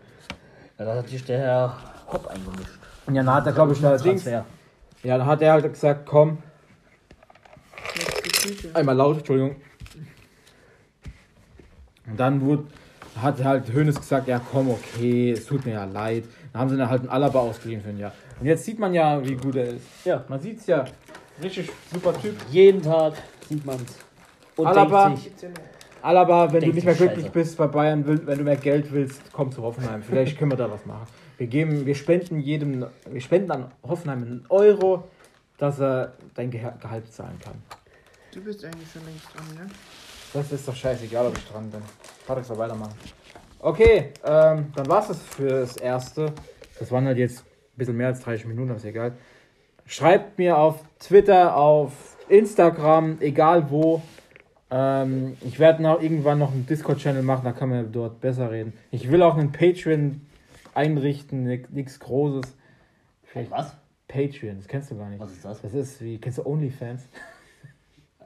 Ja, 0.77 0.85
da 0.85 0.95
hat 0.95 1.07
sich 1.09 1.23
der 1.25 1.39
Herr 1.39 1.73
Hopp 2.11 2.27
eingemischt. 2.27 2.79
Und 3.07 3.15
ja, 3.15 3.23
dann 3.23 3.33
hat 3.33 3.45
er, 3.47 3.53
glaube 3.53 3.73
ich, 3.73 3.81
da 3.81 3.91
Dings. 3.97 4.23
Transfer. 4.23 4.45
Ja, 5.03 5.17
dann 5.17 5.25
hat 5.27 5.41
er 5.41 5.53
halt 5.53 5.73
gesagt, 5.73 6.05
komm. 6.05 6.39
Einmal 8.73 8.95
laut, 8.95 9.17
Entschuldigung. 9.19 9.55
Und 12.05 12.19
dann 12.19 12.41
wurde, 12.41 12.65
hat 13.21 13.43
halt 13.43 13.71
Hönes 13.71 13.95
gesagt, 13.95 14.27
ja 14.27 14.39
komm, 14.51 14.69
okay, 14.69 15.31
es 15.31 15.45
tut 15.45 15.65
mir 15.65 15.73
ja 15.73 15.85
leid. 15.85 16.25
Dann 16.53 16.61
haben 16.61 16.69
sie 16.69 16.77
dann 16.77 16.89
halt 16.89 17.01
einen 17.01 17.09
Alaba 17.09 17.39
ausgeliehen 17.39 17.81
für 17.81 17.89
ein 17.89 17.97
Jahr. 17.97 18.13
Und 18.39 18.45
jetzt 18.45 18.63
sieht 18.65 18.79
man 18.79 18.93
ja, 18.93 19.25
wie 19.25 19.35
gut 19.35 19.55
er 19.55 19.67
ist. 19.69 19.85
Ja. 20.05 20.23
Man 20.27 20.39
sieht's 20.39 20.67
ja. 20.67 20.85
Richtig 21.41 21.69
super 21.91 22.13
Typ. 22.19 22.35
Jeden 22.49 22.81
Tag 22.81 23.13
sieht 23.47 23.65
man's. 23.65 23.95
Und 24.55 24.67
Alaba- 24.67 25.07
denkt 25.07 25.21
sich, 25.21 25.31
17 25.31 25.49
Uhr. 25.49 25.55
Alaba, 26.01 26.53
wenn 26.53 26.61
du 26.61 26.73
nicht 26.73 26.85
mehr 26.85 26.93
glücklich 26.93 27.19
Scheiße. 27.25 27.31
bist 27.31 27.57
bei 27.57 27.67
Bayern, 27.67 28.05
wenn 28.05 28.37
du 28.37 28.43
mehr 28.43 28.55
Geld 28.55 28.91
willst, 28.91 29.21
komm 29.33 29.51
zu 29.51 29.61
Hoffenheim. 29.61 30.01
Vielleicht 30.03 30.37
können 30.37 30.51
wir 30.51 30.57
da 30.57 30.69
was 30.71 30.85
machen. 30.85 31.07
Wir 31.37 31.47
geben, 31.47 31.85
wir 31.85 31.95
spenden 31.95 32.39
jedem, 32.39 32.85
wir 33.09 33.21
spenden 33.21 33.51
an 33.51 33.71
Hoffenheim 33.87 34.23
einen 34.23 34.45
Euro, 34.49 35.07
dass 35.57 35.79
er 35.79 36.13
dein 36.35 36.51
Geha- 36.51 36.79
Gehalt 36.79 37.11
zahlen 37.13 37.37
kann. 37.43 37.55
Du 38.33 38.41
bist 38.41 38.63
eigentlich 38.65 38.91
schon 38.91 39.05
längst 39.05 39.25
dran, 39.35 39.45
ne? 39.65 39.69
Das 40.33 40.51
ist 40.51 40.67
doch 40.67 40.75
scheißegal, 40.75 41.27
ob 41.27 41.37
ich 41.37 41.45
dran 41.45 41.69
bin. 41.69 41.81
Patrick 42.25 42.45
soll 42.45 42.57
weitermachen. 42.57 42.93
Okay, 43.59 44.11
ähm, 44.23 44.67
dann 44.75 44.87
war's 44.87 45.07
das 45.07 45.21
für 45.21 45.47
das 45.61 45.77
erste. 45.77 46.31
Das 46.79 46.91
waren 46.91 47.05
halt 47.05 47.17
jetzt 47.17 47.39
ein 47.39 47.45
bisschen 47.77 47.97
mehr 47.97 48.07
als 48.07 48.19
30 48.21 48.45
Minuten, 48.45 48.69
aber 48.69 48.77
ist 48.77 48.85
egal. 48.85 49.13
Schreibt 49.85 50.37
mir 50.37 50.57
auf 50.57 50.83
Twitter, 50.99 51.55
auf 51.55 52.17
Instagram, 52.29 53.17
egal 53.21 53.69
wo. 53.71 54.01
Ähm, 54.69 55.37
ich 55.41 55.59
werde 55.59 55.81
noch 55.81 56.01
irgendwann 56.01 56.39
noch 56.39 56.51
einen 56.51 56.65
Discord-Channel 56.67 57.23
machen, 57.23 57.45
da 57.45 57.53
kann 57.53 57.69
man 57.69 57.91
dort 57.91 58.19
besser 58.19 58.51
reden. 58.51 58.73
Ich 58.91 59.09
will 59.09 59.21
auch 59.21 59.37
einen 59.37 59.51
Patreon 59.53 60.21
einrichten, 60.77 61.43
nichts 61.43 61.99
Großes. 61.99 62.55
Vielleicht 63.23 63.51
Was? 63.51 63.75
Patreon, 64.07 64.57
das 64.57 64.67
kennst 64.67 64.89
du 64.91 64.97
gar 64.97 65.09
nicht. 65.09 65.19
Was 65.19 65.33
ist 65.33 65.43
das? 65.43 65.61
Das 65.61 65.73
ist 65.73 66.01
wie, 66.01 66.17
kennst 66.17 66.37
du 66.37 66.45
OnlyFans? 66.45 67.03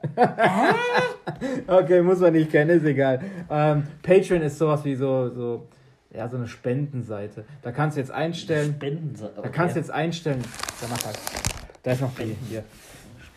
okay, 1.66 2.02
muss 2.02 2.20
man 2.20 2.32
nicht 2.32 2.50
kennen, 2.50 2.70
ist 2.70 2.84
egal. 2.84 3.20
Ähm, 3.50 3.84
Patreon 4.02 4.42
ist 4.42 4.58
sowas 4.58 4.84
wie 4.84 4.94
so, 4.94 5.30
so, 5.30 5.68
ja, 6.12 6.28
so 6.28 6.36
eine 6.36 6.46
Spendenseite. 6.46 7.44
Da 7.62 7.72
kannst 7.72 7.96
du 7.96 8.00
jetzt 8.00 8.10
einstellen, 8.10 8.74
Spenden. 8.76 9.14
da 9.18 9.48
kannst 9.48 9.74
du 9.74 9.80
jetzt 9.80 9.90
einstellen, 9.90 10.42
da 10.80 10.86
mach 10.88 11.04
halt, 11.04 11.18
da 11.82 11.92
ist 11.92 12.00
noch 12.00 12.14
die 12.14 12.36
hier. 12.48 12.64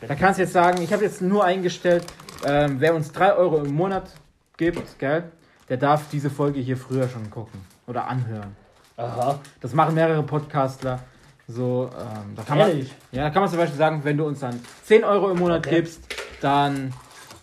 Da 0.02 0.14
kannst 0.14 0.38
du 0.40 0.44
jetzt 0.44 0.54
sagen, 0.54 0.82
ich 0.84 0.94
habe 0.94 1.04
jetzt 1.04 1.22
nur 1.22 1.44
eingestellt, 1.44 2.06
ähm, 2.46 2.76
wer 2.80 2.94
uns 2.94 3.12
3 3.12 3.34
Euro 3.34 3.64
im 3.64 3.74
Monat 3.74 4.14
gibt, 4.58 5.00
gell, 5.00 5.24
der 5.70 5.78
darf 5.78 6.10
diese 6.10 6.30
Folge 6.30 6.60
hier 6.60 6.78
früher 6.78 7.08
schon 7.10 7.30
gucken 7.30 7.60
oder 7.88 8.08
anhören. 8.08 8.56
Aha. 8.98 9.40
Das 9.62 9.74
machen 9.74 9.96
mehrere 9.96 10.24
Podcastler. 10.24 11.00
So, 11.48 11.90
ähm, 12.00 12.36
da 12.36 12.42
kann 12.44 12.58
man, 12.58 12.70
Ehrlich? 12.70 12.92
ja, 13.12 13.24
da 13.24 13.30
kann 13.30 13.42
man 13.44 13.50
zum 13.50 13.60
Beispiel 13.60 13.78
sagen, 13.78 14.02
wenn 14.04 14.18
du 14.18 14.26
uns 14.26 14.40
dann 14.40 14.60
10 14.86 15.04
Euro 15.04 15.30
im 15.32 15.38
Monat 15.38 15.66
Okay. 15.68 15.76
gibst, 15.82 16.02
dann 16.42 16.92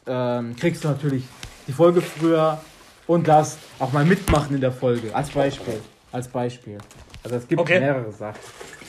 ähm, 0.06 0.56
kriegst 0.56 0.82
du 0.82 0.88
natürlich 0.88 1.24
die 1.68 1.72
Folge 1.72 2.00
früher 2.00 2.58
und 3.06 3.28
darfst 3.28 3.58
auch 3.78 3.92
mal 3.92 4.04
mitmachen 4.04 4.54
in 4.56 4.60
der 4.60 4.72
Folge. 4.72 5.14
Als 5.14 5.30
Beispiel. 5.30 5.80
Als 6.10 6.26
Beispiel. 6.26 6.78
Also 7.22 7.36
es 7.36 7.46
gibt 7.46 7.60
Okay. 7.60 7.78
mehrere 7.78 8.10
Sachen, 8.10 8.40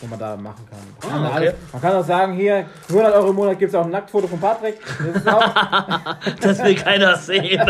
wo 0.01 0.07
man 0.07 0.17
da 0.17 0.35
machen 0.35 0.65
kann. 0.67 0.79
Man 0.79 1.11
kann, 1.11 1.23
Ah, 1.23 1.27
okay. 1.27 1.35
alles, 1.49 1.53
man 1.71 1.81
kann 1.83 1.93
auch 1.95 2.03
sagen, 2.05 2.33
hier, 2.33 2.65
100 2.89 3.13
Euro 3.13 3.29
im 3.29 3.35
Monat 3.35 3.59
gibt 3.59 3.69
es 3.69 3.75
auch 3.75 3.85
ein 3.85 3.91
Nacktfoto 3.91 4.27
von 4.27 4.39
Patrick. 4.39 4.79
Das 5.13 5.23
Das 6.41 6.63
will 6.63 6.75
keiner 6.75 7.15
sehen. 7.17 7.61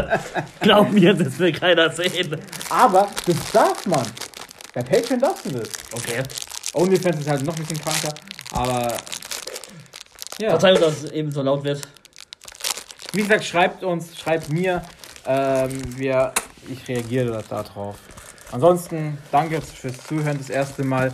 Glaub 0.62 0.90
mir, 0.92 1.14
das 1.14 1.38
will 1.40 1.52
keiner 1.52 1.90
sehen. 1.90 2.38
aber 2.70 3.08
das 3.26 3.52
darf 3.52 3.86
man. 3.86 4.06
Bei 4.74 4.82
Patreon 4.82 5.20
darfst 5.20 5.46
du 5.46 5.52
das. 5.52 5.70
Okay. 5.92 6.24
OnlyFans 6.74 7.20
ist 7.20 7.30
halt 7.30 7.44
noch 7.44 7.56
ein 7.56 7.64
bisschen 7.64 7.80
kranker, 7.80 8.14
aber 8.52 8.98
ja. 10.40 10.50
Verzeihung, 10.50 10.82
dass 10.82 11.04
es 11.04 11.12
eben 11.12 11.32
so 11.32 11.44
laut 11.44 11.64
wird. 11.64 11.88
Wie 13.12 13.22
gesagt, 13.22 13.46
schreibt 13.46 13.84
uns, 13.84 14.18
schreibt 14.18 14.52
mir. 14.52 14.82
Ähm, 15.26 15.80
wir, 15.98 16.34
ich 16.68 16.88
reagiere 16.88 17.44
da 17.48 17.62
drauf. 17.62 17.98
Ansonsten 18.52 19.18
danke 19.32 19.62
fürs 19.62 20.06
Zuhören 20.06 20.38
das 20.38 20.50
erste 20.50 20.84
Mal. 20.84 21.14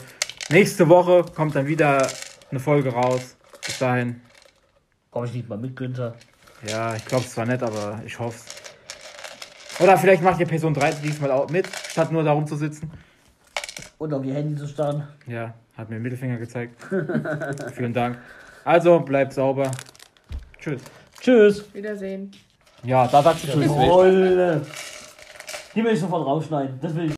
Nächste 0.50 0.88
Woche 0.88 1.26
kommt 1.36 1.56
dann 1.56 1.68
wieder 1.68 2.08
eine 2.50 2.60
Folge 2.60 2.92
raus. 2.92 3.36
Bis 3.66 3.78
dahin. 3.78 4.22
Komm 5.12 5.26
ich 5.26 5.34
nicht 5.34 5.50
mal 5.50 5.58
mit, 5.58 5.76
Günther. 5.76 6.16
Ja, 6.66 6.96
ich 6.96 7.06
glaube 7.06 7.26
es 7.26 7.34
zwar 7.34 7.46
nicht, 7.46 7.62
aber 7.62 8.02
ich 8.06 8.18
hoffe 8.18 8.38
es. 8.38 9.82
Oder 9.82 9.98
vielleicht 9.98 10.24
macht 10.24 10.40
ihr 10.40 10.48
Person 10.48 10.74
3 10.74 10.92
diesmal 10.94 11.32
auch 11.32 11.50
mit, 11.50 11.68
statt 11.90 12.12
nur 12.12 12.24
darum 12.24 12.48
zu 12.48 12.56
sitzen. 12.56 12.92
Und 14.00 14.14
auf 14.14 14.24
ihr 14.24 14.34
Handy 14.34 14.56
zu 14.56 14.66
starren. 14.66 15.04
Ja, 15.28 15.54
hat 15.78 15.90
mir 15.90 15.98
den 15.98 16.04
Mittelfinger 16.04 16.38
gezeigt. 16.38 16.82
Vielen 17.74 17.94
Dank. 17.94 18.18
Also, 18.64 19.02
bleibt 19.02 19.34
sauber. 19.34 19.70
Tschüss. 20.58 20.82
Tschüss. 21.20 21.74
Wiedersehen. 21.74 22.32
Ja, 22.84 23.08
da 23.08 23.22
sagst 23.22 23.44
du 23.44 23.48
Tschüss. 23.50 23.72
Die 25.76 25.84
will 25.84 25.94
ich 25.94 26.00
sofort 26.00 26.26
rausschneiden. 26.26 26.80
Das 26.82 26.96
will 26.96 27.04
ich. 27.04 27.08